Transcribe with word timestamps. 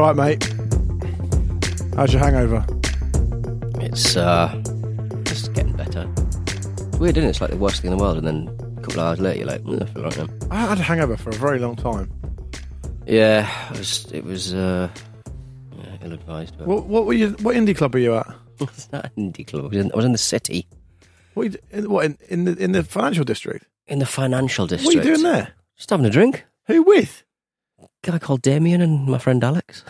All 0.00 0.14
right, 0.14 0.38
mate. 0.40 0.54
How's 1.94 2.10
your 2.10 2.22
hangover? 2.22 2.64
It's 3.84 4.16
uh, 4.16 4.48
just 5.24 5.52
getting 5.52 5.74
better. 5.74 6.10
It's 6.46 6.98
weird, 6.98 7.18
isn't 7.18 7.26
it? 7.26 7.28
It's 7.28 7.40
like 7.42 7.50
the 7.50 7.58
worst 7.58 7.82
thing 7.82 7.92
in 7.92 7.98
the 7.98 8.02
world, 8.02 8.16
and 8.16 8.26
then 8.26 8.48
a 8.78 8.80
couple 8.80 9.00
of 9.00 9.06
hours 9.08 9.20
later, 9.20 9.40
you're 9.40 9.46
like, 9.48 9.62
mm, 9.62 9.82
I 9.82 10.10
feel 10.10 10.26
now. 10.26 10.34
I 10.50 10.60
had 10.68 10.78
a 10.78 10.82
hangover 10.82 11.18
for 11.18 11.28
a 11.28 11.34
very 11.34 11.58
long 11.58 11.76
time. 11.76 12.10
Yeah, 13.04 13.46
it 13.72 13.76
was. 13.76 14.10
It 14.10 14.24
was 14.24 14.54
uh, 14.54 14.88
yeah, 15.76 15.96
ill-advised. 16.02 16.56
But 16.56 16.66
What, 16.66 16.86
what 16.86 17.04
were 17.04 17.12
you? 17.12 17.32
What 17.42 17.54
indie 17.54 17.76
club 17.76 17.92
were 17.92 18.00
you 18.00 18.14
at? 18.14 18.34
it's 18.60 18.90
not 18.90 19.04
an 19.04 19.32
indie 19.34 19.46
club. 19.46 19.66
I 19.66 19.68
was 19.68 19.76
in, 19.76 19.92
I 19.92 19.96
was 19.96 20.04
in 20.06 20.12
the 20.12 20.18
city, 20.18 20.66
What, 21.34 21.52
you, 21.52 21.58
in, 21.72 21.90
what 21.90 22.06
in, 22.06 22.16
in 22.30 22.44
the 22.44 22.56
in 22.56 22.72
the 22.72 22.84
financial 22.84 23.24
district? 23.24 23.66
in 23.86 23.98
the 23.98 24.06
financial 24.06 24.66
district. 24.66 24.86
What 24.96 25.04
are 25.04 25.08
you 25.08 25.14
doing 25.14 25.30
there? 25.30 25.48
Just 25.76 25.90
having 25.90 26.06
a 26.06 26.10
drink. 26.10 26.46
Who 26.68 26.84
with? 26.84 27.22
Guy 28.02 28.18
called 28.18 28.42
Damien 28.42 28.80
and 28.80 29.06
my 29.06 29.18
friend 29.18 29.42
Alex. 29.44 29.84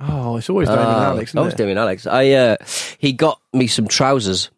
Oh, 0.00 0.36
it's 0.36 0.50
always 0.50 0.68
Damien 0.68 0.86
and 0.86 0.96
Uh, 0.96 1.02
Alex, 1.10 1.30
isn't 1.30 1.38
always 1.38 1.54
it? 1.54 1.56
Damien 1.58 1.78
Alex. 1.78 2.06
I 2.06 2.30
uh, 2.30 2.56
he 2.98 3.12
got 3.12 3.40
me 3.52 3.66
some 3.66 3.86
trousers. 3.88 4.50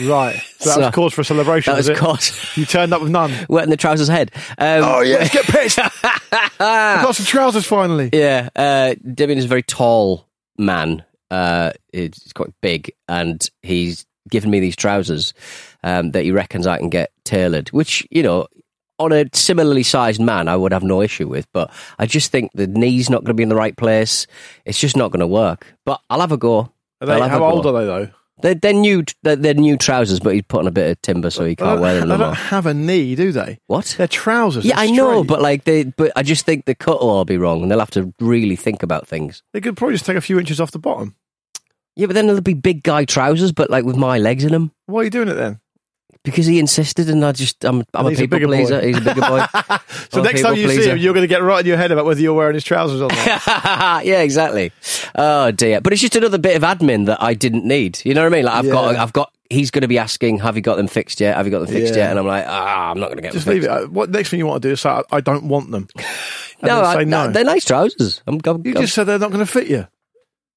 Right. 0.00 0.40
So 0.58 0.70
that 0.70 0.74
So- 0.76 0.80
was 0.80 0.94
cause 0.94 1.12
for 1.14 1.20
a 1.20 1.24
celebration. 1.24 1.72
That 1.72 1.76
was 1.78 1.88
it? 1.90 1.96
caught 1.98 2.56
You 2.56 2.64
turned 2.64 2.94
up 2.94 3.02
with 3.02 3.10
none. 3.10 3.32
wet 3.48 3.64
in 3.64 3.70
the 3.70 3.76
trousers 3.76 4.08
head. 4.08 4.30
Um, 4.56 4.82
Oh 4.84 5.00
yeah, 5.00 5.16
let's 5.18 5.32
get 5.34 5.44
pissed. 5.44 5.78
I 5.78 7.02
got 7.02 7.14
some 7.14 7.26
trousers 7.26 7.66
finally. 7.66 8.08
Yeah, 8.12 8.48
uh, 8.56 8.94
Damien 9.12 9.38
is 9.38 9.44
a 9.44 9.48
very 9.48 9.62
tall 9.62 10.26
man. 10.56 11.04
Uh, 11.30 11.72
he's 11.92 12.32
quite 12.34 12.50
big, 12.62 12.92
and 13.08 13.46
he's 13.62 14.06
given 14.30 14.50
me 14.50 14.60
these 14.60 14.76
trousers 14.76 15.34
um, 15.82 16.12
that 16.12 16.22
he 16.22 16.30
reckons 16.30 16.66
I 16.66 16.78
can 16.78 16.88
get 16.88 17.10
tailored. 17.24 17.68
Which 17.70 18.06
you 18.10 18.22
know, 18.22 18.46
on 19.04 19.12
a 19.12 19.26
similarly 19.32 19.82
sized 19.82 20.20
man, 20.20 20.48
I 20.48 20.56
would 20.56 20.72
have 20.72 20.82
no 20.82 21.02
issue 21.02 21.28
with. 21.28 21.46
But 21.52 21.70
I 21.98 22.06
just 22.06 22.30
think 22.32 22.50
the 22.54 22.66
knee's 22.66 23.10
not 23.10 23.18
going 23.18 23.28
to 23.28 23.34
be 23.34 23.42
in 23.42 23.48
the 23.48 23.56
right 23.56 23.76
place. 23.76 24.26
It's 24.64 24.78
just 24.78 24.96
not 24.96 25.10
going 25.10 25.20
to 25.20 25.26
work. 25.26 25.66
But 25.84 26.00
I'll 26.10 26.20
have 26.20 26.32
a 26.32 26.36
go. 26.36 26.72
Are 27.00 27.06
they, 27.06 27.28
how 27.28 27.44
old 27.44 27.64
go. 27.64 27.76
are 27.76 27.80
they 27.80 27.86
though? 27.86 28.12
They're, 28.42 28.54
they're 28.54 28.72
new. 28.72 29.04
They're, 29.22 29.36
they're 29.36 29.54
new 29.54 29.76
trousers, 29.76 30.18
but 30.18 30.34
he's 30.34 30.42
put 30.42 30.60
on 30.60 30.66
a 30.66 30.72
bit 30.72 30.90
of 30.90 31.02
timber, 31.02 31.30
so 31.30 31.44
he 31.44 31.54
can't 31.54 31.80
wear 31.80 32.00
them 32.00 32.08
they 32.08 32.16
no 32.16 32.24
don't 32.24 32.34
have 32.34 32.66
a 32.66 32.74
knee, 32.74 33.14
do 33.14 33.30
they? 33.30 33.58
What? 33.68 33.94
They're 33.96 34.08
trousers. 34.08 34.64
Yeah, 34.64 34.78
I 34.78 34.90
know, 34.90 35.22
but 35.22 35.40
like 35.40 35.64
they, 35.64 35.84
but 35.84 36.12
I 36.16 36.22
just 36.24 36.44
think 36.44 36.64
the 36.64 36.74
cut 36.74 37.00
will 37.00 37.10
all 37.10 37.24
be 37.24 37.38
wrong, 37.38 37.62
and 37.62 37.70
they'll 37.70 37.78
have 37.78 37.92
to 37.92 38.12
really 38.18 38.56
think 38.56 38.82
about 38.82 39.06
things. 39.06 39.42
they 39.52 39.60
could 39.60 39.76
probably 39.76 39.94
just 39.94 40.04
take 40.04 40.16
a 40.16 40.20
few 40.20 40.38
inches 40.38 40.60
off 40.60 40.72
the 40.72 40.78
bottom. 40.78 41.14
Yeah, 41.96 42.06
but 42.06 42.14
then 42.14 42.26
there'll 42.26 42.40
be 42.42 42.54
big 42.54 42.82
guy 42.82 43.04
trousers, 43.04 43.52
but 43.52 43.70
like 43.70 43.84
with 43.84 43.96
my 43.96 44.18
legs 44.18 44.44
in 44.44 44.50
them. 44.50 44.72
Why 44.86 45.02
are 45.02 45.04
you 45.04 45.10
doing 45.10 45.28
it 45.28 45.34
then? 45.34 45.60
Because 46.24 46.46
he 46.46 46.58
insisted, 46.58 47.10
and 47.10 47.22
I 47.22 47.32
just 47.32 47.62
I'm, 47.64 47.84
I'm 47.92 48.06
a 48.06 48.08
he's 48.10 48.18
a 48.18 48.22
people 48.22 48.36
bigger 48.38 48.46
boy. 48.48 48.56
pleaser. 48.56 48.80
He's 48.80 48.96
a 48.96 49.00
bigger 49.02 49.20
boy. 49.20 49.44
So 50.10 50.20
I'm 50.20 50.24
next 50.24 50.42
time 50.42 50.54
people 50.54 50.72
you 50.72 50.82
see 50.82 50.88
him, 50.88 50.96
you're 50.98 51.12
going 51.12 51.24
to 51.24 51.28
get 51.28 51.42
right 51.42 51.60
in 51.60 51.66
your 51.66 51.76
head 51.76 51.90
about 51.92 52.04
whether 52.06 52.20
you're 52.20 52.34
wearing 52.34 52.54
his 52.54 52.62
trousers 52.64 53.00
or 53.02 53.08
not. 53.08 53.26
yeah, 54.04 54.20
exactly. 54.22 54.72
Oh 55.14 55.50
dear, 55.50 55.80
but 55.80 55.92
it's 55.92 56.00
just 56.02 56.14
another 56.16 56.38
bit 56.38 56.56
of 56.56 56.62
admin 56.62 57.06
that 57.06 57.22
I 57.22 57.34
didn't 57.34 57.64
need. 57.66 58.00
You 58.04 58.14
know 58.14 58.22
what 58.22 58.32
I 58.32 58.36
mean? 58.36 58.44
Like 58.46 58.54
I've 58.54 58.70
got 58.70 58.96
I've 58.96 59.12
got. 59.12 59.32
He's 59.50 59.70
going 59.70 59.82
to 59.82 59.88
be 59.88 59.98
asking, 59.98 60.38
"Have 60.38 60.56
you 60.56 60.62
got 60.62 60.76
them 60.76 60.88
fixed 60.88 61.20
yet? 61.20 61.36
Have 61.36 61.46
you 61.46 61.50
got 61.52 61.58
them 61.60 61.68
fixed 61.68 61.94
Yeah. 61.94 62.04
yet?" 62.04 62.10
And 62.10 62.18
I'm 62.18 62.26
like, 62.26 62.44
"Ah, 62.48 62.90
I'm 62.90 62.98
not 62.98 63.06
going 63.06 63.16
to 63.18 63.22
get 63.22 63.32
Just 63.32 63.44
them 63.44 63.54
leave 63.54 63.64
fixed." 63.64 63.76
it. 63.78 63.84
Uh, 63.84 63.88
What 63.88 64.10
next 64.10 64.30
thing 64.30 64.38
you 64.38 64.46
want 64.46 64.62
to 64.62 64.68
do 64.68 64.72
is 64.72 64.80
say, 64.80 65.02
I, 65.12 65.20
don't 65.20 65.44
want 65.44 65.70
them. 65.70 65.88
No, 66.62 66.80
I, 66.80 66.94
say 66.94 67.04
no. 67.04 67.30
they're 67.30 67.44
nice 67.44 67.64
trousers. 67.66 68.22
I'm, 68.26 68.40
I'm, 68.46 68.62
you 68.64 68.72
I'm- 68.72 68.80
just 68.82 68.94
said 68.94 69.04
they're 69.04 69.18
not 69.18 69.30
going 69.32 69.44
to 69.44 69.50
fit 69.52 69.66
you. 69.68 69.86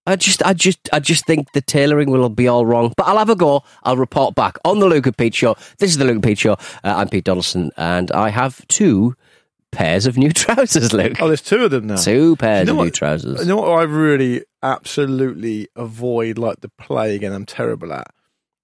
I 0.07 0.15
just, 0.15 0.41
I 0.45 0.53
just, 0.53 0.89
I 0.93 0.99
just 0.99 1.25
think 1.25 1.51
the 1.51 1.61
tailoring 1.61 2.09
will 2.09 2.29
be 2.29 2.47
all 2.47 2.65
wrong. 2.65 2.93
But 2.95 3.07
I'll 3.07 3.17
have 3.17 3.29
a 3.29 3.35
go. 3.35 3.63
I'll 3.83 3.97
report 3.97 4.35
back 4.35 4.57
on 4.63 4.79
the 4.79 4.85
Luke 4.87 5.05
and 5.05 5.17
Pete 5.17 5.35
show. 5.35 5.55
This 5.79 5.91
is 5.91 5.97
the 5.97 6.05
Luke 6.05 6.15
and 6.15 6.23
Pete 6.23 6.39
show. 6.39 6.53
Uh, 6.53 6.95
I'm 6.95 7.09
Pete 7.09 7.25
Donaldson, 7.25 7.71
and 7.75 8.09
I 8.13 8.29
have 8.29 8.65
two 8.67 9.15
pairs 9.71 10.05
of 10.05 10.17
new 10.17 10.31
trousers, 10.33 10.93
Luke. 10.93 11.17
Oh, 11.21 11.27
there's 11.27 11.41
two 11.41 11.65
of 11.65 11.71
them 11.71 11.87
now. 11.87 11.97
Two 11.97 12.37
pairs 12.37 12.67
You 12.67 12.73
know 12.73 12.79
of 12.79 12.85
new 12.85 12.91
trousers. 12.91 13.41
You 13.41 13.45
know 13.47 13.57
what 13.57 13.69
I 13.69 13.83
really 13.83 14.43
absolutely 14.63 15.67
avoid 15.75 16.37
like 16.37 16.61
the 16.61 16.69
plague 16.79 17.23
and 17.23 17.35
I'm 17.35 17.45
terrible 17.45 17.93
at 17.93 18.07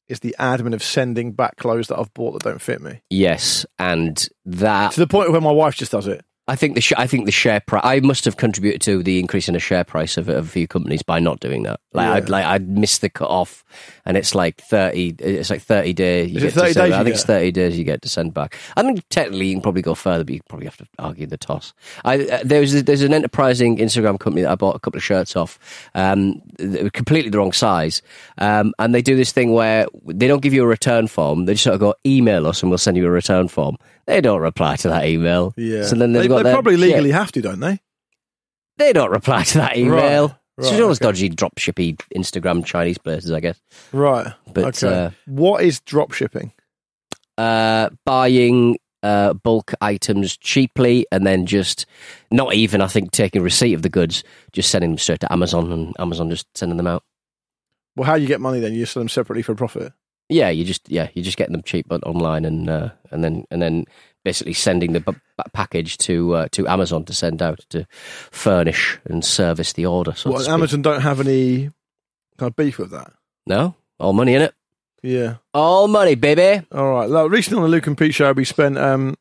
is 0.07 0.19
the 0.19 0.35
admin 0.39 0.73
of 0.73 0.83
sending 0.83 1.31
back 1.31 1.57
clothes 1.57 1.87
that 1.87 1.97
I've 1.99 2.13
bought 2.13 2.33
that 2.33 2.43
don't 2.43 2.61
fit 2.61 2.81
me. 2.81 3.01
Yes, 3.09 3.65
and 3.79 4.27
that 4.45 4.93
To 4.93 4.99
the 4.99 5.07
point 5.07 5.31
where 5.31 5.41
my 5.41 5.51
wife 5.51 5.75
just 5.75 5.91
does 5.91 6.07
it. 6.07 6.23
I 6.45 6.57
think 6.57 6.75
the 6.75 6.81
sh- 6.81 6.91
I 6.97 7.07
think 7.07 7.25
the 7.25 7.31
share 7.31 7.61
price. 7.61 7.81
I 7.85 8.01
must 8.01 8.25
have 8.25 8.35
contributed 8.35 8.81
to 8.81 9.01
the 9.01 9.17
increase 9.19 9.47
in 9.47 9.53
the 9.53 9.61
share 9.61 9.85
price 9.85 10.17
of, 10.17 10.27
of 10.27 10.45
a 10.45 10.49
few 10.49 10.67
companies 10.67 11.01
by 11.01 11.19
not 11.19 11.39
doing 11.39 11.63
that. 11.63 11.79
Like 11.93 12.05
Yeah. 12.07 12.13
I'd 12.15 12.29
like 12.29 12.45
I'd 12.45 12.67
missed 12.67 12.99
the 12.99 13.09
cut 13.09 13.29
off, 13.29 13.63
and 14.05 14.17
it's 14.17 14.35
like 14.35 14.59
thirty. 14.59 15.15
It's 15.19 15.49
like 15.49 15.61
thirty 15.61 15.93
days. 15.93 16.31
You 16.31 16.37
Is 16.37 16.43
get 16.43 16.53
to 16.53 16.59
send- 16.59 16.75
days 16.75 16.93
I 16.93 17.03
think 17.05 17.15
it's 17.15 17.23
thirty 17.23 17.51
days 17.51 17.77
you 17.77 17.85
get 17.85 18.01
to 18.01 18.09
send 18.09 18.33
back. 18.33 18.57
I 18.75 18.83
mean, 18.83 19.01
technically 19.09 19.47
you 19.47 19.55
can 19.55 19.61
probably 19.61 19.83
go 19.83 19.95
further, 19.95 20.25
but 20.25 20.33
you 20.33 20.41
probably 20.49 20.65
have 20.65 20.75
to 20.77 20.85
argue 20.99 21.27
the 21.27 21.37
toss. 21.37 21.73
I, 22.03 22.19
uh, 22.27 22.39
there's 22.43 22.83
there's 22.83 23.03
an 23.03 23.13
enterprising 23.13 23.77
Instagram 23.77 24.19
company 24.19 24.41
that 24.41 24.51
I 24.51 24.55
bought 24.55 24.75
a 24.75 24.79
couple 24.79 24.97
of 24.97 25.03
shirts 25.03 25.37
off. 25.37 25.57
Um, 25.95 26.41
completely 26.91 27.29
the 27.29 27.37
wrong 27.37 27.53
size, 27.53 28.01
um, 28.37 28.73
and 28.79 28.93
they 28.93 29.01
do 29.01 29.15
this 29.15 29.31
thing 29.31 29.53
where 29.53 29.87
they 30.07 30.27
don't 30.27 30.41
give 30.41 30.53
you 30.53 30.63
a 30.63 30.67
return 30.67 31.07
form. 31.07 31.45
They 31.45 31.53
just 31.53 31.63
sort 31.63 31.75
of 31.75 31.79
go 31.79 31.95
email 32.05 32.47
us 32.47 32.61
and 32.61 32.69
we'll 32.69 32.79
send 32.79 32.97
you 32.97 33.05
a 33.07 33.11
return 33.11 33.47
form. 33.47 33.77
They 34.05 34.21
don't 34.21 34.41
reply 34.41 34.75
to 34.77 34.89
that 34.89 35.05
email. 35.05 35.53
Yeah. 35.55 35.83
So 35.83 35.95
then 35.95 36.13
they've 36.13 36.23
they, 36.23 36.27
got 36.27 36.37
they 36.37 36.43
their 36.43 36.53
probably 36.53 36.77
shit. 36.77 36.89
legally 36.89 37.11
have 37.11 37.31
to, 37.33 37.41
don't 37.41 37.59
they? 37.59 37.79
They 38.77 38.91
don't 38.91 39.11
reply 39.11 39.43
to 39.43 39.57
that 39.59 39.77
email. 39.77 40.39
Right, 40.57 40.65
so 40.65 40.71
right, 40.71 40.81
all 40.81 40.89
okay. 40.91 41.05
dodgy 41.05 41.29
drop 41.29 41.55
shippy 41.55 41.97
Instagram 42.15 42.65
Chinese 42.65 42.97
places, 42.97 43.31
I 43.31 43.39
guess. 43.39 43.59
Right. 43.91 44.27
But, 44.53 44.83
okay. 44.83 45.05
uh, 45.05 45.09
what 45.25 45.63
is 45.63 45.79
drop 45.79 46.11
shipping? 46.11 46.51
Uh, 47.37 47.89
buying 48.05 48.77
uh, 49.03 49.33
bulk 49.33 49.73
items 49.81 50.37
cheaply 50.37 51.05
and 51.11 51.25
then 51.25 51.45
just 51.45 51.85
not 52.31 52.53
even, 52.53 52.81
I 52.81 52.87
think, 52.87 53.11
taking 53.11 53.41
receipt 53.41 53.73
of 53.73 53.81
the 53.81 53.89
goods, 53.89 54.23
just 54.51 54.69
sending 54.69 54.91
them 54.91 54.97
straight 54.97 55.19
to 55.21 55.31
Amazon 55.31 55.71
and 55.71 55.95
Amazon 55.99 56.29
just 56.29 56.47
sending 56.55 56.77
them 56.77 56.87
out. 56.87 57.03
Well, 57.95 58.05
how 58.05 58.15
do 58.15 58.21
you 58.21 58.27
get 58.27 58.41
money 58.41 58.59
then? 58.59 58.73
You 58.73 58.85
sell 58.85 59.01
them 59.01 59.09
separately 59.09 59.43
for 59.43 59.55
profit. 59.55 59.93
Yeah, 60.29 60.49
you 60.49 60.63
just 60.63 60.89
yeah, 60.89 61.09
you're 61.13 61.25
just 61.25 61.37
getting 61.37 61.53
them 61.53 61.63
cheap 61.63 61.87
but 61.87 62.03
online 62.05 62.45
and 62.45 62.69
uh, 62.69 62.89
and 63.11 63.23
then 63.23 63.45
and 63.51 63.61
then 63.61 63.85
basically 64.23 64.53
sending 64.53 64.93
the 64.93 65.01
b- 65.01 65.11
b- 65.11 65.43
package 65.53 65.97
to 65.99 66.33
uh, 66.35 66.47
to 66.53 66.67
Amazon 66.67 67.03
to 67.05 67.13
send 67.13 67.41
out 67.41 67.59
to 67.69 67.85
furnish 68.31 68.99
and 69.05 69.23
service 69.23 69.73
the 69.73 69.85
order. 69.85 70.13
So 70.15 70.35
speak. 70.37 70.49
Amazon 70.49 70.81
don't 70.81 71.01
have 71.01 71.19
any 71.19 71.69
kind 72.37 72.49
of 72.49 72.55
beef 72.55 72.77
with 72.79 72.91
that. 72.91 73.11
No, 73.45 73.75
all 73.99 74.13
money 74.13 74.33
in 74.33 74.41
it. 74.41 74.53
Yeah. 75.01 75.35
All 75.53 75.87
money, 75.89 76.15
baby. 76.15 76.65
All 76.71 76.91
right. 76.93 77.09
Look, 77.09 77.29
recently 77.31 77.57
on 77.57 77.63
the 77.63 77.69
Luke 77.69 77.87
and 77.87 77.97
Pete 77.97 78.13
show, 78.15 78.31
we 78.31 78.45
spent 78.45 78.77
um, 78.77 79.17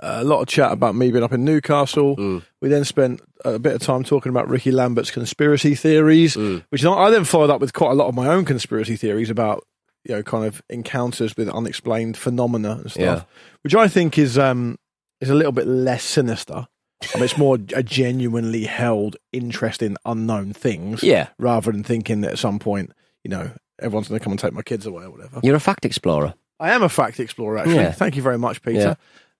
a 0.00 0.22
lot 0.22 0.42
of 0.42 0.48
chat 0.48 0.70
about 0.72 0.94
me 0.94 1.10
being 1.10 1.24
up 1.24 1.32
in 1.32 1.42
Newcastle. 1.44 2.16
Mm. 2.16 2.42
We 2.60 2.68
then 2.68 2.84
spent 2.84 3.22
a 3.46 3.58
bit 3.58 3.74
of 3.74 3.80
time 3.80 4.04
talking 4.04 4.28
about 4.28 4.48
Ricky 4.48 4.70
Lambert's 4.70 5.10
conspiracy 5.10 5.74
theories, 5.74 6.36
Mm. 6.36 6.64
which 6.68 6.84
I 6.84 7.08
then 7.10 7.24
followed 7.24 7.48
up 7.48 7.62
with 7.62 7.72
quite 7.72 7.92
a 7.92 7.94
lot 7.94 8.08
of 8.08 8.14
my 8.14 8.26
own 8.26 8.44
conspiracy 8.44 8.94
theories 8.96 9.30
about 9.30 9.64
you 10.04 10.14
know 10.14 10.22
kind 10.22 10.44
of 10.44 10.62
encounters 10.70 11.36
with 11.36 11.48
unexplained 11.48 12.16
phenomena 12.16 12.72
and 12.82 12.90
stuff, 12.90 13.00
Yeah. 13.02 13.22
which 13.62 13.74
I 13.74 13.88
think 13.88 14.18
is 14.18 14.38
um, 14.38 14.78
is 15.20 15.30
a 15.30 15.34
little 15.34 15.52
bit 15.52 15.66
less 15.66 16.02
sinister. 16.04 16.66
I 17.02 17.16
mean, 17.16 17.24
it's 17.24 17.38
more 17.38 17.56
a 17.74 17.82
genuinely 17.82 18.64
held 18.64 19.16
interest 19.32 19.82
in 19.82 19.96
unknown 20.04 20.52
things, 20.52 21.02
Yeah. 21.02 21.28
rather 21.38 21.72
than 21.72 21.82
thinking 21.84 22.20
that 22.22 22.32
at 22.32 22.38
some 22.38 22.58
point, 22.58 22.92
you 23.24 23.30
know, 23.30 23.50
everyone's 23.80 24.08
going 24.08 24.18
to 24.18 24.24
come 24.24 24.32
and 24.32 24.40
take 24.40 24.52
my 24.52 24.62
kids 24.62 24.86
away 24.86 25.04
or 25.04 25.10
whatever. 25.10 25.40
You're 25.42 25.56
a 25.56 25.60
fact 25.60 25.84
explorer. 25.84 26.34
I 26.58 26.70
am 26.72 26.82
a 26.82 26.88
fact 26.90 27.18
explorer, 27.20 27.58
actually. 27.58 27.76
Yeah. 27.76 27.92
Thank 27.92 28.16
you 28.16 28.22
very 28.22 28.36
much, 28.38 28.60
Peter. 28.62 28.96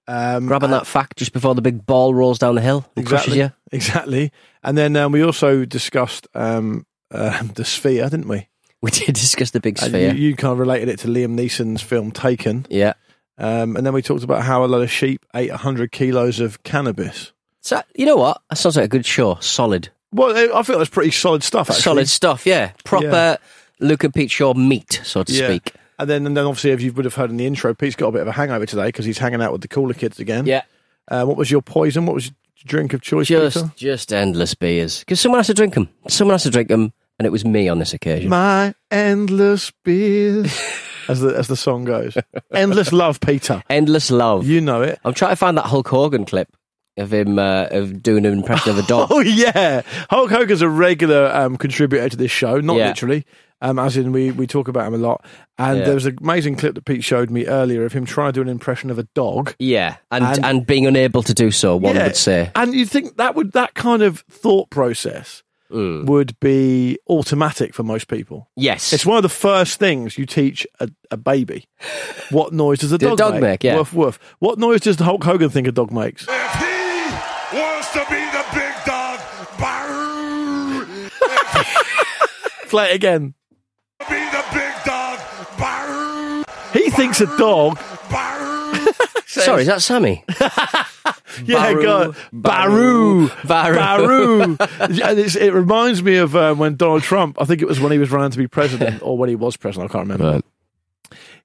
Um, 0.08 0.46
Grabbing 0.46 0.70
that 0.70 0.86
fact 0.86 1.18
just 1.18 1.32
before 1.34 1.54
the 1.54 1.62
big 1.62 1.84
ball 1.86 2.14
rolls 2.14 2.38
down 2.38 2.54
the 2.54 2.60
hill 2.62 2.84
and 2.96 3.06
crushes 3.06 3.34
exactly, 3.34 3.40
you. 3.40 3.52
exactly. 3.76 4.32
And 4.62 4.76
then 4.76 4.96
um, 4.96 5.12
we 5.12 5.22
also 5.22 5.64
discussed 5.66 6.26
um, 6.34 6.86
uh, 7.10 7.42
the 7.54 7.64
sphere, 7.64 8.08
didn't 8.08 8.26
we? 8.28 8.48
We 8.82 8.90
did 8.90 9.14
discuss 9.14 9.50
the 9.50 9.60
big 9.60 9.76
sphere. 9.78 10.14
you, 10.14 10.28
you 10.30 10.36
kind 10.36 10.52
of 10.52 10.58
related 10.58 10.88
it 10.88 10.98
to 11.00 11.08
Liam 11.08 11.38
Neeson's 11.38 11.82
film 11.82 12.10
Taken. 12.12 12.66
yeah. 12.70 12.94
Um, 13.38 13.76
and 13.76 13.86
then 13.86 13.94
we 13.94 14.02
talked 14.02 14.22
about 14.24 14.42
how 14.42 14.64
a 14.64 14.66
lot 14.66 14.82
of 14.82 14.90
sheep 14.90 15.24
ate 15.34 15.48
100 15.50 15.92
kilos 15.92 16.40
of 16.40 16.62
cannabis. 16.62 17.32
So, 17.62 17.80
you 17.94 18.04
know 18.04 18.16
what? 18.16 18.42
That 18.50 18.56
sounds 18.56 18.76
like 18.76 18.84
a 18.84 18.88
good 18.88 19.06
show. 19.06 19.36
Solid. 19.40 19.88
Well, 20.12 20.54
I 20.54 20.62
feel 20.62 20.76
that's 20.76 20.90
pretty 20.90 21.10
solid 21.10 21.42
stuff, 21.42 21.70
actually. 21.70 21.82
Solid 21.82 22.08
stuff, 22.10 22.44
yeah. 22.46 22.72
Proper, 22.84 23.06
Yeah. 23.06 23.36
Luke 23.80 24.04
and 24.04 24.12
Pete 24.12 24.30
Shaw 24.30 24.52
meet, 24.52 25.00
so 25.04 25.22
to 25.22 25.32
speak. 25.32 25.72
And 25.98 26.08
then, 26.10 26.26
and 26.26 26.36
then 26.36 26.44
obviously, 26.44 26.70
as 26.72 26.82
you 26.82 26.92
would 26.92 27.04
have 27.06 27.14
heard 27.14 27.30
in 27.30 27.38
the 27.38 27.46
intro, 27.46 27.72
Pete's 27.72 27.96
got 27.96 28.08
a 28.08 28.12
bit 28.12 28.20
of 28.22 28.28
a 28.28 28.32
hangover 28.32 28.66
today 28.66 28.86
because 28.86 29.04
he's 29.06 29.16
hanging 29.18 29.40
out 29.40 29.52
with 29.52 29.60
the 29.62 29.68
cooler 29.68 29.94
kids 29.94 30.18
again. 30.20 30.44
Yeah. 30.46 30.62
Uh, 31.08 31.24
what 31.24 31.36
was 31.38 31.50
your 31.50 31.62
poison? 31.62 32.04
What 32.06 32.14
was 32.14 32.26
your 32.26 32.34
drink 32.66 32.92
of 32.92 33.00
choice, 33.00 33.28
Just, 33.28 33.56
Peter? 33.56 33.72
just 33.76 34.12
endless 34.12 34.54
beers. 34.54 35.00
Because 35.00 35.18
someone 35.20 35.38
has 35.38 35.46
to 35.46 35.54
drink 35.54 35.72
them. 35.74 35.88
Someone 36.08 36.34
has 36.34 36.42
to 36.42 36.50
drink 36.50 36.68
them, 36.68 36.92
and 37.20 37.26
it 37.26 37.30
was 37.30 37.44
me 37.44 37.68
on 37.68 37.78
this 37.78 37.92
occasion. 37.92 38.30
My 38.30 38.74
endless 38.90 39.70
beers, 39.84 40.58
as 41.08 41.20
the 41.20 41.36
as 41.36 41.48
the 41.48 41.56
song 41.56 41.84
goes. 41.84 42.16
endless 42.50 42.92
love, 42.94 43.20
Peter. 43.20 43.62
endless 43.68 44.10
love. 44.10 44.46
You 44.46 44.62
know 44.62 44.80
it. 44.80 44.98
I'm 45.04 45.12
trying 45.12 45.32
to 45.32 45.36
find 45.36 45.58
that 45.58 45.66
Hulk 45.66 45.86
Hogan 45.88 46.24
clip 46.24 46.48
of 46.96 47.12
him 47.12 47.38
uh, 47.38 47.66
of 47.70 48.02
doing 48.02 48.24
an 48.24 48.32
impression 48.32 48.70
of 48.70 48.78
a 48.78 48.82
dog. 48.82 49.08
Oh 49.12 49.20
yeah, 49.20 49.82
Hulk 50.08 50.30
Hogan's 50.30 50.62
a 50.62 50.68
regular 50.70 51.30
um, 51.34 51.58
contributor 51.58 52.08
to 52.08 52.16
this 52.16 52.30
show, 52.30 52.58
not 52.60 52.78
Yeah. 52.78 52.88
literally. 52.88 53.26
Um, 53.62 53.78
as 53.78 53.98
in, 53.98 54.12
we, 54.12 54.30
we 54.30 54.46
talk 54.46 54.68
about 54.68 54.86
him 54.88 54.94
a 54.94 54.96
lot. 54.96 55.22
And 55.58 55.80
Yeah. 55.80 55.84
there 55.84 55.94
was 55.94 56.06
an 56.06 56.16
amazing 56.22 56.56
clip 56.56 56.74
that 56.76 56.86
Pete 56.86 57.04
showed 57.04 57.30
me 57.30 57.46
earlier 57.46 57.84
of 57.84 57.92
him 57.92 58.06
trying 58.06 58.28
to 58.32 58.32
do 58.32 58.40
an 58.40 58.48
impression 58.48 58.88
of 58.90 58.98
a 58.98 59.02
dog. 59.14 59.54
Yeah, 59.58 59.96
and, 60.10 60.24
And- 60.24 60.44
and 60.46 60.66
being 60.66 60.86
unable 60.86 61.22
to 61.24 61.34
do 61.34 61.50
so, 61.50 61.76
one 61.76 61.94
Yeah. 61.94 62.04
would 62.04 62.16
say. 62.16 62.50
And 62.54 62.72
you 62.74 62.86
think 62.86 63.18
that 63.18 63.34
would 63.34 63.52
that 63.52 63.74
kind 63.74 64.00
of 64.00 64.24
thought 64.30 64.70
process 64.70 65.42
Mm. 65.70 66.06
would 66.06 66.38
be 66.40 66.98
automatic 67.08 67.74
for 67.74 67.82
most 67.84 68.08
people. 68.08 68.48
Yes. 68.56 68.92
It's 68.92 69.06
one 69.06 69.16
of 69.16 69.22
the 69.22 69.28
first 69.28 69.78
things 69.78 70.18
you 70.18 70.26
teach 70.26 70.66
a, 70.80 70.88
a 71.10 71.16
baby. 71.16 71.66
What 72.30 72.52
noise 72.52 72.80
does 72.80 72.92
a 72.92 72.98
dog, 73.06 73.18
dog 73.18 73.34
make? 73.34 73.42
make, 73.42 73.64
yeah. 73.64 73.76
Woof 73.76 73.92
woof. 73.94 74.18
What 74.40 74.58
noise 74.58 74.80
does 74.80 74.96
Hulk 74.98 75.22
Hogan 75.22 75.48
think 75.50 75.68
a 75.68 75.72
dog 75.72 75.92
makes? 75.92 76.26
If 76.28 76.54
he 76.54 77.56
wants 77.56 77.92
to 77.92 78.00
be 78.10 78.20
the 78.20 78.44
big 78.52 78.74
dog, 78.84 79.20
barroo. 79.58 81.10
Play 82.68 82.90
it 82.90 82.94
again. 82.96 83.34
Be 84.08 84.14
the 84.14 84.44
big 84.52 84.72
dog, 84.84 85.18
barroo. 85.56 86.44
He 86.72 86.90
thinks 86.90 87.20
a 87.20 87.26
dog. 87.38 87.78
Barroo. 88.08 88.92
Sorry, 89.26 89.62
is 89.62 89.68
that 89.68 89.82
Sammy? 89.82 90.24
Yeah, 91.44 91.72
Baru, 91.72 91.82
God. 91.82 92.16
Baru. 92.32 93.28
Baru. 93.46 93.76
Baru. 93.76 94.56
it 94.60 95.52
reminds 95.54 96.02
me 96.02 96.16
of 96.16 96.34
uh, 96.34 96.54
when 96.54 96.74
Donald 96.76 97.02
Trump, 97.02 97.40
I 97.40 97.44
think 97.44 97.62
it 97.62 97.68
was 97.68 97.80
when 97.80 97.92
he 97.92 97.98
was 97.98 98.10
running 98.10 98.32
to 98.32 98.38
be 98.38 98.48
president 98.48 99.00
or 99.02 99.16
when 99.16 99.28
he 99.28 99.36
was 99.36 99.56
president, 99.56 99.90
I 99.90 99.92
can't 99.92 100.08
remember. 100.08 100.40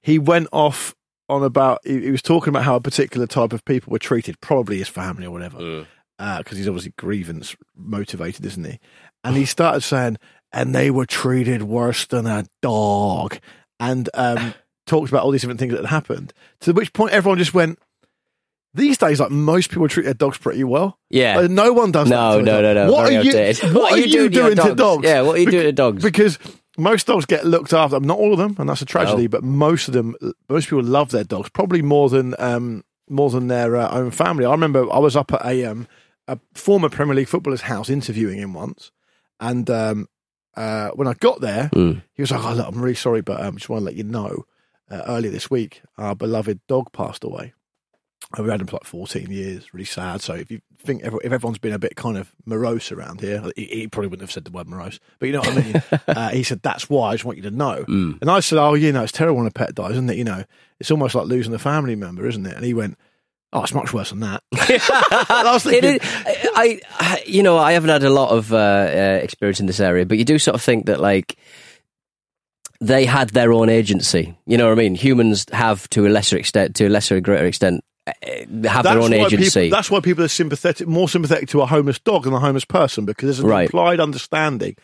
He 0.02 0.18
went 0.18 0.48
off 0.52 0.94
on 1.28 1.44
about, 1.44 1.80
he, 1.84 2.00
he 2.00 2.10
was 2.10 2.20
talking 2.20 2.48
about 2.48 2.64
how 2.64 2.74
a 2.74 2.80
particular 2.80 3.26
type 3.26 3.52
of 3.52 3.64
people 3.64 3.90
were 3.92 3.98
treated, 3.98 4.40
probably 4.40 4.78
his 4.78 4.88
family 4.88 5.26
or 5.26 5.30
whatever, 5.30 5.86
because 6.18 6.58
he's 6.58 6.68
obviously 6.68 6.92
grievance 6.98 7.56
motivated, 7.76 8.44
isn't 8.44 8.64
he? 8.64 8.78
And 9.24 9.36
he 9.36 9.44
started 9.44 9.82
saying, 9.82 10.18
and 10.52 10.74
they 10.74 10.90
were 10.90 11.06
treated 11.06 11.62
worse 11.62 12.06
than 12.06 12.26
a 12.26 12.44
dog. 12.60 13.38
And 13.78 14.08
um, 14.14 14.54
talked 14.86 15.10
about 15.10 15.22
all 15.24 15.30
these 15.30 15.42
different 15.42 15.60
things 15.60 15.72
that 15.72 15.82
had 15.82 15.90
happened. 15.90 16.32
To 16.60 16.72
which 16.72 16.92
point 16.92 17.12
everyone 17.12 17.38
just 17.38 17.54
went, 17.54 17.78
these 18.76 18.98
days, 18.98 19.18
like 19.20 19.30
most 19.30 19.70
people 19.70 19.88
treat 19.88 20.04
their 20.04 20.14
dogs 20.14 20.38
pretty 20.38 20.62
well. 20.64 20.98
Yeah. 21.10 21.38
Like, 21.40 21.50
no 21.50 21.72
one 21.72 21.90
does 21.92 22.08
No, 22.08 22.38
to 22.38 22.44
no, 22.44 22.60
no, 22.62 22.74
no. 22.74 22.92
What 22.92 23.06
are 23.06 23.12
you? 23.12 23.30
outdated. 23.30 23.74
What, 23.74 23.92
are 23.92 23.98
you, 23.98 24.04
to 24.04 24.10
your 24.10 24.28
doing 24.28 24.56
to 24.56 24.74
dogs? 24.74 25.04
Yeah, 25.04 25.22
what 25.22 25.36
are 25.36 25.38
you 25.38 25.46
Bec- 25.46 25.52
doing 25.52 25.64
to 25.66 25.72
dogs? 25.72 26.02
Because 26.02 26.38
most 26.78 27.06
dogs 27.06 27.24
get 27.26 27.44
looked 27.46 27.72
after. 27.72 27.98
Not 28.00 28.18
all 28.18 28.32
of 28.32 28.38
them, 28.38 28.54
and 28.58 28.68
that's 28.68 28.82
a 28.82 28.86
tragedy. 28.86 29.22
No. 29.22 29.28
But 29.28 29.42
most 29.44 29.88
of 29.88 29.94
them, 29.94 30.14
most 30.48 30.66
people 30.68 30.84
love 30.84 31.10
their 31.10 31.24
dogs, 31.24 31.48
probably 31.50 31.82
more 31.82 32.08
than 32.08 32.34
um, 32.38 32.84
more 33.08 33.30
than 33.30 33.48
their 33.48 33.76
uh, 33.76 33.90
own 33.90 34.10
family. 34.10 34.44
I 34.44 34.50
remember 34.52 34.90
I 34.92 34.98
was 34.98 35.16
up 35.16 35.32
at 35.32 35.44
a 35.46 35.64
um, 35.64 35.88
a 36.28 36.38
former 36.54 36.88
Premier 36.88 37.14
League 37.14 37.28
footballer's 37.28 37.62
house 37.62 37.88
interviewing 37.88 38.38
him 38.38 38.52
once, 38.52 38.90
and 39.40 39.68
um, 39.70 40.08
uh, 40.56 40.90
when 40.90 41.08
I 41.08 41.14
got 41.14 41.40
there, 41.40 41.70
Mm. 41.74 42.02
he 42.14 42.22
was 42.22 42.30
like, 42.30 42.44
"Oh, 42.44 42.52
look, 42.52 42.66
I'm 42.68 42.80
really 42.82 42.94
sorry, 42.94 43.20
but 43.22 43.40
um, 43.40 43.56
just 43.56 43.68
want 43.68 43.80
to 43.80 43.84
let 43.86 43.94
you 43.96 44.04
know, 44.04 44.44
uh, 44.90 45.02
earlier 45.06 45.30
this 45.30 45.50
week, 45.50 45.82
our 45.96 46.14
beloved 46.14 46.60
dog 46.66 46.92
passed 46.92 47.24
away." 47.24 47.54
And 48.34 48.44
we 48.44 48.50
had 48.50 48.60
him 48.60 48.66
for 48.66 48.76
like 48.76 48.84
14 48.84 49.30
years, 49.30 49.72
really 49.72 49.84
sad. 49.84 50.20
So 50.20 50.34
if 50.34 50.50
you 50.50 50.60
think 50.78 51.02
if 51.04 51.14
everyone's 51.24 51.58
been 51.58 51.72
a 51.72 51.78
bit 51.78 51.94
kind 51.94 52.18
of 52.18 52.34
morose 52.44 52.90
around 52.90 53.20
here, 53.20 53.42
he, 53.54 53.64
he 53.66 53.88
probably 53.88 54.08
wouldn't 54.08 54.28
have 54.28 54.32
said 54.32 54.44
the 54.44 54.50
word 54.50 54.68
morose, 54.68 54.98
but 55.18 55.26
you 55.26 55.32
know 55.32 55.40
what 55.40 55.56
I 55.56 55.62
mean. 55.62 55.82
uh, 56.08 56.28
he 56.30 56.42
said 56.42 56.60
that's 56.62 56.90
why 56.90 57.10
I 57.10 57.14
just 57.14 57.24
want 57.24 57.38
you 57.38 57.44
to 57.44 57.52
know. 57.52 57.84
Mm. 57.88 58.20
And 58.20 58.30
I 58.30 58.40
said, 58.40 58.58
oh, 58.58 58.74
you 58.74 58.92
know, 58.92 59.04
it's 59.04 59.12
terrible 59.12 59.38
when 59.38 59.46
a 59.46 59.52
pet 59.52 59.74
dies, 59.74 59.92
isn't 59.92 60.10
it? 60.10 60.16
You 60.16 60.24
know, 60.24 60.44
it's 60.80 60.90
almost 60.90 61.14
like 61.14 61.26
losing 61.26 61.54
a 61.54 61.58
family 61.58 61.94
member, 61.94 62.26
isn't 62.26 62.44
it? 62.44 62.56
And 62.56 62.64
he 62.64 62.74
went, 62.74 62.98
oh, 63.52 63.62
it's 63.62 63.74
much 63.74 63.92
worse 63.92 64.10
than 64.10 64.20
that. 64.20 64.42
I 64.52 65.50
was 65.52 65.62
thinking, 65.62 65.94
is, 65.94 66.00
I, 66.02 66.80
I, 66.98 67.22
you 67.26 67.42
know, 67.42 67.58
I 67.58 67.72
haven't 67.72 67.90
had 67.90 68.02
a 68.02 68.10
lot 68.10 68.30
of 68.30 68.52
uh, 68.52 68.56
uh, 68.56 69.20
experience 69.22 69.60
in 69.60 69.66
this 69.66 69.80
area, 69.80 70.04
but 70.04 70.18
you 70.18 70.24
do 70.24 70.38
sort 70.38 70.56
of 70.56 70.62
think 70.62 70.86
that 70.86 71.00
like 71.00 71.36
they 72.80 73.06
had 73.06 73.30
their 73.30 73.52
own 73.52 73.68
agency. 73.68 74.36
You 74.46 74.58
know 74.58 74.66
what 74.66 74.72
I 74.72 74.82
mean? 74.82 74.94
Humans 74.94 75.46
have 75.52 75.88
to 75.90 76.06
a 76.06 76.10
lesser 76.10 76.36
extent, 76.36 76.76
to 76.76 76.86
a 76.86 76.90
lesser 76.90 77.16
or 77.16 77.20
greater 77.20 77.46
extent, 77.46 77.84
uh, 78.06 78.68
have 78.68 78.84
their 78.84 79.00
own 79.00 79.12
agency. 79.12 79.62
People, 79.62 79.76
that's 79.76 79.90
why 79.90 80.00
people 80.00 80.22
are 80.24 80.28
sympathetic, 80.28 80.86
more 80.86 81.08
sympathetic 81.08 81.48
to 81.50 81.60
a 81.62 81.66
homeless 81.66 81.98
dog 81.98 82.24
than 82.24 82.32
a 82.32 82.38
homeless 82.40 82.64
person 82.64 83.04
because 83.04 83.26
there's 83.26 83.38
an 83.40 83.46
Right. 83.46 83.64
implied 83.64 84.00
understanding, 84.00 84.76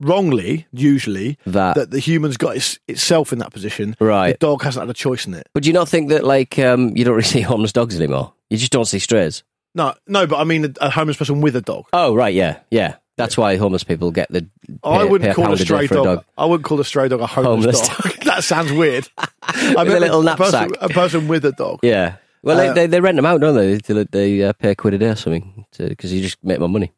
wrongly, 0.00 0.66
usually, 0.72 1.38
That- 1.46 1.74
that 1.76 1.90
the 1.90 1.98
human's 1.98 2.36
got 2.36 2.56
its, 2.56 2.78
itself 2.88 3.32
in 3.32 3.38
that 3.40 3.52
position. 3.52 3.96
Right. 4.00 4.32
The 4.32 4.38
dog 4.46 4.62
hasn't 4.62 4.82
had 4.86 4.90
a 4.90 4.94
choice 4.94 5.26
in 5.26 5.34
it. 5.34 5.48
but 5.54 5.62
do 5.62 5.68
you 5.68 5.72
not 5.72 5.88
think 5.88 6.08
that 6.10 6.24
like 6.24 6.58
um, 6.58 6.96
you 6.96 7.04
don't 7.04 7.14
really 7.14 7.22
see 7.28 7.40
homeless 7.40 7.72
dogs 7.72 7.96
anymore? 7.96 8.32
You 8.50 8.56
just 8.56 8.72
don't 8.72 8.84
see 8.86 8.98
strays. 8.98 9.42
No, 9.74 9.94
no, 10.06 10.26
but 10.26 10.38
I 10.38 10.44
mean 10.44 10.64
a, 10.64 10.72
a 10.86 10.90
homeless 10.90 11.16
person 11.16 11.40
with 11.40 11.54
a 11.56 11.60
dog. 11.60 11.84
Oh 11.92 12.14
right, 12.14 12.34
yeah, 12.34 12.58
yeah. 12.70 12.96
That's 13.16 13.36
why 13.36 13.56
homeless 13.56 13.82
people 13.82 14.12
get 14.12 14.28
the. 14.30 14.46
I 14.84 15.02
wouldn't 15.04 15.28
pay 15.28 15.34
call 15.34 15.52
a 15.52 15.56
stray 15.58 15.88
dog, 15.88 15.98
a 15.98 16.04
dog. 16.16 16.24
I 16.38 16.44
wouldn't 16.46 16.64
call 16.64 16.78
a 16.80 16.84
stray 16.84 17.08
dog 17.08 17.20
a 17.20 17.26
homeless, 17.26 17.80
Homeless 17.88 18.14
dog. 18.14 18.24
that 18.24 18.44
sounds 18.44 18.70
weird. 18.72 19.08
I 19.42 19.82
With 19.82 19.92
a 19.94 20.00
little 20.00 20.26
a 20.26 20.36
person, 20.36 20.68
knapsack. 20.70 20.78
a 20.80 20.88
person 20.94 21.26
with 21.28 21.44
a 21.44 21.50
dog. 21.52 21.80
Yeah. 21.82 22.16
Well, 22.42 22.70
Uh, 22.70 22.72
they, 22.72 22.86
they 22.86 23.00
rent 23.00 23.16
them 23.16 23.26
out, 23.26 23.40
don't 23.40 23.54
they? 23.56 23.76
They, 23.76 24.04
they 24.04 24.42
uh, 24.44 24.52
pay 24.52 24.70
a 24.70 24.74
quid 24.74 24.94
a 24.94 24.98
day 24.98 25.08
or 25.10 25.16
something 25.16 25.64
because 25.76 26.12
you 26.12 26.22
just 26.22 26.42
make 26.44 26.58
more 26.60 26.68
money. 26.68 26.92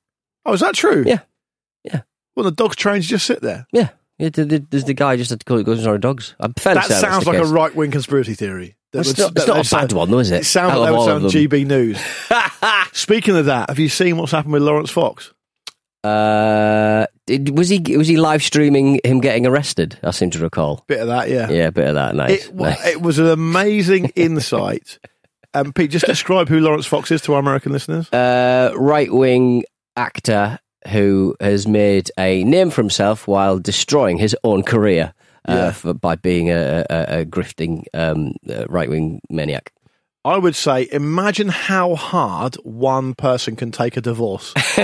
Oh, 0.44 0.52
is 0.52 0.60
that 0.60 0.75
true? 0.75 1.04
Yeah. 1.06 1.20
Yeah. 1.84 2.02
Well, 2.37 2.44
the 2.44 2.50
dog's 2.52 2.76
trained 2.76 3.02
to 3.02 3.08
just 3.08 3.26
sit 3.26 3.40
there. 3.40 3.66
Yeah. 3.72 3.90
Yeah, 4.19 4.28
the- 4.31 4.44
the- 4.44 4.66
there's 4.70 4.84
the 4.84 4.94
guy 4.94 5.16
just 5.16 5.31
that 5.31 5.44
goes 5.44 5.87
on 5.87 6.00
dogs. 6.00 6.34
I'm 6.40 6.52
fairly 6.54 6.81
That 6.81 7.00
sounds 7.00 7.26
like 7.26 7.38
a 7.38 7.44
right 7.46 7.75
wing 7.75 7.90
conspiracy 7.90 8.34
theory. 8.34 8.76
That 8.92 9.00
It's 9.00 9.08
would- 9.10 9.19
not, 9.19 9.34
that 9.34 9.40
it's 9.40 9.48
not 9.48 9.54
a 9.54 9.60
bad 9.60 9.66
sound- 9.66 9.92
one, 9.92 10.10
though, 10.10 10.19
is 10.19 10.31
it? 10.31 10.40
It 10.42 10.44
sounds 10.44 10.76
like 10.78 10.87
they 10.88 10.90
would 10.92 10.98
all 10.98 11.06
sound 11.06 11.25
of 11.25 11.32
them. 11.32 11.42
GB 11.48 11.66
News. 11.66 11.98
Speaking 12.92 13.37
of 13.37 13.46
that, 13.46 13.70
have 13.70 13.78
you 13.78 13.88
seen 13.88 14.16
what's 14.19 14.32
happened 14.32 14.52
with 14.52 14.62
Laurence 14.62 14.90
Fox? 14.90 15.32
Uh, 16.02 17.06
did, 17.26 17.56
was 17.58 17.69
he 17.69 17.78
was 17.96 18.08
he 18.08 18.16
live 18.16 18.42
streaming 18.42 18.98
him 19.04 19.20
getting 19.20 19.46
arrested? 19.46 19.98
I 20.02 20.10
seem 20.12 20.31
to 20.31 20.38
recall. 20.38 20.82
Bit 20.87 21.00
of 21.00 21.08
that, 21.08 21.28
yeah. 21.28 21.50
Yeah, 21.50 21.66
a 21.66 21.72
bit 21.72 21.88
of 21.88 21.94
that. 21.94 22.14
Nice. 22.14 22.46
It, 22.46 22.54
nice. 22.54 22.87
it 22.87 23.02
was 23.02 23.18
an 23.18 23.26
amazing 23.26 24.06
insight. 24.16 24.99
Um, 25.54 25.73
Pete, 25.73 25.90
just 25.90 26.07
describe 26.07 26.49
who 26.49 26.61
Laurence 26.61 26.87
Fox 26.87 27.11
is 27.11 27.21
to 27.23 27.35
our 27.35 27.40
American 27.40 27.73
listeners. 27.73 28.11
uh, 28.12 28.73
right 28.76 29.12
wing 29.12 29.64
actor 29.97 30.59
who 30.88 31.35
has 31.40 31.66
made 31.66 32.11
a 32.19 32.42
name 32.45 32.71
for 32.71 32.80
himself 32.83 33.26
while 33.28 33.59
destroying 33.59 34.16
his 34.16 34.35
own 34.45 34.62
career 34.62 35.12
uh, 35.49 35.52
Yeah. 35.52 35.71
for, 35.73 35.92
by 35.95 36.14
being 36.16 36.50
a, 36.50 36.87
a, 36.88 37.21
a 37.21 37.25
grifting 37.26 37.85
um, 37.95 38.33
right 38.69 38.88
wing 38.88 39.21
maniac. 39.28 39.73
I 40.25 40.37
would 40.37 40.54
say, 40.54 40.87
imagine 40.92 41.49
how 41.49 41.95
hard 41.95 42.54
one 42.57 43.14
person 43.14 43.57
can 43.57 43.73
take 43.73 43.97
a 43.97 44.00
divorce. 44.02 44.52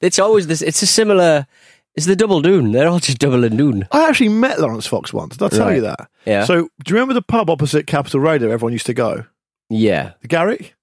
it's 0.00 0.18
always 0.18 0.46
this. 0.46 0.62
It's 0.62 0.82
a 0.82 0.86
similar. 0.86 1.46
It's 1.94 2.06
the 2.06 2.14
double 2.16 2.40
doon. 2.40 2.72
They're 2.72 2.86
all 2.88 3.00
just 3.00 3.18
double 3.18 3.44
and 3.44 3.58
doon. 3.58 3.88
I 3.90 4.08
actually 4.08 4.28
met 4.28 4.60
Laurence 4.60 4.86
Fox 4.86 5.12
once. 5.12 5.36
Did 5.36 5.46
I 5.52 5.56
tell 5.56 5.66
Right. 5.66 5.76
you 5.76 5.80
that? 5.82 6.08
Yeah. 6.24 6.44
So, 6.44 6.68
do 6.84 6.88
you 6.88 6.94
remember 6.94 7.14
the 7.14 7.22
pub 7.22 7.50
opposite 7.50 7.86
Capital 7.86 8.20
Radio 8.20 8.50
everyone 8.50 8.72
used 8.72 8.86
to 8.86 8.94
go? 8.94 9.24
Yeah. 9.70 10.12
The 10.20 10.28
Garrick? 10.28 10.74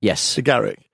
Yes. 0.00 0.34
The 0.36 0.42
Garrick. 0.42 0.88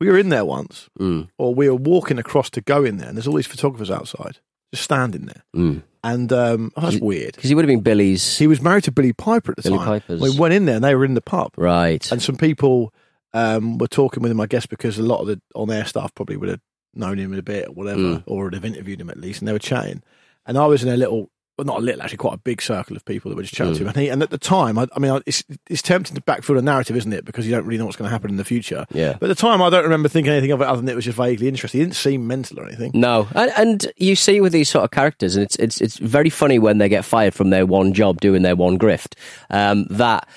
We 0.00 0.08
were 0.08 0.18
in 0.18 0.28
there 0.28 0.44
once, 0.44 0.88
Mm. 1.00 1.28
or 1.38 1.54
we 1.54 1.68
were 1.68 1.74
walking 1.74 2.18
across 2.18 2.50
to 2.50 2.60
go 2.60 2.84
in 2.84 2.98
there, 2.98 3.08
and 3.08 3.16
there's 3.16 3.26
all 3.26 3.34
these 3.34 3.46
photographers 3.48 3.90
outside, 3.90 4.38
just 4.72 4.84
standing 4.84 5.26
there. 5.26 5.42
Mm. 5.56 5.82
And 6.04 6.32
um, 6.32 6.70
oh, 6.76 6.82
that's 6.82 7.00
weird. 7.00 7.34
Because 7.34 7.48
he 7.50 7.54
would 7.56 7.64
have 7.64 7.68
been 7.68 7.80
Billie's. 7.82 8.38
He 8.38 8.46
was 8.46 8.60
married 8.60 8.84
to 8.84 8.92
Billie 8.92 9.12
Piper 9.12 9.50
at 9.52 9.56
the 9.56 9.62
time. 9.62 9.72
Billie 9.72 9.84
time. 9.84 10.00
Piper's. 10.00 10.20
We 10.20 10.38
went 10.38 10.54
in 10.54 10.66
there, 10.66 10.76
and 10.76 10.84
they 10.84 10.94
were 10.94 11.04
in 11.04 11.14
the 11.14 11.20
pub. 11.20 11.52
Right. 11.56 12.10
And 12.12 12.22
some 12.22 12.36
people 12.36 12.94
um, 13.32 13.78
were 13.78 13.88
talking 13.88 14.22
with 14.22 14.30
him, 14.30 14.40
I 14.40 14.46
guess, 14.46 14.66
because 14.66 14.98
a 14.98 15.02
lot 15.02 15.20
of 15.20 15.26
the 15.26 15.40
on 15.56 15.70
air 15.70 15.84
staff 15.84 16.14
probably 16.14 16.36
would 16.36 16.48
have 16.50 16.60
known 16.94 17.18
him 17.18 17.34
a 17.34 17.42
bit 17.42 17.68
or 17.68 17.72
whatever, 17.72 18.00
Mm. 18.00 18.22
or 18.26 18.44
would 18.44 18.54
have 18.54 18.64
interviewed 18.64 19.00
him 19.00 19.10
at 19.10 19.18
least, 19.18 19.40
and 19.40 19.48
they 19.48 19.52
were 19.52 19.58
chatting. 19.58 20.02
And 20.46 20.56
I 20.56 20.66
was 20.66 20.84
in 20.84 20.88
a 20.90 20.96
little, 20.96 21.30
well, 21.58 21.64
not 21.64 21.78
a 21.78 21.80
little, 21.80 22.00
actually, 22.02 22.18
quite 22.18 22.34
a 22.34 22.38
big 22.38 22.62
circle 22.62 22.94
of 22.96 23.04
people 23.04 23.28
that 23.30 23.34
were 23.36 23.42
just 23.42 23.52
chatting 23.54 23.74
to 23.74 23.80
Mm. 23.80 23.82
him. 23.82 23.88
And, 23.88 23.96
he, 23.96 24.08
and 24.08 24.22
at 24.22 24.30
the 24.30 24.38
time, 24.38 24.78
I, 24.78 24.86
I 24.94 25.00
mean, 25.00 25.10
I- 25.10 25.20
it's, 25.26 25.42
it's 25.68 25.82
tempting 25.82 26.14
to 26.14 26.20
backfill 26.22 26.56
a 26.58 26.62
narrative, 26.62 26.96
isn't 26.96 27.12
it? 27.12 27.24
Because 27.24 27.44
you 27.46 27.52
don't 27.52 27.64
really 27.66 27.78
know 27.78 27.84
what's 27.84 27.96
going 27.96 28.06
to 28.08 28.12
happen 28.12 28.30
in 28.30 28.36
the 28.36 28.44
future. 28.44 28.86
Yeah. 28.92 29.16
But 29.18 29.28
at 29.28 29.36
the 29.36 29.40
time, 29.40 29.60
I 29.60 29.68
don't 29.68 29.82
remember 29.82 30.08
thinking 30.08 30.32
anything 30.32 30.52
of 30.52 30.60
it 30.60 30.68
other 30.68 30.80
than 30.80 30.88
it 30.88 30.94
was 30.94 31.04
just 31.04 31.18
vaguely 31.18 31.48
interesting. 31.48 31.80
He 31.80 31.84
didn't 31.84 31.96
seem 31.96 32.26
mental 32.26 32.60
or 32.60 32.66
anything. 32.66 32.92
No, 32.94 33.26
and, 33.34 33.50
and 33.58 33.86
you 33.96 34.14
see 34.14 34.40
with 34.40 34.52
these 34.52 34.68
sort 34.68 34.84
of 34.84 34.92
characters, 34.92 35.34
and 35.34 35.44
it's 35.44 35.56
it's 35.56 35.80
it's 35.80 35.98
very 35.98 36.30
funny 36.30 36.58
when 36.60 36.78
they 36.78 36.88
get 36.88 37.04
fired 37.04 37.34
from 37.34 37.50
their 37.50 37.66
one 37.66 37.92
job 37.92 38.20
doing 38.20 38.42
their 38.42 38.54
one 38.56 38.78
grift. 38.78 39.14
Um, 39.50 39.86
that 39.90 40.28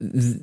th- 0.00 0.36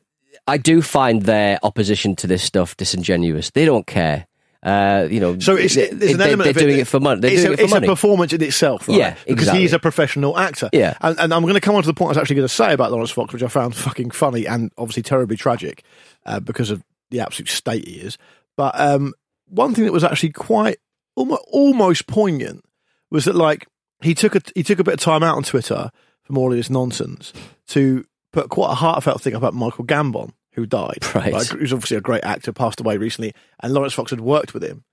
I 0.48 0.58
do 0.58 0.82
find 0.82 1.24
their 1.24 1.60
opposition 1.64 2.16
to 2.18 2.28
this 2.28 2.44
stuff 2.44 2.76
disingenuous. 2.78 3.52
They 3.52 3.66
don't 3.66 3.88
care. 3.88 4.28
Uh, 4.64 5.08
you 5.10 5.20
know, 5.20 5.38
So 5.40 5.56
it's, 5.56 5.76
they, 5.76 5.90
there's 5.90 6.12
an 6.14 6.18
they, 6.18 6.26
element 6.30 6.50
it 6.50 6.54
doing 6.58 6.76
that- 6.76 6.82
it 6.82 6.88
for 6.88 7.00
money. 7.00 7.22
They're 7.22 7.32
it's 7.32 7.42
doing 7.44 7.52
a, 7.52 7.54
it 7.54 7.58
for 7.58 7.64
it's 7.66 7.74
money. 7.74 7.88
a 7.88 7.90
performance 7.90 8.34
in 8.34 8.42
itself, 8.44 8.88
right? 8.88 8.98
Yeah, 8.98 9.16
because 9.28 9.50
he's 9.52 9.72
a 9.74 9.80
professional 9.80 10.38
actor. 10.38 10.70
Yeah. 10.74 10.98
and, 11.02 11.18
and 11.20 11.34
I'm 11.34 11.44
going 11.44 11.54
to 11.54 11.62
come 11.62 11.76
on 11.76 11.84
to 11.84 11.88
the 11.88 11.94
point 11.94 12.08
I 12.10 12.12
was 12.12 12.18
actually 12.18 12.38
going 12.38 12.48
to 12.48 12.54
say 12.54 12.74
about 12.74 12.92
Laurence 12.92 13.12
Fox, 13.12 13.34
which 13.34 13.44
I 13.44 13.48
found 13.48 13.76
fucking 13.76 14.12
funny 14.12 14.46
and 14.48 14.72
obviously 14.78 15.04
terribly 15.04 15.38
tragic 15.38 15.84
uh, 16.26 16.40
because 16.40 16.72
of 16.72 16.84
the 17.12 17.20
absolute 17.20 17.50
state 17.50 17.88
he 17.88 17.96
is. 17.96 18.18
But 18.58 18.80
um, 18.80 19.14
one 19.48 19.74
thing 19.76 19.86
that 19.86 19.94
was 19.94 20.04
actually 20.04 20.32
quite 20.32 20.78
almost, 21.16 21.44
almost 21.48 22.08
poignant 22.08 22.66
was 23.12 23.26
that 23.26 23.36
like 23.36 23.68
he 24.02 24.14
took 24.16 24.36
a 24.36 24.42
he 24.56 24.64
took 24.64 24.80
a 24.80 24.84
bit 24.84 24.96
of 24.96 25.00
time 25.00 25.24
out 25.24 25.38
on 25.38 25.44
Twitter 25.44 25.92
from 26.24 26.38
all 26.38 26.52
of 26.52 26.58
this 26.58 26.70
nonsense 26.70 27.32
to 27.68 28.04
put 28.34 28.50
quite 28.50 28.72
a 28.72 28.76
heartfelt 28.76 29.22
thing 29.22 29.34
about 29.34 29.54
Michael 29.54 29.86
Gambon, 29.86 30.32
who 30.58 30.66
died. 30.66 30.98
Right. 31.16 31.32
Like, 31.32 31.48
who's 31.48 31.72
obviously 31.72 31.96
a 31.96 32.02
great 32.02 32.26
actor, 32.26 32.52
passed 32.52 32.82
away 32.82 32.98
recently, 32.98 33.34
and 33.62 33.74
Laurence 33.74 33.94
Fox 33.94 34.12
had 34.12 34.20
worked 34.20 34.54
with 34.54 34.64
him. 34.64 34.84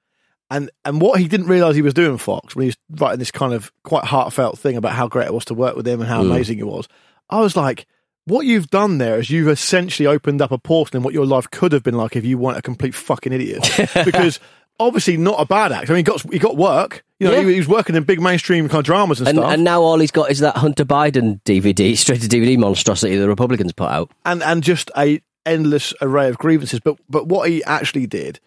And 0.51 0.71
and 0.85 1.01
what 1.01 1.19
he 1.19 1.27
didn't 1.27 1.47
realise 1.49 1.75
he 1.75 1.83
was 1.83 1.95
doing, 1.95 2.19
Fox, 2.19 2.55
when 2.55 2.65
he 2.65 2.69
was 2.69 2.77
writing 3.01 3.19
this 3.19 3.31
kind 3.33 3.53
of 3.55 3.73
quite 3.83 4.05
heartfelt 4.05 4.59
thing 4.59 4.77
about 4.77 4.93
how 4.93 5.09
great 5.09 5.27
it 5.27 5.35
was 5.35 5.47
to 5.47 5.55
work 5.55 5.75
with 5.75 5.89
him 5.89 6.01
and 6.01 6.09
how 6.09 6.23
Mm. 6.23 6.31
amazing 6.31 6.59
it 6.59 6.67
was, 6.67 6.87
I 7.31 7.41
was 7.41 7.57
like, 7.57 7.87
what 8.27 8.47
you've 8.47 8.69
done 8.71 8.99
there 8.99 9.19
is 9.19 9.31
you've 9.31 9.49
essentially 9.49 10.07
opened 10.07 10.41
up 10.43 10.53
a 10.53 10.59
portal 10.59 10.99
in 10.99 11.03
what 11.03 11.15
your 11.15 11.27
life 11.27 11.51
could 11.51 11.73
have 11.73 11.83
been 11.83 11.97
like 11.97 12.15
if 12.15 12.25
you 12.25 12.39
weren't 12.39 12.59
a 12.59 12.63
complete 12.63 12.95
fucking 12.95 13.33
idiot. 13.33 13.69
because 14.05 14.39
obviously 14.79 15.17
not 15.17 15.41
a 15.41 15.47
bad 15.47 15.73
actor. 15.73 15.93
I 15.93 15.97
mean, 15.97 16.05
he 16.05 16.11
got 16.11 16.33
he 16.33 16.39
got 16.39 16.57
work. 16.57 17.05
You 17.21 17.29
know, 17.29 17.35
Yeah. 17.35 17.43
he, 17.47 17.53
he 17.55 17.59
was 17.59 17.69
working 17.69 17.97
in 17.97 18.05
big 18.05 18.21
mainstream 18.21 18.69
kind 18.69 18.81
of 18.81 18.85
dramas 18.85 19.21
and, 19.21 19.29
and, 19.29 19.39
stuff. 19.39 19.51
and 19.53 19.65
now 19.65 19.81
all 19.83 19.99
he's 19.99 20.11
got 20.11 20.31
is 20.31 20.41
that 20.41 20.57
Hunter 20.59 20.85
Biden 20.85 21.41
DVD, 21.45 21.97
straight 21.97 22.21
to 22.21 22.29
DVD 22.29 22.59
monstrosity 22.59 23.17
the 23.17 23.29
Republicans 23.29 23.73
put 23.73 23.89
out. 23.91 24.11
and 24.27 24.43
and 24.43 24.63
just 24.63 24.91
a 24.97 25.21
endless 25.47 25.93
array 26.01 26.29
of 26.29 26.39
grievances. 26.39 26.81
But 26.81 26.97
but 27.09 27.27
what 27.27 27.49
he 27.49 27.63
actually 27.65 28.07
did 28.07 28.41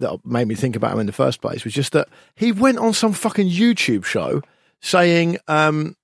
that 0.00 0.24
made 0.24 0.46
me 0.48 0.54
think 0.54 0.76
about 0.76 0.92
him 0.92 1.00
in 1.00 1.06
the 1.06 1.12
first 1.12 1.40
place 1.40 1.64
was 1.64 1.72
just 1.72 1.92
that 1.92 2.08
he 2.34 2.52
went 2.52 2.78
on 2.78 2.92
some 2.92 3.12
fucking 3.12 3.48
YouTube 3.48 4.04
show 4.04 4.42
saying, 4.80 5.38
um, 5.48 5.96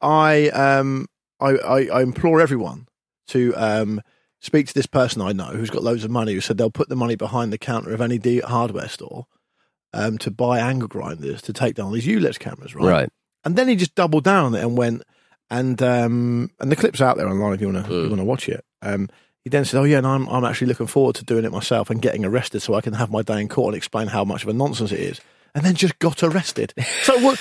"I 0.00 0.48
um 0.50 1.06
I, 1.40 1.50
I, 1.56 1.78
I 1.86 2.02
implore 2.02 2.40
everyone 2.40 2.88
to 3.28 3.54
um." 3.56 4.00
Speak 4.44 4.66
to 4.66 4.74
this 4.74 4.86
person 4.86 5.22
I 5.22 5.30
know 5.30 5.44
who's 5.44 5.70
got 5.70 5.84
loads 5.84 6.02
of 6.02 6.10
money 6.10 6.34
who 6.34 6.40
said 6.40 6.58
they'll 6.58 6.68
put 6.68 6.88
the 6.88 6.96
money 6.96 7.14
behind 7.14 7.52
the 7.52 7.58
counter 7.58 7.94
of 7.94 8.00
any 8.00 8.18
D- 8.18 8.40
hardware 8.40 8.88
store 8.88 9.26
um, 9.92 10.18
to 10.18 10.32
buy 10.32 10.58
angle 10.58 10.88
grinders 10.88 11.40
to 11.42 11.52
take 11.52 11.76
down 11.76 11.92
these 11.92 12.08
ULEZ 12.08 12.40
cameras, 12.40 12.74
right? 12.74 12.84
Right. 12.84 13.08
And 13.44 13.54
then 13.54 13.68
he 13.68 13.76
just 13.76 13.94
doubled 13.94 14.24
down 14.24 14.56
and 14.56 14.76
went 14.76 15.04
and 15.48 15.80
um 15.80 16.50
and 16.58 16.72
the 16.72 16.74
clip's 16.74 17.00
out 17.00 17.18
there 17.18 17.28
online 17.28 17.52
if 17.54 17.60
you 17.60 17.68
want 17.70 17.86
to 17.86 17.92
Mm. 17.92 18.02
you 18.02 18.08
want 18.08 18.18
to 18.20 18.24
watch 18.24 18.48
it. 18.48 18.64
Um, 18.82 19.08
he 19.44 19.50
then 19.50 19.64
said, 19.64 19.78
"Oh 19.80 19.84
yeah, 19.84 19.98
and 19.98 20.06
I'm 20.06 20.28
I'm 20.28 20.44
actually 20.44 20.68
looking 20.68 20.86
forward 20.86 21.16
to 21.16 21.24
doing 21.24 21.44
it 21.44 21.52
myself 21.52 21.90
and 21.90 22.00
getting 22.00 22.24
arrested 22.24 22.60
so 22.60 22.74
I 22.74 22.80
can 22.80 22.94
have 22.94 23.10
my 23.10 23.22
day 23.22 23.40
in 23.40 23.48
court 23.48 23.74
and 23.74 23.76
explain 23.76 24.06
how 24.08 24.24
much 24.24 24.42
of 24.42 24.48
a 24.48 24.52
nonsense 24.52 24.92
it 24.92 25.00
is." 25.00 25.20
And 25.54 25.64
then 25.64 25.74
just 25.74 25.98
got 25.98 26.22
arrested. 26.22 26.72
so 27.02 27.18
what? 27.18 27.40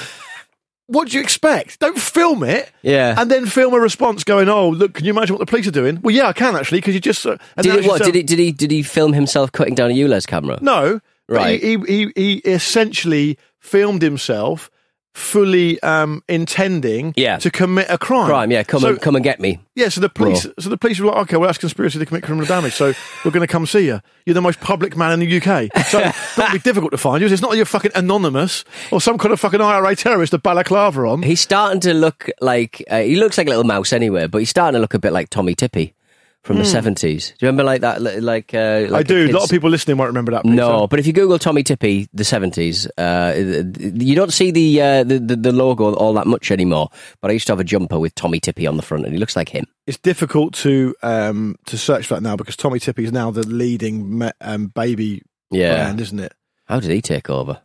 What 0.87 1.07
do 1.07 1.15
you 1.15 1.23
expect? 1.23 1.79
Don't 1.79 1.97
film 1.97 2.43
it. 2.43 2.69
Yeah. 2.81 3.15
And 3.17 3.31
then 3.31 3.45
film 3.45 3.73
a 3.73 3.79
response 3.79 4.23
going, 4.25 4.49
"Oh, 4.49 4.69
look, 4.69 4.95
can 4.95 5.05
you 5.05 5.11
imagine 5.11 5.35
what 5.35 5.39
the 5.39 5.49
police 5.49 5.67
are 5.67 5.71
doing?" 5.71 6.01
Well, 6.01 6.13
yeah, 6.13 6.27
I 6.27 6.33
can 6.33 6.55
actually 6.55 6.79
because 6.79 6.93
you 6.95 6.99
just. 6.99 7.25
Uh, 7.25 7.37
and 7.55 7.63
Did 7.63 7.75
what, 7.75 7.83
yourself- 7.83 8.01
did 8.03 8.15
he 8.15 8.23
did 8.23 8.39
he 8.39 8.51
did 8.51 8.71
he 8.71 8.83
film 8.83 9.13
himself 9.13 9.51
cutting 9.51 9.75
down 9.75 9.91
a 9.91 9.93
ULEZ 9.93 10.27
camera? 10.27 10.59
No, 10.61 10.99
Right. 11.31 11.61
He, 11.63 11.77
he 11.77 11.85
he 11.85 12.11
he 12.15 12.33
essentially 12.39 13.37
filmed 13.59 14.01
himself 14.01 14.69
fully 15.13 15.81
um, 15.83 16.23
intending 16.29 17.13
Yeah. 17.17 17.37
to 17.37 17.51
commit 17.51 17.87
a 17.89 17.97
crime. 17.97 18.27
Crime, 18.27 18.51
yeah. 18.51 18.63
Come 18.63 18.81
so, 18.81 18.89
and 18.89 19.01
come 19.01 19.15
and 19.15 19.23
get 19.23 19.39
me. 19.39 19.59
Yeah, 19.75 19.89
so 19.89 20.01
the 20.01 20.09
police, 20.09 20.47
so 20.59 20.69
the 20.69 20.77
police 20.77 20.99
were 20.99 21.07
like, 21.07 21.17
okay, 21.17 21.37
well, 21.37 21.47
that's 21.47 21.57
conspiracy 21.57 21.99
to 21.99 22.05
commit 22.05 22.23
criminal 22.23 22.45
damage. 22.47 22.73
So 22.73 22.93
we're 23.25 23.31
going 23.31 23.45
to 23.45 23.51
come 23.51 23.65
see 23.65 23.85
you. 23.85 23.99
You're 24.25 24.33
the 24.33 24.41
most 24.41 24.59
public 24.61 24.95
man 24.95 25.11
in 25.11 25.19
the 25.19 25.37
UK. 25.41 25.69
So 25.87 25.99
not 26.41 26.51
be 26.53 26.59
difficult 26.59 26.91
to 26.91 26.97
find 26.97 27.21
you. 27.21 27.27
It's 27.27 27.41
not 27.41 27.55
you're 27.55 27.65
fucking 27.65 27.91
anonymous 27.95 28.63
or 28.91 29.01
some 29.01 29.17
kind 29.17 29.33
of 29.33 29.39
fucking 29.39 29.61
IRA 29.61 29.95
terrorist 29.95 30.31
with 30.33 30.43
balaclava 30.43 31.01
on. 31.07 31.23
He's 31.23 31.41
starting 31.41 31.79
to 31.81 31.93
look 31.93 32.29
like 32.39 32.83
uh, 32.89 32.99
he 32.99 33.15
looks 33.15 33.37
like 33.37 33.47
a 33.47 33.49
little 33.49 33.63
mouse 33.65 33.93
anyway, 33.93 34.27
but 34.27 34.39
he's 34.39 34.49
starting 34.49 34.77
to 34.77 34.79
look 34.79 34.93
a 34.93 34.99
bit 34.99 35.11
like 35.13 35.29
Tommee 35.29 35.55
Tippee 35.55 35.93
from 36.43 36.57
the 36.57 36.65
seventies. 36.65 37.29
Do 37.37 37.45
you 37.45 37.47
remember 37.47 37.63
like 37.63 37.81
that? 37.81 38.01
Like, 38.01 38.53
uh, 38.53 38.87
Hmm. 38.87 38.95
I 38.95 39.03
do. 39.03 39.27
A 39.29 39.31
lot 39.31 39.43
of 39.43 39.49
people 39.49 39.69
listening 39.69 39.97
won't 39.97 40.09
remember 40.09 40.31
that. 40.31 40.43
No, 40.45 40.87
but 40.87 40.99
if 40.99 41.05
you 41.05 41.13
Google 41.13 41.37
Tommee 41.37 41.63
Tippee, 41.63 42.07
the 42.13 42.23
seventies, 42.23 42.87
uh, 42.97 43.33
you 43.79 44.15
don't 44.15 44.33
see 44.33 44.51
the, 44.51 44.81
uh, 44.81 45.03
the 45.03 45.19
the 45.19 45.35
the 45.35 45.51
logo 45.51 45.93
all 45.93 46.13
that 46.15 46.27
much 46.27 46.49
anymore. 46.51 46.89
But 47.21 47.29
I 47.31 47.33
used 47.33 47.47
to 47.47 47.53
have 47.53 47.59
a 47.59 47.63
jumper 47.63 47.99
with 47.99 48.15
Tommee 48.15 48.39
Tippee 48.39 48.67
on 48.67 48.75
the 48.77 48.83
front, 48.83 49.05
and 49.05 49.13
he 49.13 49.19
looks 49.19 49.35
like 49.35 49.49
him. 49.49 49.65
It's 49.87 49.97
difficult 49.99 50.53
to 50.55 50.95
um, 51.03 51.57
to 51.67 51.77
search 51.77 52.07
for 52.07 52.15
that 52.15 52.21
now 52.21 52.35
because 52.35 52.55
Tommee 52.55 52.79
Tippee 52.79 53.03
is 53.03 53.11
now 53.11 53.29
the 53.31 53.45
leading 53.47 54.29
um, 54.41 54.67
baby 54.67 55.21
Yeah. 55.51 55.75
brand, 55.75 56.01
isn't 56.01 56.19
it? 56.19 56.33
How 56.65 56.79
did 56.79 56.91
he 56.91 57.01
take 57.01 57.29
over? 57.29 57.61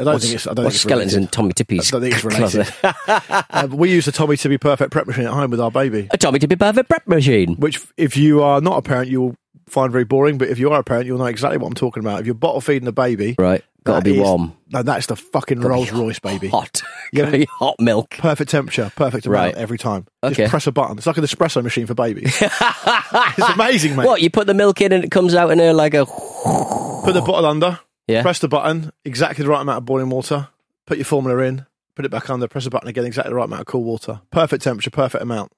I 0.00 0.04
don't 0.04 0.12
What's- 0.14 0.24
think 0.24 0.34
it's. 0.36 0.46
I 0.46 0.54
don't 0.54 0.64
think 0.64 0.74
it's 0.74 0.82
skeletons 0.82 1.14
in 1.14 1.20
related. 1.24 1.32
Tommee 1.32 1.52
Tippee's 1.52 1.92
I 1.92 1.98
don't 1.98 2.02
think 2.02 2.14
it's 2.14 2.24
related. 2.24 2.74
Uh, 3.50 3.68
we 3.70 3.90
use 3.90 4.04
the 4.06 4.12
Tommee 4.12 4.36
Tippee 4.36 4.60
Perfect 4.60 4.90
Prep 4.92 5.06
Machine 5.06 5.26
at 5.26 5.32
home 5.32 5.50
with 5.50 5.60
our 5.60 5.70
baby, 5.70 6.08
a 6.10 6.16
Tommee 6.18 6.38
Tippee 6.38 6.58
perfect 6.58 6.88
prep 6.88 7.06
machine. 7.06 7.54
which, 7.56 7.80
if 7.96 8.16
you 8.16 8.42
are 8.42 8.60
not 8.60 8.78
a 8.78 8.82
parent, 8.82 9.10
you 9.10 9.20
will 9.20 9.36
find 9.68 9.92
very 9.92 10.04
boring. 10.04 10.38
But 10.38 10.48
if 10.48 10.58
you 10.58 10.70
are 10.70 10.80
a 10.80 10.84
parent, 10.84 11.06
you'll 11.06 11.18
know 11.18 11.26
exactly 11.26 11.58
what 11.58 11.66
I'm 11.68 11.74
talking 11.74 12.02
about. 12.02 12.20
If 12.20 12.26
you're 12.26 12.34
bottle 12.34 12.60
feeding 12.60 12.88
a 12.88 12.92
baby, 12.92 13.34
Right, 13.38 13.62
gotta 13.84 14.02
be 14.02 14.12
is- 14.16 14.22
warm. 14.22 14.54
No, 14.72 14.82
that's 14.84 15.06
the 15.06 15.16
fucking 15.16 15.60
Rolls 15.60 15.90
Royce, 15.90 16.20
baby. 16.20 16.48
Hot, 16.48 16.80
gotta 17.14 17.32
be 17.32 17.44
hot 17.46 17.76
milk. 17.80 18.10
Perfect 18.18 18.50
temperature, 18.52 18.92
perfect 18.94 19.26
amount 19.26 19.54
Right. 19.54 19.54
every 19.56 19.78
time. 19.78 20.06
Okay. 20.22 20.34
Just 20.34 20.50
press 20.50 20.66
a 20.68 20.72
button. 20.72 20.96
It's 20.98 21.06
like 21.08 21.16
an 21.18 21.24
espresso 21.24 21.62
machine 21.62 21.86
for 21.86 21.94
babies. 21.94 22.36
it's 22.40 23.48
amazing, 23.54 23.96
mate. 23.96 24.06
What 24.06 24.22
you 24.22 24.30
put 24.30 24.46
the 24.46 24.54
milk 24.54 24.80
in 24.80 24.92
and 24.92 25.02
it 25.04 25.10
comes 25.10 25.34
out 25.34 25.50
in 25.50 25.58
a 25.60 25.72
like 25.72 25.94
a 25.94 26.06
Put 26.06 27.12
the 27.14 27.22
bottle 27.22 27.46
under. 27.46 27.80
Yeah. 28.10 28.22
Press 28.22 28.38
the 28.40 28.48
button. 28.48 28.92
Exactly 29.04 29.42
the 29.44 29.50
right 29.50 29.60
amount 29.62 29.78
of 29.78 29.84
boiling 29.84 30.10
water. 30.10 30.48
Put 30.86 30.98
your 30.98 31.04
formula 31.04 31.38
in. 31.42 31.66
Put 31.94 32.04
it 32.04 32.10
back 32.10 32.30
under. 32.30 32.48
Press 32.48 32.64
the 32.64 32.70
button 32.70 32.88
again. 32.88 33.04
Exactly 33.04 33.30
the 33.30 33.34
right 33.36 33.44
amount 33.44 33.60
of 33.60 33.66
cool 33.66 33.84
water. 33.84 34.20
Perfect 34.30 34.62
temperature. 34.64 34.90
Perfect 34.90 35.22
amount. 35.22 35.52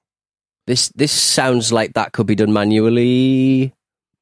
This 0.67 0.89
this 0.89 1.11
sounds 1.11 1.73
like 1.73 1.93
that 1.93 2.11
could 2.13 2.25
be 2.27 2.35
done 2.35 2.53
manually. 2.53 3.73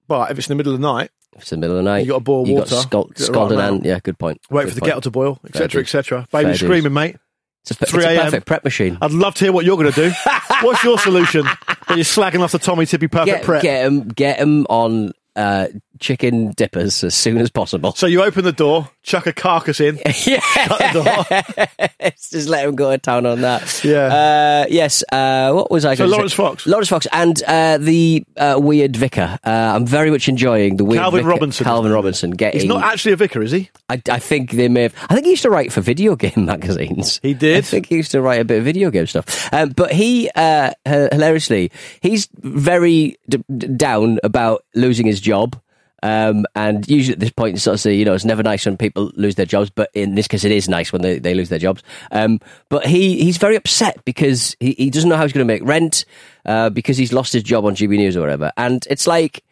But 0.07 0.31
if 0.31 0.37
it's 0.39 0.47
in 0.49 0.53
the 0.53 0.55
middle 0.57 0.73
of 0.73 0.81
the 0.81 0.87
night, 0.87 1.11
If 1.35 1.43
it's 1.43 1.51
in 1.53 1.59
the 1.59 1.67
middle 1.67 1.77
of 1.79 1.83
the 1.85 1.89
night. 1.91 1.99
you 1.99 2.07
got 2.11 2.17
to 2.17 2.23
boil 2.23 2.47
you 2.47 2.55
water. 2.55 2.75
got 2.89 3.17
scald, 3.17 3.51
right 3.51 3.69
and 3.69 3.85
yeah, 3.85 3.99
good 4.03 4.17
point. 4.19 4.41
Wait 4.49 4.63
Good 4.63 4.69
for 4.69 4.75
the 4.75 4.81
point. 4.81 4.89
kettle 4.89 5.01
to 5.01 5.11
boil, 5.11 5.35
Fair 5.35 5.63
etc., 5.63 5.81
etc. 5.81 6.27
Fair 6.29 6.41
Baby's 6.43 6.59
dues. 6.59 6.67
screaming, 6.67 6.93
mate. 6.93 7.17
It's 7.61 7.71
a, 7.71 7.73
it's 7.83 7.93
a 7.93 7.95
3 7.95 8.03
a.m.. 8.05 8.23
perfect 8.25 8.45
prep 8.47 8.63
machine. 8.63 8.97
I'd 9.01 9.11
love 9.11 9.35
to 9.35 9.45
hear 9.45 9.53
what 9.53 9.65
you're 9.65 9.77
going 9.77 9.91
to 9.91 10.09
do. 10.09 10.15
What's 10.63 10.83
your 10.83 10.97
solution 10.97 11.45
when 11.85 11.97
you're 11.99 12.05
slagging 12.05 12.41
off 12.41 12.51
the 12.51 12.59
Tommee 12.59 12.85
Tippee 12.85 13.09
Perfect 13.11 13.25
Get 13.27 13.43
Prep? 13.43 13.61
get 13.61 13.85
him 13.85 14.07
get 14.07 14.39
him 14.39 14.65
on 14.67 15.11
uh, 15.35 15.67
chicken 16.01 16.51
dippers 16.51 17.03
as 17.03 17.15
soon 17.15 17.37
as 17.37 17.49
possible. 17.49 17.93
So 17.93 18.07
you 18.07 18.21
open 18.23 18.43
the 18.43 18.51
door, 18.51 18.89
chuck 19.03 19.27
a 19.27 19.33
carcass 19.33 19.79
in, 19.79 19.97
yeah, 20.25 20.39
shut 20.39 20.79
the 20.79 21.03
door. 21.03 22.09
just 22.17 22.49
let 22.49 22.65
him 22.65 22.75
go 22.75 22.91
to 22.91 22.97
town 22.97 23.25
on 23.25 23.41
that. 23.41 23.83
Yeah. 23.83 24.63
Uh, 24.63 24.65
yes. 24.69 25.03
Uh, 25.11 25.53
what 25.53 25.71
was 25.71 25.85
I? 25.85 25.95
So 25.95 26.05
Laurence 26.05 26.33
say? 26.33 26.37
Fox. 26.37 26.67
Laurence 26.67 26.89
Fox, 26.89 27.07
and 27.13 27.41
uh, 27.43 27.77
the 27.77 28.25
uh, 28.35 28.59
weird 28.61 28.97
vicar. 28.97 29.39
Uh, 29.45 29.49
I'm 29.49 29.85
very 29.85 30.11
much 30.11 30.27
enjoying 30.27 30.75
the 30.77 30.83
weird 30.83 31.01
Calvin 31.01 31.19
vicar, 31.19 31.29
Robinson. 31.29 31.63
Calvin 31.63 31.91
Robinson 31.91 32.31
getting. 32.31 32.61
He's 32.61 32.67
not 32.67 32.83
actually 32.83 33.13
a 33.13 33.17
vicar, 33.17 33.41
is 33.41 33.51
he? 33.51 33.69
I, 33.87 34.01
I 34.09 34.19
think 34.19 34.51
they 34.51 34.67
may 34.67 34.83
have. 34.83 34.95
I 35.09 35.13
think 35.13 35.25
he 35.25 35.31
used 35.31 35.43
to 35.43 35.49
write 35.49 35.71
for 35.71 35.81
video 35.81 36.15
game 36.15 36.33
magazines. 36.45 37.19
He 37.21 37.33
did? 37.33 37.59
I 37.59 37.61
think 37.61 37.85
he 37.85 37.95
used 37.95 38.11
to 38.11 38.21
write 38.21 38.41
a 38.41 38.45
bit 38.45 38.57
of 38.57 38.65
video 38.65 38.89
game 38.89 39.07
stuff. 39.07 39.53
Um, 39.53 39.69
but 39.69 39.91
he, 39.91 40.29
uh, 40.35 40.71
hilariously, 40.85 41.71
he's 42.01 42.27
very 42.39 43.17
d- 43.29 43.43
d- 43.55 43.67
down 43.67 44.19
about 44.23 44.65
losing 44.75 45.05
his 45.05 45.21
job. 45.21 45.59
Um, 46.03 46.45
and 46.55 46.87
usually 46.89 47.13
at 47.13 47.19
this 47.19 47.31
point, 47.31 47.53
you 47.53 47.59
sort 47.59 47.75
of 47.75 47.79
say, 47.79 47.93
you 47.93 48.05
know, 48.05 48.13
it's 48.13 48.25
never 48.25 48.43
nice 48.43 48.65
when 48.65 48.77
people 48.77 49.11
lose 49.15 49.35
their 49.35 49.45
jobs, 49.45 49.69
but 49.69 49.89
in 49.93 50.15
this 50.15 50.27
case, 50.27 50.43
it 50.43 50.51
is 50.51 50.67
nice 50.67 50.91
when 50.91 51.01
they, 51.01 51.19
they 51.19 51.33
lose 51.33 51.49
their 51.49 51.59
jobs. 51.59 51.83
Um, 52.11 52.39
but 52.69 52.85
he, 52.85 53.23
he's 53.23 53.37
very 53.37 53.55
upset 53.55 54.03
because 54.05 54.55
he, 54.59 54.73
he 54.73 54.89
doesn't 54.89 55.09
know 55.09 55.17
how 55.17 55.23
he's 55.23 55.33
going 55.33 55.47
to 55.47 55.53
make 55.53 55.63
rent, 55.63 56.05
uh, 56.45 56.69
because 56.69 56.97
he's 56.97 57.13
lost 57.13 57.33
his 57.33 57.43
job 57.43 57.65
on 57.65 57.75
GB 57.75 57.97
News 57.97 58.17
or 58.17 58.21
whatever. 58.21 58.51
And 58.57 58.85
it's 58.89 59.05
like, 59.05 59.43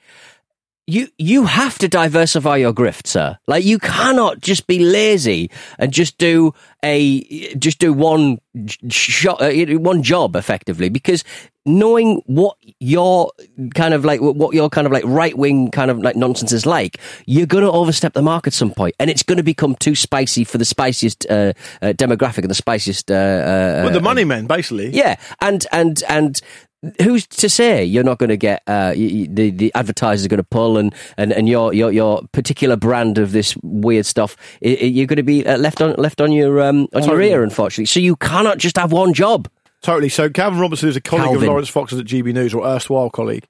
you 0.90 1.08
you 1.18 1.46
have 1.46 1.78
to 1.80 1.88
diversify 1.88 2.58
your 2.58 2.74
grift, 2.74 3.06
sir. 3.08 3.38
Like 3.48 3.64
you 3.64 3.78
cannot 3.78 4.42
just 4.42 4.66
be 4.66 4.80
lazy 4.80 5.52
and 5.78 5.94
just 5.94 6.18
do 6.18 6.54
a 6.84 7.22
just 7.56 7.80
do 7.80 7.94
one 7.94 8.40
shot, 8.90 9.42
uh, 9.42 9.52
one 9.80 10.02
job 10.02 10.36
effectively. 10.36 10.90
Because 10.90 11.24
knowing 11.66 12.22
what 12.26 12.58
your 12.80 13.32
kind 13.76 13.94
of 13.94 14.04
like 14.04 14.20
what 14.20 14.56
your 14.56 14.70
kind 14.70 14.88
of 14.88 14.94
like 14.94 15.04
right 15.06 15.38
wing 15.38 15.70
kind 15.70 15.92
of 15.92 16.00
like 16.00 16.16
nonsense 16.16 16.52
is 16.52 16.66
like, 16.66 16.98
you're 17.28 17.46
going 17.46 17.64
to 17.64 17.72
overstep 17.72 18.14
the 18.14 18.22
mark 18.22 18.48
at 18.48 18.54
some 18.54 18.72
point, 18.72 18.96
and 19.00 19.10
it's 19.10 19.24
going 19.24 19.38
to 19.38 19.44
become 19.44 19.76
too 19.76 19.94
spicy 19.96 20.44
for 20.44 20.58
the 20.58 20.66
spiciest 20.66 21.28
uh, 21.30 21.54
uh, 21.82 21.94
demographic 21.94 22.40
and 22.40 22.50
the 22.50 22.56
spiciest. 22.56 23.12
Uh, 23.12 23.14
uh, 23.14 23.84
But 23.84 23.94
the 23.94 24.00
uh, 24.00 24.04
money 24.04 24.26
men, 24.26 24.48
basically. 24.48 24.90
yeah, 24.90 25.18
and 25.40 25.68
and 25.72 26.02
and 26.10 26.42
who's 27.02 27.28
to 27.28 27.50
say 27.50 27.84
you're 27.84 28.04
not 28.04 28.18
going 28.20 28.30
to 28.30 28.38
get 28.38 28.64
uh, 28.68 28.94
the 28.94 29.52
the 29.52 29.72
advertisers 29.76 30.26
are 30.26 30.30
going 30.30 30.38
to 30.38 30.44
pull 30.44 30.78
and, 30.78 30.94
and, 31.18 31.34
and 31.34 31.50
your 31.50 31.74
your 31.74 31.92
your 31.92 32.22
particular 32.32 32.76
brand 32.78 33.18
of 33.18 33.32
this 33.34 33.56
weird 33.64 34.06
stuff 34.06 34.38
you're 34.62 35.06
going 35.08 35.18
to 35.18 35.24
be 35.24 35.46
uh, 35.46 35.58
left 35.58 35.82
on 35.82 35.94
left 35.98 36.22
on 36.22 36.32
your 36.32 36.62
um, 36.62 36.88
on 36.94 37.04
your 37.04 37.22
ear 37.22 37.44
unfortunately. 37.44 37.86
So 37.86 38.00
you 38.00 38.16
cannot 38.16 38.58
just 38.60 38.78
have 38.78 38.92
one 38.92 39.14
job. 39.14 39.50
Totally. 39.82 40.10
So 40.10 40.30
Calvin 40.30 40.60
Robinson 40.60 40.90
is 40.90 40.96
a 40.96 41.02
colleague 41.02 41.28
of 41.28 41.32
Calvin. 41.34 41.48
Laurence 41.50 41.70
Fox's 41.70 42.00
at 42.00 42.06
GB 42.06 42.34
News, 42.34 42.54
or 42.54 42.66
erstwhile 42.66 43.10
colleague, 43.10 43.46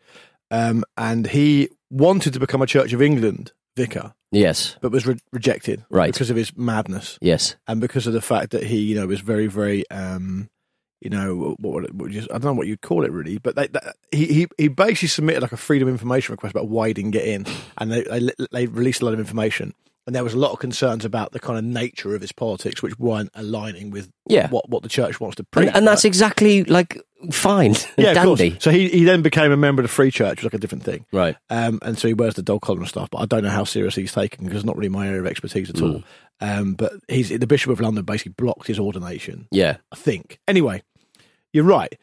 um, 0.51 0.83
and 0.97 1.27
he 1.27 1.69
wanted 1.89 2.33
to 2.33 2.39
become 2.39 2.61
a 2.61 2.67
Church 2.67 2.93
of 2.93 3.01
England 3.01 3.51
vicar, 3.75 4.13
Yes. 4.31 4.75
but 4.81 4.91
was 4.91 5.07
re- 5.07 5.17
rejected 5.31 5.83
Right. 5.89 6.11
because 6.13 6.29
of 6.29 6.35
his 6.35 6.55
madness 6.57 7.17
Yes. 7.21 7.55
and 7.67 7.79
because 7.81 8.05
of 8.07 8.13
the 8.13 8.21
fact 8.21 8.51
that 8.51 8.63
he, 8.63 8.77
you 8.77 8.95
know, 8.95 9.07
was 9.07 9.21
very, 9.21 9.47
very, 9.47 9.89
um, 9.89 10.49
you 11.01 11.09
know, 11.09 11.55
what, 11.59 11.93
what, 11.93 12.11
just, 12.11 12.29
I 12.29 12.33
don't 12.33 12.43
know 12.45 12.53
what 12.53 12.67
you'd 12.67 12.81
call 12.81 13.05
it 13.05 13.11
really, 13.11 13.37
but 13.37 13.55
they, 13.55 13.67
that, 13.67 13.95
he, 14.11 14.25
he 14.25 14.47
he 14.57 14.67
basically 14.67 15.07
submitted 15.07 15.41
like 15.41 15.51
a 15.53 15.57
freedom 15.57 15.87
of 15.87 15.93
information 15.93 16.33
request 16.33 16.53
about 16.55 16.67
why 16.67 16.87
he 16.89 16.93
didn't 16.93 17.11
get 17.11 17.25
in, 17.25 17.45
and 17.77 17.91
they, 17.91 18.03
they 18.03 18.29
they 18.51 18.67
released 18.67 19.01
a 19.01 19.05
lot 19.05 19.13
of 19.13 19.19
information, 19.19 19.73
and 20.07 20.15
there 20.15 20.23
was 20.23 20.33
a 20.33 20.37
lot 20.39 20.51
of 20.51 20.59
concerns 20.59 21.05
about 21.05 21.31
the 21.31 21.39
kind 21.39 21.57
of 21.57 21.63
nature 21.63 22.13
of 22.15 22.21
his 22.21 22.31
politics, 22.31 22.81
which 22.83 22.97
weren't 22.99 23.29
aligning 23.35 23.91
with 23.91 24.09
Yeah. 24.27 24.49
what 24.49 24.69
what 24.69 24.83
the 24.83 24.89
church 24.89 25.19
wants 25.21 25.35
to 25.37 25.43
preach, 25.43 25.67
And, 25.67 25.77
and 25.77 25.87
that's 25.87 26.03
exactly 26.05 26.63
like 26.65 27.01
fine. 27.31 27.75
yeah, 27.97 28.13
dandy. 28.13 28.57
So 28.59 28.71
he 28.71 28.89
he 28.89 29.03
then 29.05 29.21
became 29.21 29.51
a 29.51 29.57
member 29.57 29.81
of 29.81 29.85
the 29.85 29.93
Free 29.93 30.11
Church, 30.11 30.31
which 30.31 30.43
was 30.43 30.45
like 30.45 30.53
a 30.55 30.57
different 30.57 30.83
thing. 30.83 31.05
Right. 31.13 31.35
Um, 31.49 31.79
and 31.81 31.97
so 31.97 32.07
he 32.09 32.13
wears 32.13 32.33
the 32.35 32.41
dog 32.41 32.61
collar 32.61 32.79
and 32.79 32.87
stuff, 32.89 33.09
but 33.09 33.19
I 33.19 33.25
don't 33.25 33.43
know 33.43 33.49
how 33.49 33.63
seriously 33.63 34.03
he's 34.03 34.13
taken 34.13 34.43
because 34.45 34.57
it's 34.59 34.65
not 34.65 34.75
really 34.77 34.89
my 34.89 35.07
area 35.07 35.19
of 35.21 35.27
expertise 35.27 35.69
at 35.69 35.81
all. 35.81 36.03
Um, 36.41 36.73
but 36.75 36.93
he's 37.09 37.27
the 37.29 37.45
Bishop 37.45 37.69
of 37.71 37.81
London 37.81 38.05
basically 38.05 38.31
blocked 38.37 38.67
his 38.67 38.79
ordination. 38.79 39.47
Yeah. 39.51 39.77
I 39.91 39.97
think. 39.97 40.39
Anyway, 40.47 40.83
you're 41.53 41.63
right. 41.63 41.97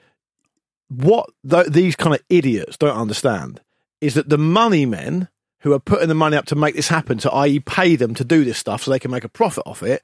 What 0.88 1.30
th- 1.48 1.68
these 1.68 1.96
kind 1.96 2.14
of 2.14 2.22
idiots 2.28 2.76
don't 2.76 2.96
understand 2.96 3.60
is 4.00 4.14
that 4.14 4.28
the 4.28 4.38
money 4.38 4.86
men 4.86 5.28
who 5.60 5.72
are 5.72 5.80
putting 5.80 6.08
the 6.08 6.14
money 6.14 6.36
up 6.36 6.46
to 6.46 6.54
make 6.54 6.76
this 6.76 6.88
happen, 6.88 7.18
to 7.18 7.32
i.e., 7.32 7.60
pay 7.60 7.96
them 7.96 8.14
to 8.14 8.24
do 8.24 8.44
this 8.44 8.58
stuff 8.58 8.84
so 8.84 8.90
they 8.90 8.98
can 8.98 9.10
make 9.10 9.24
a 9.24 9.28
profit 9.28 9.64
off 9.66 9.82
it, 9.82 10.02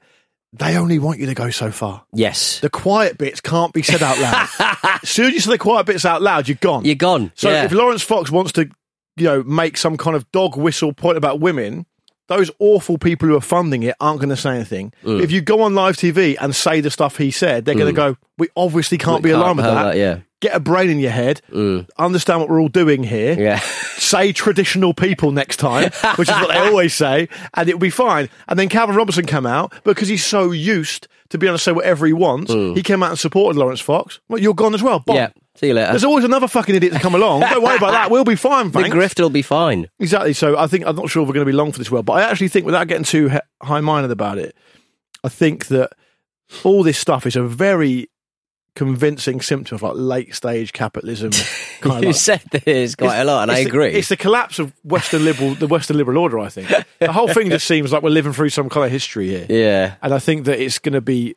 they 0.51 0.77
only 0.77 0.99
want 0.99 1.19
you 1.19 1.25
to 1.25 1.33
go 1.33 1.49
so 1.49 1.71
far. 1.71 2.05
Yes. 2.13 2.59
The 2.59 2.69
quiet 2.69 3.17
bits 3.17 3.41
can't 3.41 3.73
be 3.73 3.81
said 3.81 4.03
out 4.03 4.19
loud. 4.19 4.47
as 5.01 5.09
soon 5.09 5.27
as 5.27 5.33
you 5.33 5.39
say 5.39 5.51
the 5.51 5.57
quiet 5.57 5.85
bits 5.85 6.05
out 6.05 6.21
loud, 6.21 6.47
you're 6.47 6.57
gone. 6.59 6.85
You're 6.85 6.95
gone. 6.95 7.31
So 7.35 7.49
yeah. 7.49 7.63
if 7.63 7.71
Laurence 7.71 8.03
Fox 8.03 8.29
wants 8.29 8.51
to, 8.53 8.69
you 9.15 9.23
know, 9.23 9.43
make 9.43 9.77
some 9.77 9.97
kind 9.97 10.15
of 10.15 10.31
dog 10.31 10.55
whistle 10.55 10.93
point 10.93 11.17
about 11.17 11.39
women, 11.39 11.87
those 12.37 12.51
awful 12.59 12.97
people 12.97 13.27
who 13.27 13.35
are 13.35 13.41
funding 13.41 13.83
it 13.83 13.95
aren't 13.99 14.19
going 14.19 14.29
to 14.29 14.37
say 14.37 14.55
anything. 14.55 14.93
Mm. 15.03 15.21
If 15.21 15.31
you 15.31 15.41
go 15.41 15.61
on 15.61 15.75
live 15.75 15.97
TV 15.97 16.35
and 16.39 16.55
say 16.55 16.81
the 16.81 16.91
stuff 16.91 17.17
he 17.17 17.31
said, 17.31 17.65
they're 17.65 17.75
going 17.75 17.93
to 17.93 17.95
go, 17.95 18.17
"We 18.37 18.49
obviously 18.55 18.97
can't 18.97 19.23
be 19.23 19.29
Can't 19.29 19.41
alarmed 19.41 19.57
with 19.57 19.65
have 19.65 19.75
that. 19.75 19.97
Yeah. 19.97 20.19
Get 20.41 20.55
a 20.55 20.59
brain 20.59 20.89
in 20.89 20.99
your 20.99 21.11
head. 21.11 21.41
Understand 21.97 22.41
what 22.41 22.49
we're 22.49 22.61
all 22.61 22.67
doing 22.67 23.03
here. 23.03 23.39
Yeah. 23.39 23.59
Say 23.97 24.33
traditional 24.33 24.93
people 24.93 25.31
next 25.31 25.57
time, 25.57 25.91
which 26.17 26.27
is 26.27 26.35
what 26.35 26.49
they 26.49 26.57
always 26.57 26.93
say, 26.93 27.29
and 27.53 27.69
it'll 27.69 27.79
be 27.79 27.89
fine. 27.89 28.29
And 28.49 28.59
then 28.59 28.67
Calvin 28.67 28.95
Robinson 28.95 29.25
came 29.25 29.45
out 29.45 29.73
because 29.85 30.09
he's 30.09 30.25
so 30.25 30.51
used 30.51 31.07
to 31.29 31.37
be 31.37 31.47
able 31.47 31.57
to 31.57 31.63
say 31.63 31.71
whatever 31.71 32.05
he 32.05 32.13
wants. 32.13 32.51
He 32.51 32.83
came 32.83 33.01
out 33.01 33.09
and 33.11 33.17
supported 33.17 33.57
Laurence 33.57 33.79
Fox. 33.79 34.19
Well, 34.27 34.41
you're 34.41 34.53
gone 34.53 34.75
as 34.75 34.83
well. 34.83 34.99
Bomb. 34.99 35.15
Mm. 35.15 35.19
Yeah. 35.19 35.29
See 35.55 35.67
you 35.67 35.73
later. 35.75 35.91
There's 35.91 36.03
always 36.03 36.25
another 36.25 36.47
fucking 36.47 36.73
idiot 36.73 36.93
to 36.93 36.99
come 36.99 37.13
along. 37.15 37.41
Don't 37.41 37.61
worry 37.63 37.77
about 37.77 37.91
that. 37.91 38.09
We'll 38.09 38.23
be 38.23 38.35
fine, 38.35 38.71
the 38.71 38.81
thanks. 38.81 38.95
grift 38.95 39.19
will 39.19 39.29
be 39.29 39.43
fine. 39.43 39.87
Exactly. 39.99 40.33
So 40.33 40.57
I 40.57 40.65
think 40.67 40.85
I'm 40.87 40.95
not 40.95 41.09
sure 41.09 41.21
if 41.21 41.27
we're 41.27 41.33
going 41.35 41.45
to 41.45 41.51
be 41.51 41.55
long 41.55 41.71
for 41.71 41.77
this 41.77 41.91
world, 41.91 42.05
but 42.05 42.13
I 42.13 42.23
actually 42.23 42.47
think, 42.47 42.65
without 42.65 42.87
getting 42.87 43.03
too 43.03 43.29
high-minded 43.61 44.09
about 44.11 44.39
it, 44.39 44.55
I 45.23 45.29
think 45.29 45.67
that 45.67 45.91
all 46.63 46.81
this 46.83 46.97
stuff 46.97 47.27
is 47.27 47.35
a 47.35 47.43
very 47.43 48.09
convincing 48.75 49.39
symptom 49.41 49.75
of 49.75 49.83
like 49.83 49.93
late-stage 49.95 50.73
capitalism. 50.73 51.31
Kind 51.81 51.97
of 51.97 52.01
You 52.01 52.07
like- 52.09 52.15
said 52.15 52.41
this 52.65 52.95
quite 52.95 53.19
a 53.19 53.23
lot, 53.23 53.43
and 53.43 53.51
I 53.51 53.63
the- 53.63 53.69
agree. 53.69 53.91
it's 53.93 54.09
the 54.09 54.17
collapse 54.17 54.57
of 54.57 54.73
Western 54.83 55.23
liberal, 55.23 55.53
the 55.53 55.67
Western 55.67 55.97
liberal 55.97 56.17
order. 56.17 56.39
I 56.39 56.49
think 56.49 56.67
the 56.99 57.11
whole 57.11 57.27
thing 57.27 57.49
just 57.51 57.67
seems 57.67 57.91
like 57.91 58.01
we're 58.01 58.09
living 58.09 58.33
through 58.33 58.49
some 58.49 58.69
kind 58.69 58.85
of 58.85 58.91
history 58.91 59.27
here, 59.27 59.45
yeah. 59.49 59.95
and 60.01 60.13
I 60.13 60.19
think 60.19 60.45
that 60.45 60.59
it's 60.59 60.79
going 60.79 60.93
to 60.93 61.01
be 61.01 61.35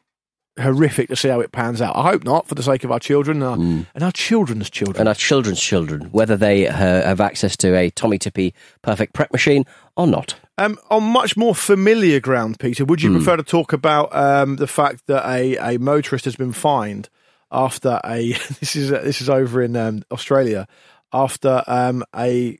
horrific 0.58 1.08
to 1.08 1.16
see 1.16 1.28
how 1.28 1.40
it 1.40 1.52
pans 1.52 1.80
out. 1.82 1.96
I 1.96 2.02
hope 2.10 2.24
not, 2.24 2.46
for 2.48 2.54
the 2.54 2.62
sake 2.62 2.84
of 2.84 2.90
our 2.92 2.98
children 3.00 3.42
and 3.42 3.44
our, 3.44 3.86
and 3.94 4.02
our 4.04 4.12
children's 4.12 4.70
children. 4.70 4.98
And 5.00 5.08
our 5.08 5.14
children's 5.14 5.60
children, 5.60 6.02
whether 6.12 6.36
they 6.36 6.66
uh, 6.68 6.72
have 6.74 7.20
access 7.20 7.56
to 7.58 7.76
a 7.76 7.90
Tommee 7.90 8.18
Tippee 8.18 8.52
perfect 8.82 9.12
prep 9.12 9.32
machine 9.32 9.64
or 9.96 10.06
not. 10.06 10.34
Um, 10.58 10.78
on 10.90 11.02
much 11.02 11.36
more 11.36 11.54
familiar 11.54 12.18
ground, 12.20 12.58
Peter, 12.58 12.84
would 12.86 13.02
you 13.02 13.12
prefer 13.12 13.36
to 13.36 13.42
talk 13.42 13.72
about 13.74 14.14
um, 14.16 14.56
the 14.56 14.66
fact 14.66 15.06
that 15.06 15.28
a, 15.28 15.56
a 15.74 15.78
motorist 15.78 16.24
has 16.24 16.36
been 16.36 16.52
fined 16.54 17.10
after 17.52 18.00
a 18.04 18.32
this 18.60 18.74
is 18.74 18.88
this 18.90 19.20
is 19.20 19.28
over 19.28 19.62
in 19.62 19.76
um, 19.76 20.02
Australia 20.10 20.66
after 21.12 21.62
um, 21.66 22.02
a 22.16 22.58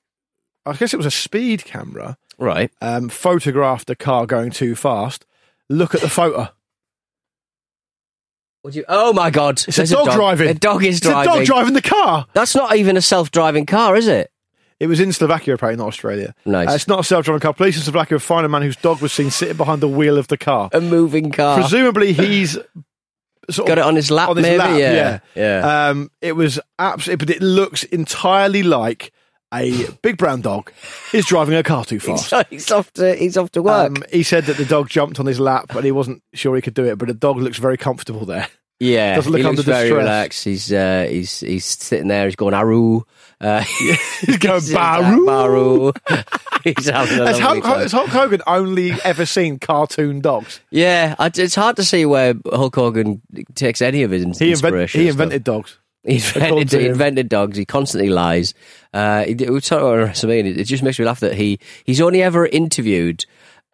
I 0.66 0.72
guess 0.74 0.92
it 0.92 0.96
was 0.98 1.06
a 1.06 1.10
speed 1.10 1.64
camera 1.64 2.18
Right. 2.38 2.70
um, 2.82 3.08
photographed 3.08 3.88
a 3.88 3.96
car 3.96 4.26
going 4.26 4.50
too 4.50 4.76
fast. 4.76 5.24
Look 5.70 5.94
at 5.94 6.02
the 6.02 6.08
photo. 6.10 6.48
Would 8.66 8.74
you? 8.74 8.84
Oh 8.88 9.12
my 9.12 9.30
God! 9.30 9.62
It's 9.68 9.76
There's 9.76 9.92
a 9.92 9.94
dog, 9.94 10.10
driving. 10.10 10.48
A 10.48 10.54
dog 10.54 10.82
is 10.84 10.96
It's 10.96 11.06
driving. 11.06 11.30
a 11.32 11.36
dog 11.36 11.44
driving 11.46 11.72
the 11.74 11.80
car. 11.80 12.26
That's 12.32 12.56
not 12.56 12.74
even 12.74 12.96
a 12.96 13.00
self-driving 13.00 13.64
car, 13.64 13.94
is 13.94 14.08
it? 14.08 14.32
It 14.80 14.88
was 14.88 14.98
in 14.98 15.12
Slovakia, 15.12 15.54
apparently, 15.54 15.80
not 15.80 15.86
Australia. 15.86 16.34
Nice. 16.44 16.68
Uh, 16.68 16.72
it's 16.72 16.88
not 16.88 16.98
a 16.98 17.04
self-driving 17.04 17.38
car. 17.42 17.54
Police 17.54 17.76
in 17.76 17.84
Slovakia 17.84 18.16
have 18.16 18.24
found 18.24 18.44
a 18.44 18.48
man 18.48 18.62
whose 18.62 18.74
dog 18.74 19.00
was 19.00 19.12
seen 19.12 19.30
sitting 19.30 19.56
behind 19.56 19.80
the 19.82 19.86
wheel 19.88 20.18
of 20.18 20.26
the 20.26 20.36
car. 20.36 20.68
A 20.72 20.80
moving 20.80 21.30
car. 21.30 21.60
Presumably, 21.60 22.12
he's 22.12 22.58
sort 23.50 23.68
Got 23.68 23.78
of 23.78 23.84
it 23.84 23.86
on 23.86 23.94
his 23.94 24.10
lap, 24.10 24.30
on 24.30 24.36
his 24.36 24.42
maybe. 24.44 24.58
lap, 24.58 24.76
yeah. 24.76 25.18
Yeah. 25.36 25.88
Um, 25.90 26.10
it 26.20 26.32
was 26.32 26.58
absolutely, 26.80 27.24
but 27.24 27.36
it 27.36 27.42
looks 27.42 27.84
entirely 27.84 28.64
like 28.64 29.12
a 29.54 29.88
big 30.02 30.16
brown 30.18 30.40
dog 30.40 30.72
is 31.12 31.24
driving 31.26 31.54
a 31.54 31.62
car 31.62 31.84
too 31.84 32.00
fast. 32.00 32.28
So 32.28 32.42
he's 32.50 32.70
off 32.70 32.92
to 32.94 33.14
he's 33.14 33.36
off 33.36 33.50
to 33.52 33.62
work. 33.62 33.90
Um, 33.98 34.04
he 34.12 34.22
said 34.22 34.44
that 34.46 34.56
the 34.56 34.64
dog 34.64 34.88
jumped 34.88 35.20
on 35.20 35.26
his 35.26 35.38
lap, 35.40 35.66
but 35.72 35.84
he 35.84 35.92
wasn't 35.92 36.22
sure 36.34 36.56
he 36.56 36.62
could 36.62 36.74
do 36.74 36.84
it. 36.84 36.98
But 36.98 37.08
the 37.08 37.14
dog 37.14 37.36
looks 37.38 37.58
very 37.58 37.76
comfortable 37.76 38.24
there. 38.26 38.48
yeah, 38.80 39.14
doesn't 39.16 39.30
look 39.32 39.40
he 39.40 39.46
under 39.46 39.56
looks 39.58 39.66
very 39.66 39.88
distress. 39.88 40.02
relaxed. 40.02 40.44
He's 40.44 40.72
uh, 40.72 41.06
he's 41.08 41.40
he's 41.40 41.64
sitting 41.64 42.08
there. 42.08 42.24
He's 42.26 42.36
going 42.36 42.54
aru. 42.54 43.02
Uh, 43.40 43.60
He's 44.20 44.38
going 44.38 44.62
he's- 44.62 44.72
Baru. 44.72 45.26
Baru. 45.26 45.92
he's 46.64 46.86
having 46.86 47.18
a 47.20 47.26
Has 47.26 47.38
Hulk, 47.38 47.62
time. 47.62 47.80
has 47.80 47.92
Hulk 47.92 48.08
Hogan 48.08 48.40
only 48.46 48.92
ever 49.04 49.26
seen 49.26 49.58
cartoon 49.58 50.20
dogs? 50.22 50.60
Yeah, 50.70 51.14
it's 51.20 51.54
hard 51.54 51.76
to 51.76 51.84
see 51.84 52.06
where 52.06 52.32
Hulk 52.50 52.74
Hogan 52.74 53.20
takes 53.54 53.82
any 53.82 54.04
of 54.04 54.10
his 54.10 54.22
He, 54.22 54.28
invent, 54.28 54.50
inspiration. 54.52 55.00
he 55.02 55.06
stuff. 55.08 55.12
invented 55.20 55.44
dogs. 55.44 55.78
He 56.06 56.16
invented, 56.16 56.72
he 56.72 56.86
invented 56.86 57.28
dogs. 57.28 57.56
He 57.56 57.64
constantly 57.64 58.10
lies. 58.10 58.54
Uh, 58.94 59.24
talked 59.24 59.40
about 59.40 60.08
WrestleMania. 60.08 60.56
It 60.56 60.64
just 60.64 60.82
makes 60.82 60.98
me 60.98 61.04
laugh 61.04 61.20
that 61.20 61.34
he 61.34 61.58
he's 61.84 62.00
only 62.00 62.22
ever 62.22 62.46
interviewed 62.46 63.24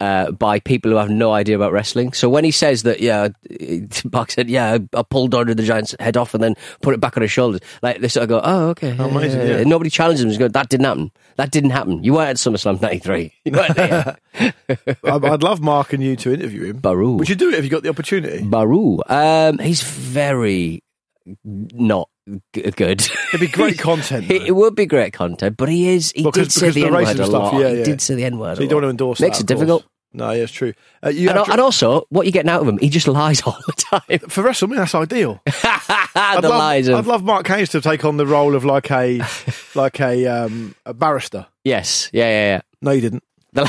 uh, 0.03 0.33
by 0.33 0.59
people 0.59 0.91
who 0.91 0.97
have 0.97 1.11
no 1.11 1.33
idea 1.33 1.55
about 1.55 1.71
wrestling. 1.71 2.13
So 2.13 2.29
when 2.29 2.43
he 2.43 2.51
says 2.51 2.83
that, 2.83 3.01
yeah, 3.01 3.29
Mark 4.13 4.33
said, 4.33 4.51
yeah, 4.51 4.79
I 4.95 5.03
pulled 5.03 5.33
Andre 5.33 5.55
the 5.55 5.63
Giant's 5.63 5.95
head 6.01 6.17
off 6.17 6.35
and 6.35 6.43
then 6.43 6.57
put 6.81 6.93
it 6.93 6.99
back 6.99 7.17
on 7.17 7.23
his 7.23 7.31
shoulders. 7.31 7.61
Like 7.83 8.01
they 8.01 8.09
sort 8.09 8.25
of 8.25 8.29
go, 8.29 8.41
oh, 8.43 8.71
okay, 8.71 8.95
yeah, 8.95 9.05
amazing, 9.05 9.41
yeah, 9.41 9.59
yeah. 9.59 9.63
Nobody 9.63 9.91
challenges 9.91 10.25
him. 10.25 10.31
He's 10.31 10.39
going, 10.39 10.51
that 10.53 10.69
didn't 10.69 10.87
happen. 10.87 11.13
That 11.37 11.53
didn't 11.53 11.71
happen. 11.71 12.03
You 12.03 12.15
weren't 12.15 12.31
at 12.31 12.37
SummerSlam 12.37 12.83
'93. 12.83 13.33
You 13.45 13.53
weren't 13.53 13.77
there. 13.77 14.17
I'd, 15.05 15.25
I'd 15.25 15.43
love 15.45 15.61
Mark 15.61 15.93
and 15.93 16.03
you 16.03 16.17
to 16.17 16.35
interview 16.35 16.65
him. 16.65 16.79
Baru. 16.79 17.13
Would 17.13 17.29
you 17.29 17.37
do 17.37 17.51
it 17.51 17.55
if 17.55 17.65
you 17.65 17.71
got 17.71 17.85
the 17.85 17.89
opportunity? 17.89 18.43
Baru. 18.43 18.99
Um, 19.07 19.59
he's 19.59 19.83
very 19.83 20.83
not 21.45 22.09
g- 22.55 22.63
good. 22.71 23.01
It'd 23.29 23.41
be 23.41 23.47
great 23.49 23.79
content. 23.91 24.31
It, 24.31 24.43
it 24.43 24.53
would 24.57 24.75
be 24.75 24.87
great 24.87 25.13
content, 25.13 25.57
but 25.57 25.69
he 25.69 25.89
is. 25.91 26.13
He 26.15 26.23
Well, 26.23 26.33
'cause- 26.33 26.49
did 26.49 26.53
say 26.53 26.67
the 26.71 26.81
the 26.83 26.87
N 26.87 26.93
word 26.93 27.21
a 27.21 27.27
lot. 27.27 27.61
yeah, 27.61 27.69
He 27.71 27.83
did 27.83 28.01
say 28.01 28.15
the 28.15 28.25
N 28.25 28.39
word. 28.39 28.57
So 28.57 28.63
you 28.63 28.69
don't 28.69 28.77
want 28.79 28.85
to 28.87 28.91
endorse 28.91 29.21
it. 29.21 29.25
Makes 29.25 29.39
that, 29.39 29.45
it 29.45 29.47
difficult. 29.55 29.85
No, 30.15 30.31
yeah, 30.31 30.43
it's 30.43 30.53
true. 30.53 30.75
Uh, 31.03 31.09
And, 31.09 31.31
and 31.31 31.61
also, 31.61 32.03
what 32.11 32.27
you're 32.27 32.33
getting 32.33 32.51
out 32.51 32.61
of 32.61 32.69
him, 32.69 32.77
he 32.77 32.91
just 32.91 33.09
lies 33.09 33.41
all 33.47 33.57
the 33.67 33.73
time. 33.73 34.19
for 34.29 34.43
WrestleMania, 34.43 34.77
that's 34.77 34.95
ideal. 34.95 35.41
the 35.47 35.53
I'd 36.15 36.43
love, 36.43 36.51
lies 36.51 36.89
I'd 36.91 37.07
love 37.07 37.25
Mark 37.25 37.47
Hayes 37.47 37.71
to 37.71 37.81
take 37.81 38.05
on 38.05 38.19
the 38.19 38.27
role 38.27 38.55
of 38.55 38.63
like 38.67 38.91
a 38.91 39.23
like 39.75 40.01
a 40.01 40.27
um, 40.27 40.75
a 40.85 40.93
barrister. 40.93 41.47
yes, 41.65 42.11
yeah, 42.13 42.25
yeah, 42.29 42.47
yeah. 42.57 42.61
No, 42.83 42.91
you 42.91 43.01
didn't. 43.01 43.23
yeah. 43.55 43.67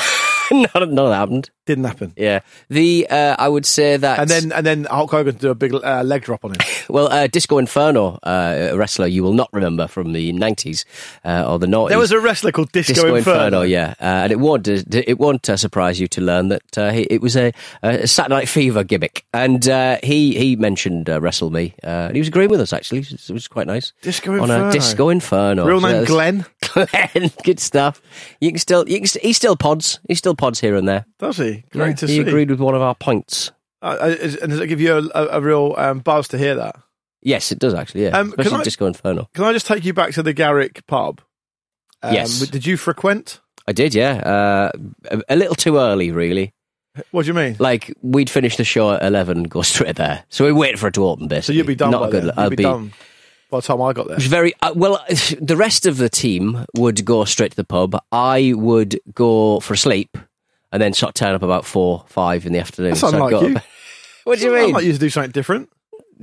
None, 0.51 0.67
none 0.75 1.05
of 1.05 1.09
that 1.11 1.15
happened. 1.15 1.49
Didn't 1.65 1.85
happen. 1.85 2.11
Yeah, 2.17 2.41
the 2.69 3.07
uh, 3.09 3.37
I 3.39 3.47
would 3.47 3.65
say 3.65 3.95
that, 3.95 4.19
And 4.19 4.29
then 4.29 4.51
and 4.51 4.65
then 4.65 4.83
Hulk 4.83 5.11
Hogan 5.11 5.35
do 5.35 5.49
a 5.49 5.55
big 5.55 5.73
uh, 5.73 6.03
leg 6.03 6.23
drop 6.23 6.43
on 6.43 6.51
him. 6.51 6.57
well, 6.89 7.07
uh, 7.07 7.27
Disco 7.27 7.57
Inferno, 7.57 8.19
uh, 8.21 8.69
a 8.71 8.77
wrestler 8.77 9.07
you 9.07 9.23
will 9.23 9.31
not 9.31 9.47
remember 9.53 9.87
from 9.87 10.11
the 10.11 10.33
'90s 10.33 10.83
uh, 11.23 11.45
or 11.49 11.59
the 11.59 11.67
'90s. 11.67 11.87
There 11.87 11.97
was 11.97 12.11
a 12.11 12.19
wrestler 12.19 12.51
called 12.51 12.73
Disco, 12.73 12.93
Disco 12.93 13.15
Inferno. 13.15 13.43
Inferno, 13.45 13.61
yeah, 13.61 13.93
uh, 14.01 14.03
and 14.23 14.31
it 14.33 14.39
won't 14.41 14.67
it 14.67 15.17
won't 15.19 15.49
uh, 15.49 15.55
surprise 15.55 16.01
you 16.01 16.07
to 16.09 16.19
learn 16.21 16.49
that 16.49 16.77
uh, 16.77 16.91
he, 16.91 17.03
it 17.03 17.21
was 17.21 17.37
a, 17.37 17.53
a 17.81 18.07
Saturday 18.07 18.35
Night 18.35 18.49
Fever 18.49 18.83
gimmick, 18.83 19.25
and 19.33 19.65
uh, 19.69 19.99
he 20.03 20.37
he 20.37 20.57
mentioned 20.57 21.09
uh, 21.09 21.21
Wrestle 21.21 21.49
Me, 21.49 21.73
uh, 21.81 22.07
and 22.07 22.15
he 22.15 22.19
was 22.19 22.27
agreeing 22.27 22.49
with 22.49 22.59
us 22.59 22.73
actually. 22.73 22.99
It 23.09 23.29
was, 23.29 23.47
quite 23.47 23.67
nice. 23.67 23.93
Disco 24.01 24.33
Inferno. 24.33 24.43
on 24.43 24.49
Inferno. 24.49 24.69
a 24.69 24.73
Disco 24.73 25.09
Inferno, 25.09 25.65
Real 25.65 25.79
name 25.79 25.91
that's- 25.91 26.07
Glenn. 26.07 26.45
Glenn, 26.73 27.31
good 27.43 27.59
stuff. 27.59 28.01
You 28.41 28.49
can 28.51 28.57
still 28.59 28.83
you 28.89 28.97
can 28.97 29.07
st- 29.07 29.23
he 29.23 29.31
still 29.31 29.55
pods 29.55 29.99
he 30.07 30.15
still 30.15 30.35
pods 30.35 30.59
here 30.59 30.75
and 30.75 30.87
there. 30.87 31.05
Does 31.19 31.37
he? 31.37 31.52
Great 31.71 31.89
Yeah, 31.89 31.93
to 31.95 32.07
he 32.07 32.13
see. 32.15 32.19
agreed 32.21 32.49
with 32.49 32.59
one 32.59 32.75
of 32.75 32.81
our 32.81 32.95
points. 32.95 33.51
Uh, 33.81 33.97
uh, 34.01 34.05
is- 34.07 34.35
and 34.37 34.51
does 34.51 34.59
it 34.59 34.67
give 34.67 34.81
you 34.81 34.93
a, 34.95 35.01
a, 35.23 35.27
a 35.37 35.41
real 35.41 35.75
um, 35.77 35.99
buzz 35.99 36.27
to 36.29 36.37
hear 36.37 36.55
that? 36.55 36.75
Yes, 37.21 37.51
it 37.51 37.59
does 37.59 37.73
actually. 37.73 38.03
Yeah, 38.03 38.17
Um, 38.19 38.31
can 38.31 38.41
especially 38.41 38.61
I- 38.61 38.63
Disco 38.63 38.85
Inferno. 38.85 39.29
Can 39.33 39.43
I 39.45 39.53
just 39.53 39.65
take 39.67 39.85
you 39.85 39.93
back 39.93 40.11
to 40.13 40.23
the 40.23 40.33
Garrick 40.33 40.85
pub? 40.87 41.21
Um, 42.01 42.13
Yes. 42.13 42.39
Did 42.47 42.65
you 42.65 42.75
frequent? 42.77 43.39
I 43.67 43.71
did, 43.71 43.93
yeah. 43.95 44.15
Uh, 44.17 44.71
a, 45.09 45.21
a 45.29 45.35
little 45.37 45.55
too 45.55 45.77
early, 45.77 46.11
really. 46.11 46.53
What 47.11 47.23
do 47.23 47.27
you 47.29 47.33
mean? 47.33 47.55
Like 47.59 47.91
we'd 48.03 48.29
finish 48.29 48.55
the 48.57 48.63
show 48.63 48.91
at 48.93 49.01
eleven 49.03 49.37
and 49.39 49.49
go 49.49 49.61
straight 49.63 49.95
there. 49.95 50.25
So 50.29 50.45
we 50.45 50.51
waited 50.51 50.79
for 50.79 50.87
it 50.89 50.93
to 50.95 51.05
open. 51.07 51.27
This. 51.27 51.45
So 51.47 51.53
Basically, 51.53 51.57
you'd 51.57 51.67
be 51.67 51.75
done 51.75 51.91
Not 51.91 52.11
good. 52.11 52.23
then. 52.25 52.31
I'll 52.37 52.49
You'd 52.49 52.57
be, 52.57 52.63
done 52.63 52.91
by 53.49 53.57
the 53.59 53.61
time 53.63 53.81
I 53.81 53.93
got 53.93 54.07
there. 54.07 54.13
It 54.15 54.17
was 54.19 54.27
very 54.27 54.53
uh, 54.61 54.73
well. 54.75 55.03
The 55.41 55.55
rest 55.57 55.85
of 55.87 55.97
the 55.97 56.09
team 56.09 56.65
would 56.75 57.03
go 57.05 57.25
straight 57.25 57.51
to 57.51 57.55
the 57.55 57.63
pub. 57.63 57.97
I 58.11 58.53
would 58.55 58.99
go 59.15 59.59
for 59.61 59.73
a 59.73 59.77
sleep, 59.77 60.17
and 60.73 60.81
then 60.81 60.91
sort 60.91 61.11
of 61.11 61.13
turn 61.13 61.35
up 61.35 61.43
about 61.43 61.65
four, 61.65 62.03
five 62.07 62.45
in 62.45 62.51
the 62.51 62.59
afternoon. 62.59 62.91
That's 62.91 63.01
So 63.01 63.09
unlike 63.09 63.41
you. 63.43 63.55
what 64.25 64.39
do 64.39 64.45
you 64.45 64.53
mean? 64.53 64.69
I 64.69 64.71
might 64.71 64.83
use 64.83 64.95
to 64.95 64.99
do 64.99 65.09
something 65.09 65.31
different. 65.31 65.69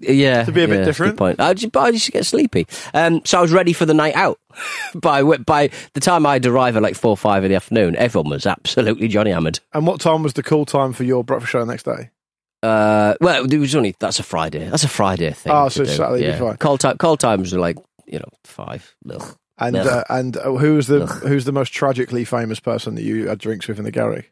yeah, 0.00 0.44
to 0.44 0.52
be 0.52 0.64
a 0.64 0.66
bit 0.66 0.74
yeah, 0.74 0.80
good 0.80 0.84
different. 0.86 1.16
Point. 1.16 1.40
I 1.40 1.54
just, 1.54 1.72
but 1.72 1.80
I 1.80 1.92
just 1.92 2.10
get 2.10 2.26
sleepy. 2.26 2.66
Um, 2.92 3.22
so 3.24 3.38
I 3.38 3.42
was 3.42 3.52
ready 3.52 3.72
for 3.72 3.86
the 3.86 3.94
night 3.94 4.16
out. 4.16 4.40
by 4.94 5.22
by 5.22 5.70
the 5.94 6.00
time 6.00 6.26
I'd 6.26 6.44
arrive 6.44 6.76
at 6.76 6.82
like 6.82 6.96
four, 6.96 7.16
five 7.16 7.44
in 7.44 7.50
the 7.50 7.56
afternoon, 7.56 7.94
everyone 7.96 8.30
was 8.30 8.44
absolutely 8.44 9.06
Johnny 9.08 9.30
hammered. 9.30 9.60
And 9.72 9.86
what 9.86 10.00
time 10.00 10.24
was 10.24 10.32
the 10.32 10.42
call 10.42 10.66
time 10.66 10.92
for 10.92 11.04
your 11.04 11.22
breakfast 11.22 11.52
show 11.52 11.60
the 11.60 11.66
next 11.66 11.84
day? 11.84 12.10
Uh, 12.62 13.14
well, 13.20 13.50
it 13.50 13.56
was 13.56 13.74
only 13.74 13.94
that's 14.00 14.18
a 14.18 14.24
Friday. 14.24 14.68
That's 14.68 14.84
a 14.84 14.88
Friday 14.88 15.30
thing. 15.30 15.52
Oh, 15.52 15.68
so 15.68 15.84
do. 15.84 15.90
Saturday 15.90 16.26
yeah. 16.26 16.32
before. 16.32 16.56
Call 16.56 16.76
time. 16.76 16.98
Call 16.98 17.16
times 17.16 17.54
are 17.54 17.60
like 17.60 17.78
you 18.06 18.18
know 18.18 18.28
five. 18.44 18.94
Ugh. 19.08 19.36
And 19.58 19.76
Ugh. 19.76 19.86
uh, 19.86 20.04
and 20.08 20.36
uh, 20.38 20.52
who's 20.52 20.86
the 20.86 21.04
Ugh. 21.04 21.22
who's 21.22 21.44
the 21.44 21.52
most 21.52 21.72
tragically 21.72 22.24
famous 22.24 22.60
person 22.60 22.94
that 22.96 23.02
you 23.02 23.28
had 23.28 23.38
drinks 23.38 23.68
with 23.68 23.78
in 23.78 23.84
the 23.84 23.90
Gary? 23.90 24.28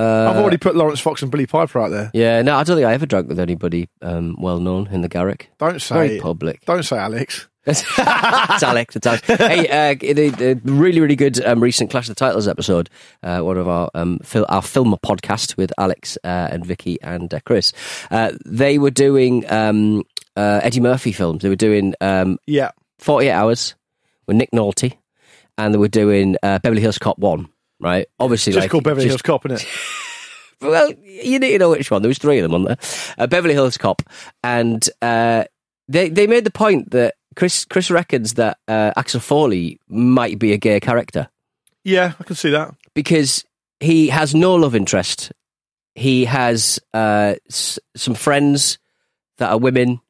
Uh, 0.00 0.30
I've 0.30 0.36
already 0.38 0.56
put 0.56 0.76
Laurence 0.76 1.00
Fox 1.00 1.22
and 1.22 1.30
Billie 1.30 1.46
Piper 1.46 1.80
out 1.80 1.90
there. 1.90 2.10
Yeah, 2.14 2.40
no, 2.42 2.56
I 2.56 2.64
don't 2.64 2.76
think 2.76 2.86
I 2.86 2.94
ever 2.94 3.06
drank 3.06 3.28
with 3.28 3.38
anybody 3.38 3.88
um, 4.00 4.36
well 4.38 4.58
known 4.58 4.88
in 4.88 5.02
the 5.02 5.08
Garrick. 5.08 5.50
Don't 5.58 5.82
Very 5.82 6.08
say 6.08 6.20
public. 6.20 6.64
don't 6.64 6.82
say 6.82 6.96
Alex. 6.96 7.48
it's 7.66 7.84
Alex. 7.98 8.96
It's 8.96 9.06
Alex. 9.06 9.26
Hey, 9.26 9.68
uh, 9.68 9.94
the, 9.94 10.30
the 10.30 10.60
really, 10.64 11.00
really 11.00 11.16
good 11.16 11.44
um, 11.44 11.62
recent 11.62 11.90
Clash 11.90 12.08
of 12.08 12.14
the 12.14 12.18
Titles 12.18 12.48
episode. 12.48 12.88
Uh, 13.22 13.40
one 13.40 13.58
of 13.58 13.68
our 13.68 13.90
um, 13.94 14.18
fil- 14.22 14.46
our 14.48 14.62
film 14.62 14.96
podcast 15.04 15.58
with 15.58 15.70
Alex 15.76 16.16
uh, 16.24 16.48
and 16.50 16.64
Vicky 16.64 16.96
and 17.02 17.32
uh, 17.34 17.40
Chris. 17.44 17.74
Uh, 18.10 18.32
they 18.46 18.78
were 18.78 18.90
doing 18.90 19.44
um, 19.52 20.04
uh, 20.36 20.60
Eddie 20.62 20.80
Murphy 20.80 21.12
films. 21.12 21.42
They 21.42 21.50
were 21.50 21.56
doing 21.56 21.94
um, 22.00 22.38
Yeah, 22.46 22.70
48 22.98 23.30
Hours 23.30 23.74
with 24.26 24.36
Nick 24.36 24.50
Nolte, 24.52 24.96
and 25.58 25.74
they 25.74 25.78
were 25.78 25.88
doing 25.88 26.36
uh, 26.42 26.60
Beverly 26.60 26.80
Hills 26.80 26.98
Cop 26.98 27.18
One. 27.18 27.50
Right, 27.80 28.06
obviously, 28.18 28.52
just 28.52 28.64
like, 28.64 28.70
called 28.70 28.84
Beverly 28.84 29.06
just- 29.06 29.12
Hills 29.12 29.22
Cop, 29.22 29.44
innit? 29.44 29.66
well, 30.60 30.92
you 30.92 31.38
need 31.38 31.52
to 31.52 31.58
know 31.58 31.70
which 31.70 31.90
one. 31.90 32.02
There 32.02 32.08
was 32.08 32.18
three 32.18 32.38
of 32.38 32.42
them 32.42 32.54
on 32.54 32.64
there. 32.64 32.76
Uh, 33.18 33.26
Beverly 33.26 33.54
Hills 33.54 33.78
Cop, 33.78 34.02
and 34.44 34.86
uh, 35.00 35.44
they 35.88 36.08
they 36.10 36.26
made 36.26 36.44
the 36.44 36.50
point 36.50 36.90
that 36.90 37.14
Chris 37.36 37.64
Chris 37.64 37.90
reckons 37.90 38.34
that 38.34 38.58
uh, 38.68 38.92
Axel 38.96 39.20
Foley 39.20 39.80
might 39.88 40.38
be 40.38 40.52
a 40.52 40.58
gay 40.58 40.78
character 40.80 41.28
Yeah, 41.84 42.12
I 42.20 42.24
can 42.24 42.36
see 42.36 42.50
that. 42.50 42.74
because 42.94 43.44
he 43.80 44.08
has 44.08 44.34
no 44.34 44.54
love 44.56 44.74
interest. 44.74 45.32
He 45.94 46.26
has 46.26 46.78
uh, 46.92 47.34
s- 47.48 47.78
some 47.96 48.14
friends 48.14 48.78
that 49.38 49.50
are 49.50 49.58
women, 49.58 50.00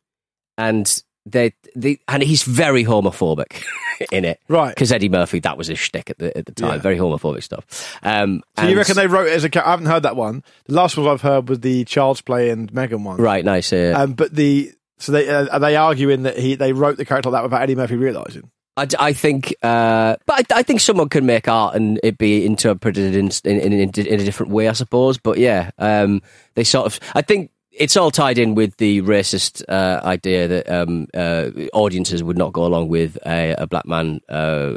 and 0.59 1.03
they, 1.25 1.53
they 1.75 1.99
and 2.09 2.23
he's 2.23 2.43
very 2.43 2.85
homophobic 2.85 3.65
in 4.13 4.25
it. 4.25 4.41
Right. 4.49 4.75
Because 4.75 4.93
Eddie 4.93 5.09
Murphy, 5.09 5.41
that 5.41 5.57
was 5.59 5.67
his 5.69 5.79
shtick 5.79 6.11
at 6.11 6.19
the 6.19 6.37
at 6.37 6.47
the 6.47 6.53
time. 6.53 6.75
Yeah. 6.75 6.79
Very 6.79 6.97
homophobic 6.97 7.43
stuff. 7.43 7.99
Um, 8.03 8.43
So 8.59 8.67
you 8.67 8.77
reckon 8.77 8.97
they 8.97 9.07
wrote 9.07 9.29
it 9.29 9.33
as 9.35 9.45
a? 9.45 9.67
I 9.67 9.71
haven't 9.71 9.87
heard 9.87 10.03
that 10.05 10.17
one. 10.17 10.43
The 10.67 10.75
last 10.75 10.97
one 10.97 11.07
I've 11.09 11.23
heard 11.23 11.49
was 11.49 11.61
the 11.61 11.85
Child's 11.85 12.21
Play 12.21 12.51
and 12.51 12.73
Megan 12.73 13.05
one. 13.05 13.17
right? 13.19 13.45
Nice. 13.45 13.73
Uh, 13.73 13.95
Um, 13.97 14.13
but 14.15 14.35
the 14.35 14.73
so 14.99 15.13
they 15.13 15.29
uh, 15.29 15.47
are 15.53 15.61
they 15.61 15.77
arguing 15.77 16.23
that 16.25 16.39
he 16.39 16.55
they 16.55 16.73
wrote 16.73 16.97
the 16.97 17.05
character 17.05 17.31
like 17.31 17.41
that 17.41 17.45
without 17.45 17.63
Eddie 17.63 17.75
Murphy 17.75 17.97
realizing? 17.97 18.51
I, 18.77 18.87
I 18.99 19.13
think, 19.13 19.53
uh, 19.63 20.17
but 20.27 20.53
I, 20.53 20.61
I 20.61 20.63
think 20.63 20.81
someone 20.81 21.09
can 21.09 21.27
make 21.27 21.49
art 21.49 21.75
and 21.75 21.99
it 22.03 22.17
be 22.17 22.47
interpreted 22.47 23.15
in 23.17 23.31
in, 23.45 23.59
in, 23.61 23.73
in 23.73 24.21
a 24.21 24.25
different 24.25 24.53
way, 24.53 24.69
I 24.69 24.73
suppose. 24.73 25.19
But 25.19 25.39
yeah, 25.39 25.71
um, 25.79 26.23
they 26.55 26.65
sort 26.65 26.87
of. 26.87 26.99
I 27.15 27.21
think 27.21 27.51
it's 27.81 27.97
all 27.97 28.11
tied 28.11 28.39
in 28.39 28.55
with 28.55 28.77
the 28.77 29.01
racist 29.03 29.65
uh, 29.69 30.01
idea 30.05 30.47
that 30.47 30.71
um, 30.71 31.07
uh, 31.15 31.51
audiences 31.73 32.23
would 32.23 32.37
not 32.39 32.53
go 32.53 32.65
along 32.67 32.89
with 32.89 33.17
a, 33.27 33.55
a 33.59 33.67
black 33.67 33.87
man 33.87 34.21
uh, 34.29 34.75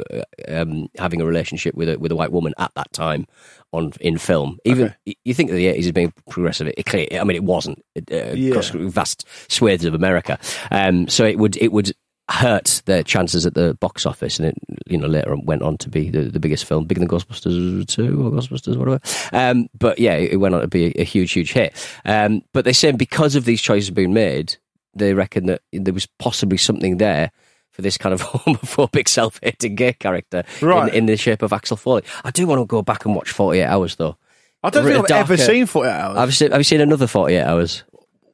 um, 0.48 0.88
having 0.98 1.20
a 1.20 1.26
relationship 1.26 1.74
with 1.74 1.88
a 1.88 1.98
with 1.98 2.10
a 2.10 2.16
white 2.16 2.32
woman 2.32 2.54
at 2.58 2.72
that 2.74 2.90
time 2.92 3.26
on 3.72 3.92
in 4.00 4.16
film. 4.18 4.58
Even 4.64 4.86
Okay. 4.86 5.16
you 5.24 5.34
think 5.34 5.50
that 5.50 5.56
the 5.56 5.66
eighties 5.66 5.86
is 5.86 5.92
being 5.92 6.12
progressive. 6.30 6.66
It, 6.68 6.86
clearly, 6.86 7.18
I 7.20 7.24
mean, 7.24 7.36
it 7.36 7.44
wasn't 7.44 7.84
it, 7.94 8.10
uh, 8.10 8.32
Yeah. 8.34 8.50
across 8.50 8.70
vast 8.70 9.26
swathes 9.48 9.84
of 9.84 9.94
America. 9.94 10.38
Um, 10.70 11.06
so 11.08 11.24
it 11.26 11.38
would 11.38 11.56
it 11.58 11.72
would 11.72 11.92
hurt 12.30 12.82
their 12.86 13.02
chances 13.02 13.44
at 13.44 13.54
the 13.54 13.74
box 13.74 14.06
office, 14.06 14.38
and 14.38 14.48
it 14.48 14.54
you 14.86 14.96
know 14.98 15.06
later 15.06 15.32
on 15.32 15.44
went 15.44 15.62
on 15.62 15.76
to 15.78 15.88
be 15.90 16.10
the, 16.10 16.22
the 16.22 16.40
biggest 16.40 16.64
film, 16.64 16.84
bigger 16.86 17.00
than 17.00 17.08
Ghostbusters 17.08 17.86
two 17.86 18.26
or 18.26 18.30
Ghostbusters 18.30 18.76
whatever. 18.76 19.00
Um, 19.32 19.68
but 19.78 19.98
yeah, 19.98 20.14
it 20.14 20.36
went 20.40 20.54
on 20.54 20.60
to 20.62 20.68
be 20.68 20.86
a, 20.86 21.02
a 21.02 21.04
huge, 21.04 21.32
huge 21.32 21.52
hit. 21.52 21.74
Um, 22.04 22.42
but 22.52 22.64
they're 22.64 22.72
saying 22.74 22.96
because 22.96 23.34
of 23.36 23.44
these 23.44 23.60
choices 23.60 23.90
being 23.90 24.14
made, 24.14 24.56
they 24.94 25.12
reckon 25.14 25.46
that 25.46 25.60
there 25.72 25.94
was 25.94 26.06
possibly 26.18 26.56
something 26.58 26.96
there. 26.98 27.30
For 27.70 27.82
this 27.82 27.98
kind 27.98 28.12
of 28.12 28.22
homophobic, 28.22 29.08
self-hating 29.08 29.74
gay 29.74 29.94
character 29.94 30.44
Right. 30.62 30.90
in, 30.90 30.94
in 30.94 31.06
the 31.06 31.16
shape 31.16 31.42
of 31.42 31.52
Axel 31.52 31.76
Foley, 31.76 32.04
I 32.22 32.30
do 32.30 32.46
want 32.46 32.60
to 32.60 32.66
go 32.66 32.82
back 32.82 33.04
and 33.04 33.16
watch 33.16 33.32
Forty 33.32 33.58
Eight 33.58 33.64
Hours, 33.64 33.96
though. 33.96 34.16
I 34.62 34.70
don't 34.70 34.84
think 34.84 34.96
I've 34.96 35.06
Darker. 35.08 35.32
ever 35.32 35.36
seen 35.36 35.66
Forty 35.66 35.88
Eight 35.88 35.92
Hours. 35.92 36.16
Have 36.18 36.28
you 36.28 36.32
seen, 36.34 36.50
have 36.52 36.60
you 36.60 36.64
seen 36.64 36.80
another 36.80 37.08
Forty 37.08 37.34
Eight 37.34 37.42
Hours? 37.42 37.82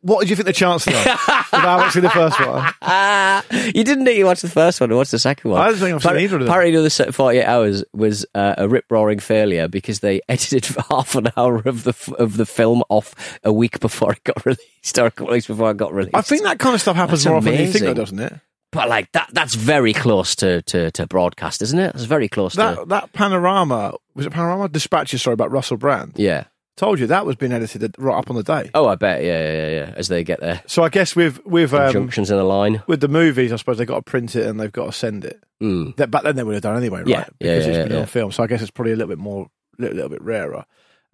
What 0.02 0.20
did 0.20 0.30
you 0.30 0.36
think 0.36 0.46
the 0.46 0.52
chances 0.52 0.94
are? 0.94 1.16
I 1.52 1.90
seen 1.92 2.02
the 2.02 2.10
first 2.10 2.38
one, 2.40 2.72
Ah, 2.80 3.44
you 3.74 3.84
didn't 3.84 4.04
need 4.04 4.14
to 4.14 4.24
watch 4.24 4.40
the 4.40 4.48
first 4.48 4.80
one. 4.80 4.94
Watch 4.94 5.10
the 5.10 5.18
second 5.18 5.50
one. 5.50 5.60
I 5.60 5.68
don't 5.68 5.76
think 5.76 5.94
I've 5.94 6.02
seen 6.02 6.16
either 6.18 6.36
of 6.36 6.40
them. 6.40 6.48
Apparently, 6.48 6.80
the 6.82 6.88
set- 6.90 7.14
48 7.14 7.44
hours 7.44 7.84
was 7.92 8.24
uh, 8.34 8.54
a 8.56 8.68
rip 8.68 8.86
roaring 8.90 9.18
failure 9.18 9.68
because 9.68 10.00
they 10.00 10.20
edited 10.28 10.64
half 10.90 11.14
an 11.16 11.28
hour 11.36 11.62
of 11.66 11.84
the 11.84 11.90
f- 11.90 12.12
of 12.14 12.36
the 12.36 12.46
film 12.46 12.82
off 12.88 13.38
a 13.44 13.52
week 13.52 13.80
before 13.80 14.12
it 14.12 14.24
got 14.24 14.44
released, 14.46 14.98
or 14.98 15.06
a 15.06 15.10
couple 15.10 15.32
weeks 15.32 15.46
before 15.46 15.70
it 15.70 15.76
got 15.76 15.92
released. 15.92 16.14
I 16.16 16.22
think 16.22 16.44
that 16.44 16.58
kind 16.58 16.74
of 16.74 16.80
stuff 16.80 16.96
happens 16.96 17.24
That's 17.24 17.28
more 17.30 17.36
often 17.38 17.52
than 17.52 17.60
you 17.66 17.72
think, 17.72 17.84
though, 17.84 17.94
doesn't 17.94 18.18
it? 18.20 18.34
but 18.72 18.88
like 18.88 19.10
that, 19.12 19.28
that's 19.32 19.54
very 19.54 19.92
close 19.92 20.36
to, 20.36 20.62
to, 20.62 20.92
to 20.92 21.06
broadcast, 21.08 21.60
isn't 21.60 21.78
it? 21.78 21.94
It's 21.94 22.04
very 22.04 22.28
close 22.28 22.52
to. 22.52 22.58
That 22.58 22.88
that 22.88 23.12
panorama 23.12 23.94
was 24.14 24.26
it 24.26 24.32
panorama 24.32 24.68
dispatches 24.68 25.22
Sorry 25.22 25.34
about 25.34 25.50
Russell 25.50 25.76
Brand. 25.76 26.12
Yeah. 26.16 26.44
Told 26.76 26.98
you 26.98 27.06
that 27.08 27.26
was 27.26 27.36
being 27.36 27.52
edited 27.52 27.94
right 27.98 28.16
up 28.16 28.30
on 28.30 28.36
the 28.36 28.42
day. 28.42 28.70
Oh, 28.74 28.86
I 28.86 28.94
bet. 28.94 29.22
Yeah, 29.22 29.42
yeah, 29.42 29.52
yeah. 29.52 29.68
yeah. 29.88 29.94
As 29.96 30.08
they 30.08 30.24
get 30.24 30.40
there, 30.40 30.62
So 30.66 30.82
I 30.82 30.88
guess 30.88 31.14
with 31.14 31.44
with 31.44 31.74
um, 31.74 31.92
junctions 31.92 32.30
in 32.30 32.38
the 32.38 32.44
line. 32.44 32.82
with 32.86 33.00
the 33.00 33.08
movies, 33.08 33.52
I 33.52 33.56
suppose 33.56 33.76
they've 33.76 33.86
got 33.86 33.96
to 33.96 34.02
print 34.02 34.34
it 34.34 34.46
and 34.46 34.58
they've 34.58 34.72
got 34.72 34.86
to 34.86 34.92
send 34.92 35.24
it. 35.24 35.42
Mm. 35.62 35.96
That 35.96 36.10
back 36.10 36.22
then 36.22 36.36
they 36.36 36.42
would 36.44 36.54
have 36.54 36.62
done 36.62 36.76
anyway, 36.76 37.00
right? 37.00 37.08
Yeah, 37.08 37.16
yeah, 37.18 37.54
because 37.54 37.66
yeah, 37.66 37.72
it's 37.72 37.88
been 37.88 37.96
yeah. 37.96 38.00
on 38.00 38.06
film. 38.06 38.32
So 38.32 38.42
I 38.42 38.46
guess 38.46 38.62
it's 38.62 38.70
probably 38.70 38.92
a 38.92 38.96
little 38.96 39.08
bit 39.08 39.18
more, 39.18 39.50
little, 39.78 39.94
little 39.94 40.10
bit 40.10 40.22
rarer. 40.22 40.64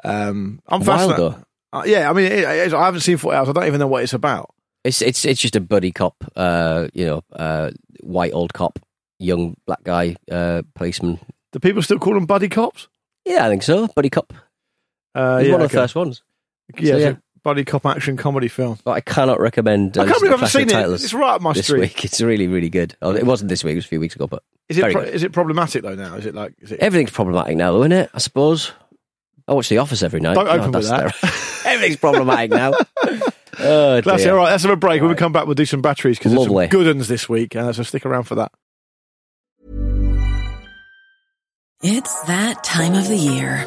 Um, 0.04 0.60
I'm 0.68 0.82
fascinated. 0.82 1.16
though. 1.18 1.42
Uh, 1.72 1.82
yeah, 1.84 2.08
I 2.08 2.12
mean, 2.12 2.26
it, 2.26 2.44
it, 2.44 2.72
I 2.72 2.84
haven't 2.84 3.00
seen 3.00 3.16
Forty 3.16 3.36
Hours. 3.36 3.48
I 3.48 3.52
don't 3.52 3.66
even 3.66 3.80
know 3.80 3.88
what 3.88 4.04
it's 4.04 4.12
about. 4.14 4.54
It's 4.84 5.02
it's 5.02 5.24
it's 5.24 5.40
just 5.40 5.56
a 5.56 5.60
buddy 5.60 5.90
cop, 5.90 6.14
uh, 6.36 6.86
you 6.94 7.06
know, 7.06 7.22
uh, 7.32 7.72
white 8.02 8.32
old 8.32 8.52
cop, 8.54 8.78
young 9.18 9.56
black 9.66 9.82
guy, 9.82 10.14
uh, 10.30 10.62
policeman. 10.76 11.18
Do 11.52 11.58
people 11.58 11.82
still 11.82 11.98
call 11.98 12.14
them 12.14 12.26
buddy 12.26 12.48
cops? 12.48 12.86
Yeah, 13.24 13.46
I 13.46 13.48
think 13.48 13.64
so. 13.64 13.88
Buddy 13.88 14.10
cop. 14.10 14.32
Uh, 15.16 15.38
He's 15.38 15.48
yeah, 15.48 15.52
one 15.54 15.62
of 15.62 15.70
the 15.70 15.76
okay. 15.76 15.82
first 15.84 15.94
ones. 15.94 16.22
Yeah, 16.78 16.90
So, 16.92 16.96
it's 16.98 17.18
a 17.18 17.22
buddy 17.42 17.64
cop 17.64 17.86
action 17.86 18.16
comedy 18.16 18.48
film. 18.48 18.78
But 18.84 18.90
I 18.92 19.00
cannot 19.00 19.40
recommend. 19.40 19.96
Uh, 19.96 20.02
I 20.02 20.06
can't 20.06 20.18
believe 20.18 20.32
I 20.32 20.36
haven't 20.36 20.38
Clash 20.50 20.54
of 20.54 20.60
seen 20.60 20.68
it. 20.68 20.72
Titles 20.72 21.04
It's 21.04 21.14
right 21.14 21.34
up 21.36 21.40
my 21.42 21.52
this 21.54 21.64
street. 21.66 21.80
week. 21.80 22.04
It's 22.04 22.20
really 22.20 22.48
really 22.48 22.68
good. 22.68 22.96
Oh, 23.00 23.12
it 23.14 23.24
wasn't 23.24 23.48
this 23.48 23.64
week. 23.64 23.72
It 23.72 23.76
was 23.76 23.84
a 23.86 23.88
few 23.88 24.00
weeks 24.00 24.14
ago. 24.14 24.26
But 24.26 24.42
Is 24.68 24.76
it 24.78 24.82
Very 24.82 24.92
pro- 24.92 25.04
good. 25.04 25.14
is 25.14 25.22
it 25.22 25.32
problematic 25.32 25.82
though? 25.82 25.94
Now 25.94 26.16
is 26.16 26.26
it 26.26 26.34
like 26.34 26.54
is 26.60 26.72
it? 26.72 26.80
everything's 26.80 27.10
problematic 27.12 27.56
now, 27.56 27.72
though, 27.72 27.80
isn't 27.82 27.92
it? 27.92 28.10
I 28.12 28.18
suppose. 28.18 28.72
I 29.48 29.54
watch 29.54 29.68
The 29.68 29.78
Office 29.78 30.02
every 30.02 30.18
night. 30.20 30.34
Don't 30.34 30.44
God, 30.46 30.58
open 30.58 30.72
with 30.72 30.88
that's 30.88 30.88
that. 30.90 31.14
terrible. 31.20 31.38
Everything's 31.72 31.96
problematic 32.00 32.50
now. 32.50 32.72
Oh, 33.58 34.02
That's 34.02 34.20
it. 34.20 34.26
dear. 34.26 34.32
All 34.34 34.40
right, 34.44 34.50
let's 34.50 34.64
have 34.64 34.72
a 34.72 34.76
break. 34.76 35.00
When 35.00 35.08
we 35.08 35.16
come 35.16 35.32
back, 35.32 35.46
we'll 35.46 35.54
do 35.54 35.64
some 35.64 35.80
batteries 35.80 36.18
because 36.18 36.32
there's 36.32 36.44
some 36.44 36.52
Lovely. 36.52 36.66
good 36.66 36.86
ones 36.94 37.08
this 37.08 37.26
week, 37.26 37.56
uh, 37.56 37.72
so 37.72 37.82
stick 37.84 38.04
around 38.04 38.24
for 38.24 38.34
that. 38.34 38.52
It's 41.82 42.20
that 42.24 42.62
time 42.64 42.92
of 42.94 43.08
the 43.08 43.16
year. 43.16 43.66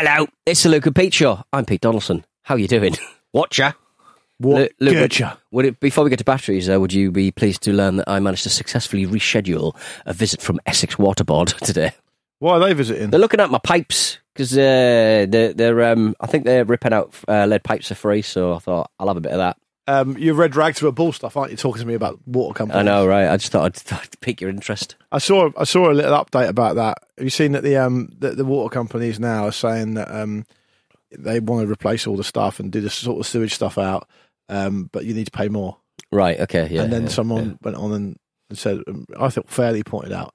Hello, 0.00 0.28
it's 0.46 0.62
the 0.62 0.68
Luke 0.68 0.86
and 0.86 0.94
Pete 0.94 1.12
Show. 1.12 1.42
I'm 1.52 1.64
Pete 1.64 1.80
Donaldson. 1.80 2.24
How 2.44 2.54
are 2.54 2.58
you 2.58 2.68
doing? 2.68 2.94
Watcher. 3.32 3.74
What 4.36 4.70
Lu- 4.78 4.92
Luke, 4.92 5.10
would- 5.10 5.38
would 5.50 5.64
it, 5.64 5.80
before 5.80 6.04
we 6.04 6.10
get 6.10 6.20
to 6.20 6.24
batteries, 6.24 6.70
uh, 6.70 6.78
would 6.78 6.92
you 6.92 7.10
be 7.10 7.32
pleased 7.32 7.62
to 7.62 7.72
learn 7.72 7.96
that 7.96 8.08
I 8.08 8.20
managed 8.20 8.44
to 8.44 8.48
successfully 8.48 9.06
reschedule 9.06 9.74
a 10.06 10.12
visit 10.12 10.40
from 10.40 10.60
Essex 10.66 10.94
Waterboard 10.94 11.52
today? 11.66 11.90
Why 12.38 12.52
are 12.52 12.60
they 12.60 12.74
visiting? 12.74 13.10
They're 13.10 13.18
looking 13.18 13.40
at 13.40 13.50
my 13.50 13.58
pipes 13.58 14.18
because 14.32 14.56
uh, 14.56 15.26
they're, 15.28 15.52
they're 15.52 15.90
um, 15.90 16.14
I 16.20 16.28
think 16.28 16.44
they're 16.44 16.64
ripping 16.64 16.92
out 16.92 17.12
uh, 17.26 17.46
lead 17.46 17.64
pipes 17.64 17.88
for 17.88 17.96
free. 17.96 18.22
So 18.22 18.54
I 18.54 18.60
thought 18.60 18.92
I'll 19.00 19.08
have 19.08 19.16
a 19.16 19.20
bit 19.20 19.32
of 19.32 19.38
that. 19.38 19.56
Um, 19.88 20.18
you're 20.18 20.34
red 20.34 20.54
rag 20.54 20.74
to 20.76 20.86
a 20.86 20.92
bull 20.92 21.12
stuff, 21.12 21.34
aren't 21.36 21.50
you? 21.50 21.56
Talking 21.56 21.80
to 21.80 21.86
me 21.86 21.94
about 21.94 22.20
water 22.26 22.52
companies. 22.52 22.80
I 22.80 22.82
know, 22.82 23.06
right? 23.06 23.26
I 23.26 23.38
just 23.38 23.50
thought 23.50 23.64
I'd, 23.64 23.74
thought 23.76 24.02
I'd 24.02 24.20
pique 24.20 24.40
your 24.42 24.50
interest. 24.50 24.96
I 25.10 25.18
saw 25.18 25.50
I 25.56 25.64
saw 25.64 25.90
a 25.90 25.94
little 25.94 26.12
update 26.12 26.48
about 26.48 26.76
that. 26.76 26.98
Have 27.16 27.24
you 27.24 27.30
seen 27.30 27.52
that 27.52 27.62
the 27.62 27.76
um 27.78 28.10
the, 28.18 28.32
the 28.32 28.44
water 28.44 28.72
companies 28.72 29.18
now 29.18 29.46
are 29.46 29.52
saying 29.52 29.94
that 29.94 30.14
um 30.14 30.44
they 31.10 31.40
want 31.40 31.66
to 31.66 31.72
replace 31.72 32.06
all 32.06 32.16
the 32.18 32.24
stuff 32.24 32.60
and 32.60 32.70
do 32.70 32.82
the 32.82 32.90
sort 32.90 33.18
of 33.18 33.26
sewage 33.26 33.54
stuff 33.54 33.78
out, 33.78 34.06
um, 34.50 34.90
but 34.92 35.06
you 35.06 35.14
need 35.14 35.24
to 35.24 35.30
pay 35.30 35.48
more. 35.48 35.78
Right. 36.12 36.38
Okay. 36.40 36.68
Yeah. 36.70 36.82
and 36.82 36.92
then 36.92 37.02
yeah, 37.04 37.08
someone 37.08 37.58
went 37.62 37.78
on 37.78 37.92
and, 37.92 38.18
and 38.50 38.58
said, 38.58 38.80
um, 38.86 39.06
I 39.18 39.30
thought 39.30 39.48
fairly 39.48 39.82
pointed 39.82 40.12
out, 40.12 40.34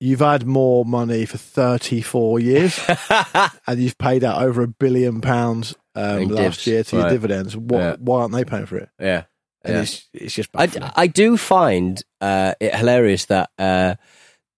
you've 0.00 0.20
had 0.20 0.46
more 0.46 0.84
money 0.84 1.26
for 1.26 1.38
34 1.38 2.40
years 2.40 2.78
and 3.66 3.80
you've 3.80 3.98
paid 3.98 4.22
out 4.24 4.42
over 4.42 4.62
a 4.62 4.68
billion 4.68 5.20
pounds 5.20 5.74
um, 5.94 6.28
last 6.28 6.66
year 6.66 6.84
to 6.84 6.96
your 6.96 7.10
dividends. 7.10 7.56
What, 7.56 7.78
Yeah. 7.78 7.96
Why 7.98 8.20
aren't 8.20 8.32
they 8.32 8.44
paying 8.44 8.66
for 8.66 8.76
it? 8.76 8.88
Yeah. 9.00 9.24
And 9.64 9.74
Yeah. 9.74 9.82
it's, 9.82 10.08
it's 10.14 10.34
just 10.34 10.50
I. 10.54 10.68
I 10.94 11.06
do 11.08 11.36
find 11.36 12.00
uh, 12.20 12.54
it 12.60 12.74
hilarious 12.74 13.24
that 13.26 13.50
uh, 13.58 13.96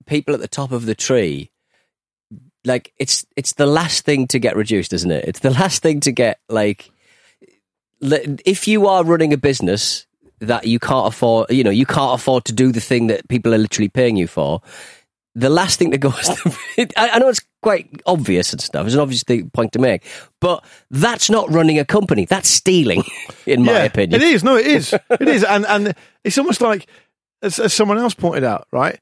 people 0.06 0.34
at 0.34 0.40
the 0.40 0.48
top 0.48 0.72
of 0.72 0.84
the 0.84 0.94
tree, 0.94 1.50
like 2.66 2.92
it's 2.98 3.24
it's 3.34 3.54
the 3.54 3.64
last 3.64 4.04
thing 4.04 4.26
to 4.28 4.38
get 4.38 4.56
reduced, 4.56 4.92
isn't 4.92 5.10
it? 5.10 5.24
It's 5.26 5.40
the 5.40 5.50
last 5.50 5.80
thing 5.82 6.00
to 6.00 6.12
get 6.12 6.38
like, 6.50 6.90
if 8.02 8.68
you 8.68 8.86
are 8.86 9.04
running 9.04 9.32
a 9.32 9.38
business 9.38 10.06
that 10.40 10.66
you 10.66 10.78
can't 10.78 11.06
afford, 11.06 11.50
you 11.50 11.64
know, 11.64 11.70
you 11.70 11.86
can't 11.86 12.14
afford 12.20 12.44
to 12.46 12.52
do 12.52 12.72
the 12.72 12.80
thing 12.80 13.06
that 13.08 13.28
people 13.28 13.54
are 13.54 13.58
literally 13.58 13.88
paying 13.88 14.16
you 14.16 14.26
for. 14.26 14.60
The 15.34 15.48
last 15.48 15.78
thing 15.78 15.90
that 15.90 15.98
goes, 15.98 16.28
I, 16.78 16.88
I 16.96 17.18
know 17.18 17.28
it's 17.28 17.40
quite 17.62 17.88
obvious 18.06 18.52
and 18.52 18.60
stuff. 18.60 18.86
It's 18.86 18.94
an 18.94 19.00
obvious 19.00 19.22
thing, 19.22 19.50
point 19.50 19.72
to 19.72 19.78
make, 19.78 20.04
but 20.40 20.64
that's 20.90 21.30
not 21.30 21.50
running 21.50 21.78
a 21.78 21.84
company. 21.84 22.24
That's 22.24 22.48
stealing, 22.48 23.04
in 23.46 23.64
my 23.64 23.72
yeah, 23.72 23.84
opinion. 23.84 24.20
It 24.20 24.26
is. 24.26 24.42
No, 24.42 24.56
it 24.56 24.66
is. 24.66 24.92
it 25.10 25.28
is. 25.28 25.44
And, 25.44 25.64
and 25.66 25.94
it's 26.24 26.38
almost 26.38 26.60
like, 26.60 26.86
as, 27.42 27.58
as 27.58 27.72
someone 27.72 27.98
else 27.98 28.14
pointed 28.14 28.44
out, 28.44 28.66
right? 28.72 28.98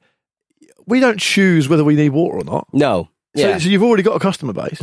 We 0.85 0.99
don't 0.99 1.19
choose 1.19 1.67
whether 1.67 1.83
we 1.83 1.95
need 1.95 2.09
water 2.09 2.37
or 2.37 2.43
not. 2.43 2.67
No. 2.73 3.09
So, 3.35 3.59
so 3.59 3.69
you've 3.69 3.83
already 3.83 4.03
got 4.03 4.15
a 4.15 4.19
customer 4.19 4.53
base. 4.53 4.79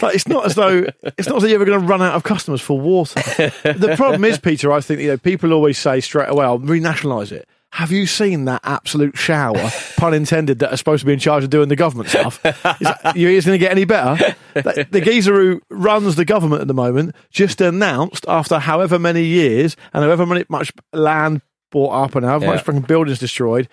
Like, 0.00 0.14
it's 0.14 0.26
not 0.26 0.46
as 0.46 0.54
though 0.54 0.86
it's 1.16 1.28
not 1.28 1.36
as 1.36 1.42
though 1.42 1.48
you're 1.48 1.56
ever 1.56 1.64
going 1.64 1.80
to 1.80 1.86
run 1.86 2.02
out 2.02 2.14
of 2.14 2.24
customers 2.24 2.60
for 2.60 2.80
water. 2.80 3.20
the 3.20 3.94
problem 3.96 4.24
is, 4.24 4.38
Peter. 4.38 4.72
I 4.72 4.80
think 4.80 5.00
you 5.00 5.08
know 5.08 5.18
people 5.18 5.52
always 5.52 5.78
say 5.78 6.00
straight 6.00 6.28
away, 6.28 6.44
"I'll 6.44 6.58
renationalise 6.58 7.30
it." 7.30 7.48
Have 7.72 7.90
you 7.90 8.06
seen 8.06 8.44
that 8.44 8.60
absolute 8.64 9.16
shower, 9.16 9.70
pun 9.96 10.12
intended, 10.12 10.58
that 10.58 10.74
are 10.74 10.76
supposed 10.76 11.00
to 11.00 11.06
be 11.06 11.14
in 11.14 11.18
charge 11.18 11.42
of 11.42 11.48
doing 11.48 11.70
the 11.70 11.76
government 11.76 12.10
stuff? 12.10 12.38
Is 12.44 12.52
that, 12.62 13.12
you 13.16 13.28
is 13.28 13.46
going 13.46 13.58
to 13.58 13.64
get 13.64 13.70
any 13.70 13.86
better? 13.86 14.36
The, 14.52 14.86
the 14.90 15.00
geezer 15.00 15.34
who 15.34 15.62
runs 15.70 16.16
the 16.16 16.26
government 16.26 16.60
at 16.60 16.68
the 16.68 16.74
moment 16.74 17.16
just 17.30 17.62
announced 17.62 18.26
after 18.28 18.58
however 18.58 18.98
many 18.98 19.24
years 19.24 19.74
and 19.94 20.04
however 20.04 20.26
many, 20.26 20.44
much 20.50 20.70
land 20.92 21.40
bought 21.70 21.92
up 21.92 22.14
and 22.14 22.26
however 22.26 22.44
Yeah. 22.44 22.50
much 22.52 22.64
fucking 22.64 22.82
buildings 22.82 23.18
destroyed, 23.18 23.70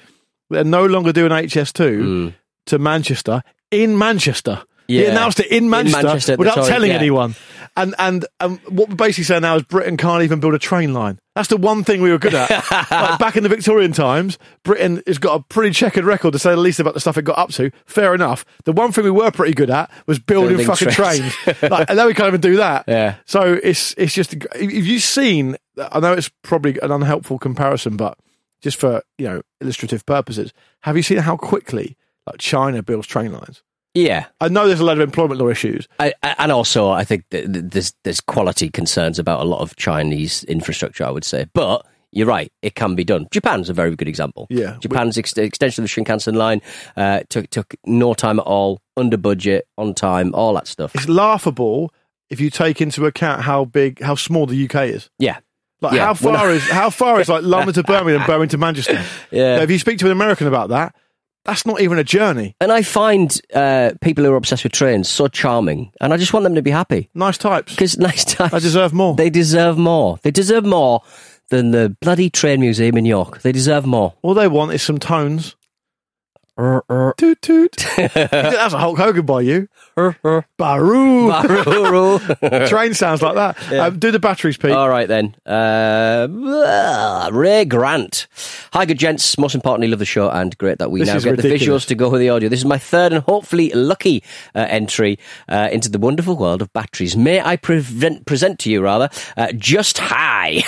they're 0.50 0.64
no 0.64 0.86
longer 0.86 1.12
doing 1.12 1.32
HS2 1.32 2.00
hmm. 2.00 2.28
to 2.68 2.80
Manchester 2.80 3.44
in 3.70 3.98
Manchester. 3.98 4.64
He 4.88 5.06
announced 5.06 5.40
it 5.40 5.52
in 5.52 5.70
Manchester, 5.70 6.08
Manchester 6.08 6.36
without 6.38 6.56
time, 6.56 6.66
telling 6.66 6.90
yeah. 6.90 6.98
anyone. 6.98 7.36
And 7.78 7.96
and 7.98 8.26
um, 8.40 8.60
what 8.68 8.90
we're 8.90 8.96
basically 8.96 9.24
saying 9.24 9.42
now 9.44 9.56
is 9.56 9.64
Britain 9.64 9.96
can't 9.98 10.24
even 10.24 10.40
build 10.40 10.54
a 10.54 10.60
train 10.60 10.94
line. 10.94 11.20
That's 11.36 11.48
the 11.48 11.58
one 11.58 11.84
thing 11.84 12.02
we 12.02 12.12
were 12.12 12.18
good 12.18 12.34
at. 12.34 12.50
like 12.92 13.20
back 13.20 13.38
in 13.38 13.44
the 13.44 13.50
Victorian 13.50 13.94
times, 13.94 14.38
Britain 14.64 15.02
has 15.08 15.18
got 15.18 15.40
a 15.40 15.44
pretty 15.44 15.72
checkered 15.74 16.04
record 16.04 16.34
to 16.34 16.40
say 16.40 16.52
the 16.52 16.58
least 16.58 16.80
about 16.82 16.94
the 16.94 17.00
stuff 17.00 17.18
it 17.18 17.22
got 17.24 17.38
up 17.38 17.52
to. 17.52 17.72
Fair 17.86 18.14
enough. 18.14 18.44
The 18.66 18.74
one 18.74 18.92
thing 18.92 19.06
we 19.06 19.12
were 19.12 19.32
pretty 19.32 19.54
good 19.54 19.70
at 19.70 19.90
was 20.08 20.20
building, 20.20 20.58
Building 20.58 20.68
fucking 20.68 20.90
trains. 20.90 21.34
trains. 21.36 21.62
like, 21.64 21.90
and 21.90 21.96
now 21.98 22.08
we 22.08 22.14
can't 22.14 22.28
even 22.28 22.42
do 22.42 22.58
that. 22.58 22.84
Yeah. 22.88 23.16
So 23.26 23.60
it's 23.64 23.94
it's 23.98 24.14
just 24.14 24.34
if 24.56 24.86
you've 24.86 25.02
seen, 25.04 25.56
I 25.78 26.00
know 26.00 26.14
it's 26.14 26.30
probably 26.44 26.78
an 26.82 26.92
unhelpful 26.92 27.40
comparison, 27.40 27.96
but 27.98 28.18
just 28.62 28.78
for 28.78 29.04
you 29.18 29.28
know 29.28 29.42
illustrative 29.62 30.06
purposes, 30.06 30.52
have 30.82 30.98
you 30.98 31.04
seen 31.04 31.20
how 31.20 31.38
quickly 31.38 31.96
like 32.28 32.40
China 32.40 32.84
builds 32.84 33.08
train 33.08 33.32
lines? 33.32 33.64
Yeah. 33.94 34.26
I 34.40 34.50
know 34.50 34.68
there's 34.68 34.80
a 34.80 34.86
lot 34.86 34.98
of 34.98 35.02
employment 35.02 35.40
law 35.40 35.50
issues. 35.50 35.88
I, 36.00 36.14
and 36.38 36.52
also, 36.52 36.90
I 36.90 37.04
think 37.04 37.26
there's 37.32 37.94
there's 38.04 38.22
quality 38.22 38.70
concerns 38.70 39.20
about 39.20 39.42
a 39.42 39.46
lot 39.46 39.62
of 39.62 39.76
Chinese 39.76 40.44
infrastructure. 40.46 41.04
I 41.04 41.12
would 41.12 41.24
say, 41.24 41.46
but 41.54 41.86
you're 42.12 42.28
right; 42.28 42.52
it 42.62 42.76
can 42.76 42.96
be 42.96 43.04
done. 43.04 43.28
Japan's 43.32 43.70
a 43.70 43.74
very 43.74 43.96
good 43.96 44.08
example. 44.08 44.48
Yeah. 44.50 44.78
Japan's 44.80 45.18
ex- 45.18 45.38
extension 45.38 45.84
of 45.84 45.90
the 45.90 46.02
Shinkansen 46.02 46.36
line 46.36 46.62
uh, 46.98 47.22
took 47.30 47.50
took 47.50 47.74
no 47.86 48.14
time 48.14 48.40
at 48.40 48.46
all, 48.46 48.82
under 48.96 49.18
budget, 49.18 49.68
on 49.78 49.94
time, 49.94 50.34
all 50.34 50.54
that 50.54 50.68
stuff. 50.68 50.94
It's 50.96 51.10
laughable 51.10 51.92
if 52.30 52.40
you 52.40 52.50
take 52.50 52.82
into 52.82 53.06
account 53.06 53.42
how 53.42 53.66
big, 53.66 54.02
how 54.02 54.16
small 54.16 54.46
the 54.46 54.66
UK 54.66 54.90
is. 54.90 55.10
Yeah, 55.18 55.40
Like 55.82 55.94
Yeah, 55.94 56.14
how 56.14 56.30
well, 56.30 56.38
far 56.38 56.50
is 56.52 56.70
how 56.70 56.90
far 56.90 57.20
is 57.20 57.30
like 57.30 57.44
London 57.44 57.74
to 57.74 57.84
Birmingham, 57.92 58.26
Birmingham 58.26 58.50
to 58.50 58.58
Manchester? 58.58 59.04
Yeah. 59.32 59.58
Now, 59.58 59.62
if 59.64 59.72
you 59.72 59.80
speak 59.80 60.00
to 60.00 60.06
an 60.06 60.12
American 60.12 60.48
about 60.48 60.70
that, 60.70 60.96
that's 61.46 61.66
not 61.66 61.82
even 61.82 61.98
a 62.00 62.04
journey. 62.04 62.56
and 62.62 62.72
I 62.72 62.82
find 62.82 63.40
uh, 63.54 63.92
people 64.02 64.24
who 64.24 64.32
are 64.32 64.36
obsessed 64.36 64.64
with 64.64 64.74
trains 64.74 65.10
so 65.10 65.28
charming, 65.28 65.92
and 66.02 66.14
I 66.14 66.18
just 66.18 66.34
want 66.34 66.44
them 66.44 66.56
to 66.56 66.62
be 66.62 66.72
happy 66.72 67.10
Nice 67.14 67.38
types. 67.38 67.74
because 67.74 67.98
nice 67.98 68.26
times. 68.26 68.54
I 68.54 68.60
deserve 68.60 68.94
more. 68.94 69.16
They 69.16 69.30
deserve 69.30 69.78
more. 69.78 70.18
They 70.24 70.32
deserve 70.32 70.66
more 70.66 71.02
than 71.50 71.72
the 71.72 71.96
bloody 72.02 72.30
train 72.30 72.60
museum 72.60 72.96
in 72.98 73.06
York. 73.06 73.42
They 73.42 73.52
deserve 73.52 73.86
more. 73.86 74.14
All 74.22 74.34
they 74.36 74.48
want 74.48 74.74
is 74.74 74.84
some 74.84 75.00
tones. 75.00 75.56
Er, 76.60 76.84
er, 76.90 77.14
Toot 77.18 77.42
toot. 77.42 77.72
That's 77.96 78.74
a 78.74 78.78
Hulk 78.78 78.98
Hogan 78.98 79.26
by 79.26 79.40
you. 79.40 79.70
er, 79.98 80.18
er. 80.26 80.46
Baroo. 80.60 81.32
Baroo. 81.32 82.68
Train 82.68 82.94
sounds 82.94 83.22
like 83.22 83.36
that. 83.36 83.72
Um, 83.72 83.98
do 83.98 84.12
the 84.12 84.20
batteries, 84.20 84.58
Pete. 84.58 84.72
All 84.72 84.90
right 84.90 85.08
then. 85.08 85.38
Uh, 85.46 86.28
Ray 87.32 87.64
Grant. 87.64 88.28
Hi, 88.74 88.86
good 88.86 89.00
gents. 89.00 89.38
Most 89.38 89.56
importantly, 89.56 89.88
love 89.88 90.00
the 90.00 90.06
show 90.06 90.30
and 90.30 90.58
great 90.58 90.80
that 90.80 90.92
we 90.92 91.00
This 91.00 91.08
now 91.08 91.20
get 91.20 91.42
the 91.42 91.48
visuals 91.48 91.88
to 91.88 91.96
go 91.96 92.10
with 92.10 92.20
the 92.20 92.30
audio. 92.30 92.50
This 92.50 92.60
is 92.60 92.66
my 92.66 92.78
third 92.78 93.14
and 93.14 93.24
hopefully 93.24 93.70
lucky 93.70 94.22
uh, 94.54 94.66
entry 94.68 95.18
uh, 95.48 95.70
into 95.72 95.88
the 95.88 95.98
wonderful 95.98 96.36
world 96.36 96.62
of 96.62 96.74
batteries. 96.74 97.16
May 97.16 97.40
I 97.40 97.56
prevent, 97.56 98.26
present 98.26 98.60
to 98.60 98.70
you 98.70 98.82
rather 98.82 99.10
uh, 99.38 99.54
Just 99.54 99.98
High. 99.98 100.64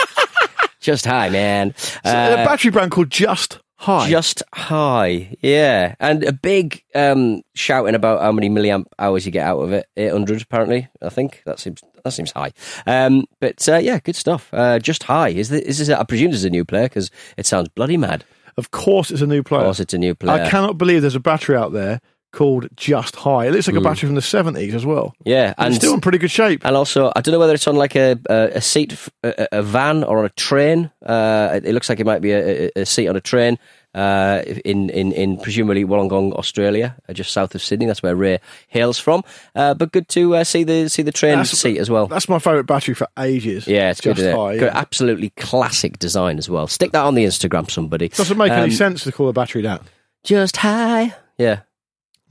Just 0.80 1.04
High, 1.04 1.28
man. 1.28 1.72
a 2.04 2.08
Uh, 2.08 2.44
battery 2.44 2.72
brand 2.72 2.90
called 2.90 3.10
Just 3.10 3.60
High. 3.80 4.10
just 4.10 4.42
high, 4.54 5.34
yeah, 5.40 5.94
and 5.98 6.22
a 6.22 6.32
big 6.32 6.84
um, 6.94 7.40
shouting 7.54 7.94
about 7.94 8.20
how 8.20 8.30
many 8.30 8.50
milliamp 8.50 8.84
hours 8.98 9.24
you 9.24 9.32
get 9.32 9.46
out 9.46 9.60
of 9.60 9.72
it. 9.72 9.86
Eight 9.96 10.12
hundred, 10.12 10.42
apparently. 10.42 10.88
I 11.00 11.08
think 11.08 11.42
that 11.46 11.58
seems 11.58 11.80
that 12.04 12.10
seems 12.12 12.32
high. 12.32 12.52
Um, 12.86 13.24
but 13.40 13.66
uh, 13.68 13.78
yeah, 13.78 13.98
good 14.00 14.16
stuff. 14.16 14.50
Uh, 14.52 14.78
just 14.78 15.04
high. 15.04 15.30
Is 15.30 15.48
this, 15.48 15.62
is 15.62 15.78
this? 15.78 15.88
I 15.88 16.04
presume 16.04 16.30
this 16.30 16.40
is 16.40 16.44
a 16.44 16.50
new 16.50 16.64
player 16.66 16.90
because 16.90 17.10
it 17.38 17.46
sounds 17.46 17.70
bloody 17.70 17.96
mad. 17.96 18.24
of 18.58 18.70
course, 18.70 19.10
it's 19.10 19.22
a 19.22 19.26
new 19.26 19.42
player. 19.42 19.62
Of 19.62 19.66
course, 19.68 19.80
it's 19.80 19.94
a 19.94 19.98
new 19.98 20.14
player. 20.14 20.42
I 20.42 20.50
cannot 20.50 20.76
believe 20.76 21.00
there's 21.00 21.14
a 21.14 21.20
battery 21.20 21.56
out 21.56 21.72
there 21.72 22.02
called 22.32 22.68
Just 22.76 23.16
High. 23.16 23.46
It 23.46 23.52
looks 23.52 23.66
like 23.66 23.76
a 23.76 23.80
battery 23.80 24.06
from 24.06 24.14
the 24.14 24.20
70s 24.20 24.72
as 24.74 24.86
well. 24.86 25.14
yeah, 25.24 25.54
And 25.58 25.66
and 25.66 25.74
it's 25.74 25.84
still 25.84 25.94
in 25.94 26.00
pretty 26.00 26.18
good 26.18 26.30
shape. 26.30 26.64
and 26.64 26.76
also 26.76 27.12
I 27.16 27.20
don't 27.20 27.32
know 27.32 27.38
whether 27.38 27.54
it's 27.54 27.66
on 27.68 27.76
like 27.76 27.96
a 27.96 28.18
a, 28.28 28.50
a 28.56 28.60
seat, 28.60 28.96
a, 29.22 29.58
a 29.58 29.62
van 29.62 30.04
or 30.04 30.18
on 30.18 30.24
a 30.24 30.30
train. 30.30 30.90
Uh, 31.04 31.50
it, 31.54 31.66
it 31.66 31.72
looks 31.72 31.88
like 31.88 32.00
it 32.00 32.06
might 32.06 32.22
be 32.22 32.32
a, 32.32 32.70
a, 32.76 32.86
seat 32.86 33.08
on 33.08 33.16
a 33.16 33.20
train. 33.20 33.58
Uh, 33.92 34.42
in, 34.64 34.88
in, 34.90 35.10
in 35.10 35.36
presumably 35.36 35.84
Wollongong, 35.84 36.32
Australia, 36.34 36.94
uh, 37.08 37.12
just 37.12 37.32
south 37.32 37.56
of 37.56 37.60
Sydney. 37.60 37.86
That's 37.86 38.04
where 38.04 38.14
Ray 38.14 38.38
hails 38.68 39.00
from. 39.00 39.24
Uh, 39.56 39.74
but 39.74 39.90
good 39.90 40.08
to 40.10 40.36
uh, 40.36 40.44
see 40.44 40.62
the 40.62 40.88
see 40.88 41.02
the 41.02 41.10
train 41.10 41.32
That's- 41.32 41.50
seat 41.58 41.76
as 41.78 41.90
well. 41.90 42.06
That's 42.06 42.28
my 42.28 42.38
favourite 42.38 42.66
battery 42.66 42.94
for 42.94 43.08
ages. 43.18 43.66
Yeah, 43.66 43.90
it's. 43.90 43.98
Just 44.00 44.20
it? 44.20 44.32
High. 44.36 44.58
Good, 44.58 44.72
yeah. 44.72 44.78
Absolutely 44.78 45.30
classic 45.30 45.98
design 45.98 46.38
as 46.38 46.48
well. 46.48 46.68
Stick 46.68 46.92
that 46.92 47.02
on 47.04 47.16
the 47.16 47.24
Instagram, 47.24 47.68
somebody. 47.68 48.10
Doesn't 48.10 48.38
make 48.38 48.52
any 48.52 48.64
Um, 48.66 48.70
sense 48.70 49.02
to 49.02 49.10
call 49.10 49.28
a 49.28 49.32
battery 49.32 49.62
that. 49.62 49.82
Just 50.22 50.58
high. 50.58 51.12
Yeah. 51.36 51.62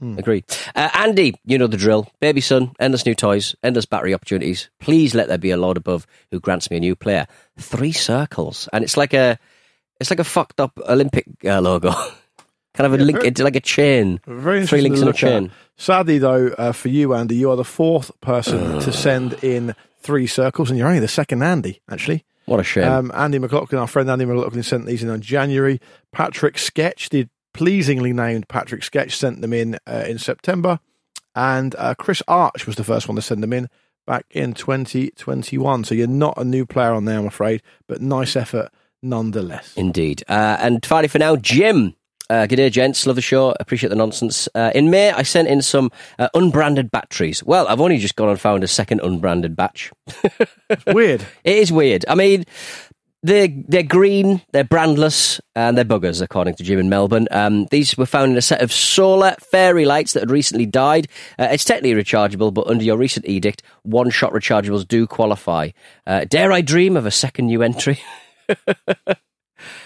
Hmm. 0.00 0.18
Agree. 0.18 0.44
Uh, 0.74 0.88
Andy, 0.94 1.34
you 1.44 1.58
know 1.58 1.66
the 1.66 1.76
drill. 1.76 2.10
Baby 2.20 2.40
son, 2.40 2.72
endless 2.80 3.04
new 3.06 3.14
toys, 3.14 3.54
endless 3.62 3.84
battery 3.84 4.14
opportunities. 4.14 4.70
Please 4.80 5.14
let 5.14 5.28
there 5.28 5.38
be 5.38 5.50
a 5.50 5.56
Lord 5.58 5.76
above 5.76 6.06
who 6.30 6.40
grants 6.40 6.70
me 6.70 6.78
a 6.78 6.80
new 6.80 6.96
player. 6.96 7.26
Three 7.58 7.92
circles, 7.92 8.68
and 8.72 8.82
it's 8.82 8.96
like 8.96 9.12
a, 9.12 9.38
it's 10.00 10.10
like 10.10 10.18
a 10.18 10.24
fucked 10.24 10.58
up 10.58 10.78
Olympic 10.88 11.26
uh, 11.44 11.60
logo. 11.60 11.90
kind 12.74 12.86
of 12.86 12.94
a 12.94 12.96
link. 12.96 13.18
very- 13.18 13.28
It's 13.28 13.40
like 13.42 13.56
a 13.56 13.60
chain. 13.60 14.20
Very 14.26 14.66
Three 14.66 14.80
links 14.80 15.00
in 15.00 15.04
a 15.04 15.06
look 15.06 15.16
at. 15.16 15.20
chain. 15.20 15.52
Sadly, 15.76 16.18
though, 16.18 16.48
uh, 16.48 16.72
for 16.72 16.88
you, 16.88 17.14
Andy, 17.14 17.36
you 17.36 17.50
are 17.50 17.56
the 17.56 17.64
fourth 17.64 18.10
person 18.22 18.80
to 18.80 18.92
send 18.92 19.34
in 19.44 19.74
three 20.00 20.26
circles, 20.26 20.70
and 20.70 20.78
you're 20.78 20.88
only 20.88 21.00
the 21.00 21.08
second 21.08 21.42
Andy, 21.42 21.82
actually. 21.90 22.24
What 22.46 22.58
a 22.58 22.64
shame. 22.64 22.84
Um, 22.90 23.12
Andy 23.14 23.38
McLaughlin, 23.38 23.78
our 23.80 23.86
friend 23.86 24.10
Andy 24.10 24.24
McLaughlin, 24.24 24.62
sent 24.62 24.86
these 24.86 25.02
in 25.02 25.10
on 25.10 25.20
January. 25.20 25.78
Patrick 26.10 26.56
Sketch, 26.58 27.10
the 27.10 27.28
pleasingly 27.52 28.12
named 28.12 28.48
Patrick 28.48 28.82
Sketch, 28.82 29.16
sent 29.16 29.40
them 29.40 29.52
in 29.52 29.78
uh, 29.86 30.04
in 30.06 30.18
September. 30.18 30.80
And 31.34 31.74
uh, 31.78 31.94
Chris 31.94 32.22
Arch 32.26 32.66
was 32.66 32.76
the 32.76 32.84
first 32.84 33.08
one 33.08 33.16
to 33.16 33.22
send 33.22 33.42
them 33.42 33.52
in 33.52 33.68
back 34.06 34.26
in 34.30 34.52
2021. 34.54 35.84
So 35.84 35.94
you're 35.94 36.08
not 36.08 36.36
a 36.36 36.44
new 36.44 36.66
player 36.66 36.92
on 36.92 37.04
there, 37.04 37.18
I'm 37.18 37.26
afraid, 37.26 37.62
but 37.86 38.00
nice 38.00 38.34
effort 38.34 38.70
nonetheless. 39.02 39.72
Indeed. 39.76 40.24
Uh, 40.28 40.56
and 40.60 40.84
finally, 40.84 41.08
for 41.08 41.18
now, 41.18 41.36
Jim. 41.36 41.94
Uh, 42.28 42.46
good 42.46 42.56
day, 42.56 42.70
gents. 42.70 43.04
Love 43.06 43.16
the 43.16 43.22
show. 43.22 43.56
Appreciate 43.58 43.88
the 43.88 43.96
nonsense. 43.96 44.48
Uh, 44.54 44.70
in 44.72 44.88
May, 44.88 45.10
I 45.10 45.22
sent 45.24 45.48
in 45.48 45.62
some 45.62 45.90
uh, 46.16 46.28
unbranded 46.32 46.88
batteries. 46.88 47.42
Well, 47.42 47.66
I've 47.66 47.80
only 47.80 47.98
just 47.98 48.14
gone 48.14 48.28
and 48.28 48.40
found 48.40 48.62
a 48.62 48.68
second 48.68 49.00
unbranded 49.00 49.56
batch. 49.56 49.90
Weird. 50.86 51.26
It 51.42 51.58
is 51.58 51.72
weird. 51.72 52.04
I 52.06 52.14
mean, 52.14 52.44
they're 53.22 53.48
they're 53.68 53.82
green, 53.82 54.40
they're 54.52 54.64
brandless, 54.64 55.40
and 55.54 55.76
they're 55.76 55.84
buggers, 55.84 56.22
according 56.22 56.54
to 56.54 56.64
Jim 56.64 56.78
in 56.78 56.88
Melbourne. 56.88 57.28
Um, 57.30 57.66
these 57.70 57.96
were 57.98 58.06
found 58.06 58.32
in 58.32 58.38
a 58.38 58.42
set 58.42 58.62
of 58.62 58.72
solar 58.72 59.34
fairy 59.50 59.84
lights 59.84 60.14
that 60.14 60.20
had 60.20 60.30
recently 60.30 60.66
died. 60.66 61.06
Uh, 61.38 61.48
it's 61.50 61.64
technically 61.64 62.02
rechargeable, 62.02 62.52
but 62.54 62.66
under 62.66 62.82
your 62.84 62.96
recent 62.96 63.26
edict, 63.26 63.62
one-shot 63.82 64.32
rechargeables 64.32 64.88
do 64.88 65.06
qualify. 65.06 65.70
Uh, 66.06 66.24
dare 66.24 66.50
I 66.52 66.60
dream 66.62 66.96
of 66.96 67.04
a 67.06 67.10
second 67.10 67.46
new 67.46 67.62
entry? 67.62 68.00
I, 69.08 69.14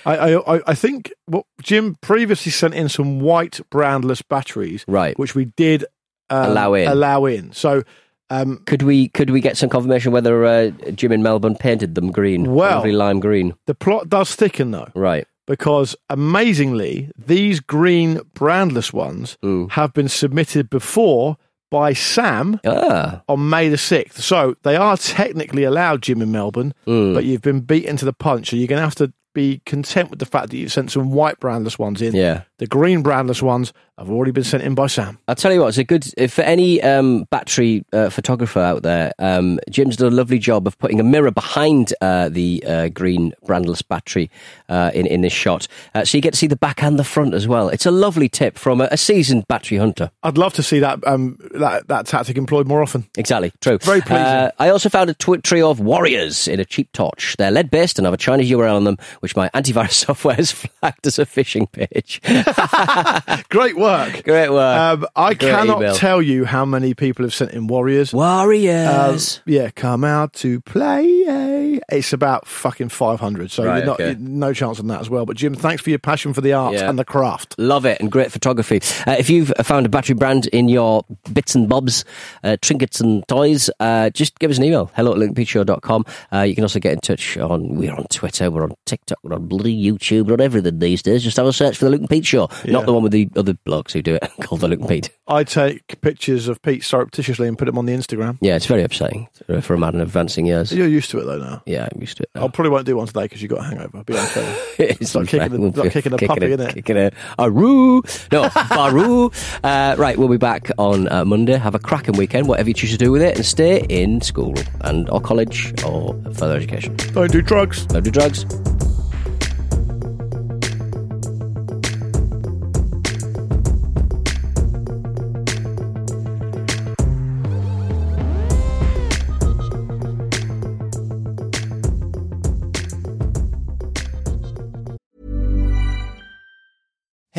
I, 0.07 0.57
I- 0.57 0.62
I 0.68 0.75
think 0.75 1.12
what 1.27 1.47
Jim 1.61 1.97
previously 2.01 2.53
sent 2.53 2.75
in 2.75 2.88
some 2.88 3.20
white 3.20 3.61
brandless 3.70 4.23
batteries, 4.27 4.85
Right. 4.87 5.18
which 5.18 5.35
we 5.35 5.47
did 5.47 5.85
um, 6.31 6.51
Allow 6.53 6.75
in. 6.75 6.88
Allow 6.88 7.25
in. 7.27 7.53
So, 7.53 7.83
um, 8.31 8.63
Could 8.67 8.83
we 8.83 9.09
could 9.09 9.31
we 9.31 9.41
get 9.41 9.57
some 9.57 9.69
confirmation 9.69 10.13
whether 10.13 10.45
uh, 10.45 10.71
Jim 10.95 11.13
in 11.13 11.23
Melbourne 11.23 11.57
painted 11.57 11.95
them 11.95 12.11
green, 12.11 12.53
Well- 12.55 12.73
Probably 12.73 12.93
lime 12.93 13.21
green? 13.21 13.55
the 13.67 13.75
plot 13.75 14.09
does 14.09 14.35
thicken 14.35 14.71
though, 14.71 14.89
Right. 14.95 15.27
because 15.47 15.95
amazingly, 16.11 17.11
these 17.17 17.61
green 17.61 18.19
brandless 18.35 18.93
ones 18.93 19.37
Mm. 19.43 19.71
have 19.73 19.93
been 19.93 20.09
submitted 20.09 20.69
before 20.71 21.37
by 21.71 21.93
Sam 21.93 22.61
Ah. 22.65 23.23
on 23.29 23.49
May 23.51 23.69
the 23.69 23.77
6th. 23.77 24.21
So 24.21 24.55
they 24.63 24.77
are 24.77 24.97
technically 24.97 25.65
allowed, 25.65 26.03
Jim 26.03 26.23
in 26.23 26.31
Melbourne, 26.31 26.73
Mm. 26.87 27.15
but 27.15 27.25
you've 27.25 27.43
been 27.43 27.61
beaten 27.61 27.97
to 27.97 28.05
the 28.05 28.13
punch. 28.13 28.51
So 28.51 28.57
you're 28.57 28.69
going 28.69 28.79
to 28.79 28.85
have 28.85 28.95
to 28.97 29.13
be 29.35 29.61
content 29.67 30.11
with 30.11 30.21
the 30.21 30.27
fact 30.27 30.51
that 30.51 30.57
you've 30.57 30.71
sent 30.73 30.93
some 30.93 31.11
white 31.11 31.41
brandless 31.41 31.77
ones 31.77 32.01
in. 32.01 32.15
Yeah. 32.15 32.43
The 32.61 32.69
green 32.69 33.03
brandless 33.03 33.43
ones 33.43 33.73
have 33.98 34.11
already 34.11 34.33
been 34.33 34.44
sent 34.44 34.62
in 34.62 34.74
by 34.74 34.87
Sam. 34.88 35.18
I'll 35.28 35.35
tell 35.35 35.52
you 35.52 35.61
what, 35.61 35.68
it's 35.68 35.78
a 35.78 35.85
good 35.85 36.07
if 36.16 36.33
for 36.33 36.42
any 36.42 36.83
um, 36.83 37.24
battery 37.30 37.85
uh, 37.92 38.11
photographer 38.11 38.59
out 38.59 38.83
there. 38.83 39.12
Um, 39.18 39.61
Jim's 39.70 39.96
done 39.96 40.12
a 40.12 40.14
lovely 40.14 40.38
job 40.38 40.66
of 40.66 40.76
putting 40.78 40.98
a 40.98 41.04
mirror 41.04 41.30
behind 41.30 41.94
uh, 42.00 42.28
the 42.28 42.62
uh, 42.66 42.88
green 42.88 43.33
brandless 43.46 43.87
battery 43.87 44.30
uh, 44.68 44.90
in 44.94 45.07
in 45.07 45.20
this 45.20 45.33
shot, 45.33 45.68
uh, 45.94 46.04
so 46.04 46.18
you 46.18 46.22
get 46.22 46.33
to 46.33 46.38
see 46.38 46.46
the 46.48 46.57
back 46.57 46.83
and 46.83 46.98
the 46.98 47.04
front 47.04 47.35
as 47.35 47.46
well. 47.46 47.68
It's 47.68 47.87
a 47.87 47.90
lovely 47.90 48.28
tip 48.28 48.59
from 48.59 48.80
a, 48.80 48.88
a 48.90 48.96
seasoned 48.96 49.46
battery 49.46 49.78
hunter. 49.78 50.11
I'd 50.22 50.38
love 50.38 50.54
to 50.54 50.62
see 50.62 50.80
that 50.80 51.07
um, 51.07 51.38
that, 51.54 51.87
that 51.88 52.07
tactic 52.07 52.37
employed 52.37 52.66
more 52.66 52.83
often. 52.83 53.09
Exactly, 53.16 53.52
true. 53.61 53.78
Very 53.78 54.00
pleasing. 54.00 54.16
Uh, 54.24 54.50
I 54.59 54.70
also 54.70 54.88
found 54.88 55.11
a 55.11 55.14
tw- 55.14 55.42
trio 55.42 55.70
of 55.70 55.78
warriors 55.78 56.48
in 56.48 56.59
a 56.59 56.64
cheap 56.64 56.90
torch. 56.92 57.37
They're 57.38 57.52
lead 57.52 57.70
based 57.70 57.98
and 57.98 58.07
have 58.07 58.14
a 58.14 58.18
Chinese 58.18 58.50
URL 58.50 58.74
on 58.74 58.85
them, 58.85 58.98
which 59.20 59.37
my 59.37 59.50
antivirus 59.50 59.92
software 60.07 60.35
has 60.35 60.50
flagged 60.50 61.07
as 61.07 61.18
a 61.20 61.26
phishing 61.26 61.70
page. 61.70 62.20
Great 63.50 63.76
work. 63.76 63.84
Great 64.25 64.51
work. 64.51 64.79
Um, 64.79 65.07
I 65.16 65.35
Great 65.35 65.51
cannot 65.51 65.79
email. 65.79 65.94
tell 65.94 66.23
you 66.23 66.44
how 66.44 66.64
many 66.64 66.94
people 66.94 67.25
have 67.25 67.35
sent 67.35 67.53
in 67.53 67.66
warriors. 67.66 68.12
Um, 68.14 68.18
warriors. 68.20 69.40
yeah, 69.47 69.70
come 69.70 70.05
out 70.05 70.33
to 70.35 70.61
play. 70.62 71.81
It's 71.90 72.12
about 72.12 72.47
fucking 72.47 72.88
500. 72.88 73.51
So 73.51 73.64
Right, 73.64 73.79
you're 73.79 73.87
not, 73.87 74.01
okay. 74.01 74.16
no 74.18 74.53
chance 74.53 74.79
on 74.81 74.87
that 74.88 75.01
as 75.01 75.11
well. 75.11 75.27
But 75.27 75.37
Jim, 75.37 75.55
thanks 75.55 75.83
for 75.83 75.90
your 75.90 75.99
passion 75.99 76.33
for 76.33 76.40
the 76.40 76.53
art 76.53 76.75
Yeah. 76.75 76.88
and 76.88 76.99
the 76.99 77.05
craft. 77.05 77.55
Love 77.59 77.85
it 77.85 78.01
and 78.01 78.11
great 78.11 78.33
photography. 78.33 78.81
Uh, 79.07 79.16
if 79.18 79.29
you've 79.29 79.53
found 79.62 79.87
a 79.87 79.88
battery 79.88 80.14
brand 80.14 80.47
in 80.47 80.68
your 80.68 81.05
bits 81.33 81.55
and 81.55 81.68
bobs, 81.68 82.05
uh, 82.42 82.57
trinkets 82.62 83.01
and 83.01 83.27
toys, 83.29 83.70
uh, 83.81 84.11
just 84.11 84.38
give 84.38 84.51
us 84.51 84.59
an 84.59 84.64
email. 84.64 84.90
Hello 84.94 85.12
at 85.12 85.18
lukeandpeteshow.com. 85.18 86.05
Uh, 86.33 86.40
you 86.40 86.55
can 86.55 86.64
also 86.64 86.79
get 86.79 86.92
in 86.92 87.01
touch 87.01 87.37
on, 87.37 87.75
we're 87.77 87.92
on 87.94 88.05
Twitter, 88.05 88.51
we're 88.51 88.62
on 88.64 88.75
TikTok, 88.87 89.18
we're 89.23 89.35
on 89.35 89.47
bloody 89.47 89.75
YouTube, 89.77 90.27
we're 90.27 90.35
on 90.35 90.40
everything 90.40 90.79
these 90.79 91.03
days. 91.03 91.23
Just 91.23 91.37
have 91.37 91.47
a 91.47 91.53
search 91.53 91.77
for 91.77 91.87
the 91.87 91.90
Luke 91.90 92.01
and 92.01 92.11
Pete 92.11 92.27
Show, 92.27 92.49
not 92.66 92.87
the 92.87 92.92
one 92.92 93.03
with 93.03 93.12
the 93.12 93.29
other 93.37 93.55
blokes 93.75 93.93
who 93.93 94.03
do 94.03 94.15
it 94.15 94.31
called 94.43 94.61
the 94.61 94.69
Luke 94.69 94.81
and 94.81 94.89
Pete. 94.89 95.11
I 95.27 95.43
take 95.43 96.01
pictures 96.01 96.47
of 96.47 96.63
Pete 96.63 96.85
surreptitiously 96.85 97.49
and 97.49 97.59
put 97.59 97.65
them 97.65 97.77
on 97.77 97.87
the 97.87 97.93
Instagram. 97.93 98.39
Yeah, 98.41 98.55
it's 98.55 98.67
very 98.67 98.83
upsetting 98.83 99.27
for 99.63 99.75
a 99.75 99.79
man 99.79 99.95
in 99.97 100.01
advancing 100.01 100.47
years. 100.47 100.73
You're 100.73 100.87
used 100.87 101.11
to 101.11 101.19
it 101.19 101.25
though 101.25 101.39
now. 101.39 101.63
Yeah, 101.67 101.89
I'm 101.91 102.01
used 102.01 102.19
to 102.19 102.23
it. 102.23 102.31
I 102.37 102.47
probably 102.49 102.69
won't 102.71 102.87
do 102.87 102.97
one 102.97 103.07
today 103.09 103.23
because 103.25 103.43
you 103.43 103.49
got 103.49 103.61
a 103.61 103.63
hangover. 103.65 104.05
Be 104.05 104.17
unfair. 104.17 104.57
It's 104.79 105.15
like 105.15 105.29
kicking 105.29 105.71
the- 105.73 105.81
like 105.83 105.93
kicking 105.93 106.13
a 106.13 106.19
puppy, 106.19 106.53
a, 106.53 106.57
innit? 106.57 106.75
Kicking 106.75 106.97
a, 106.97 107.11
a 107.39 107.51
roo. 107.51 108.03
No, 108.31 108.45
baroo. 108.49 109.33
Uh, 109.65 109.95
right, 109.99 110.19
we'll 110.19 110.29
be 110.29 110.37
back 110.37 110.71
on 110.79 111.11
uh, 111.11 111.25
Monday. 111.25 111.57
Have 111.57 111.75
a 111.75 111.79
cracking 111.79 112.17
weekend, 112.17 112.47
whatever 112.49 112.69
you 112.69 112.75
choose 112.75 112.91
to 112.91 112.99
do 112.99 113.11
with 113.11 113.23
it, 113.23 113.37
and 113.37 113.47
stay 113.47 113.85
in 113.89 114.21
school 114.21 114.55
and 114.83 115.09
or 115.11 115.21
college 115.21 115.73
or 115.85 116.15
further 116.35 116.57
education. 116.57 116.95
Don't 117.13 117.33
do 117.33 117.41
drugs. 117.41 117.87
Don't 117.87 118.03
do 118.03 118.11
drugs. 118.11 118.45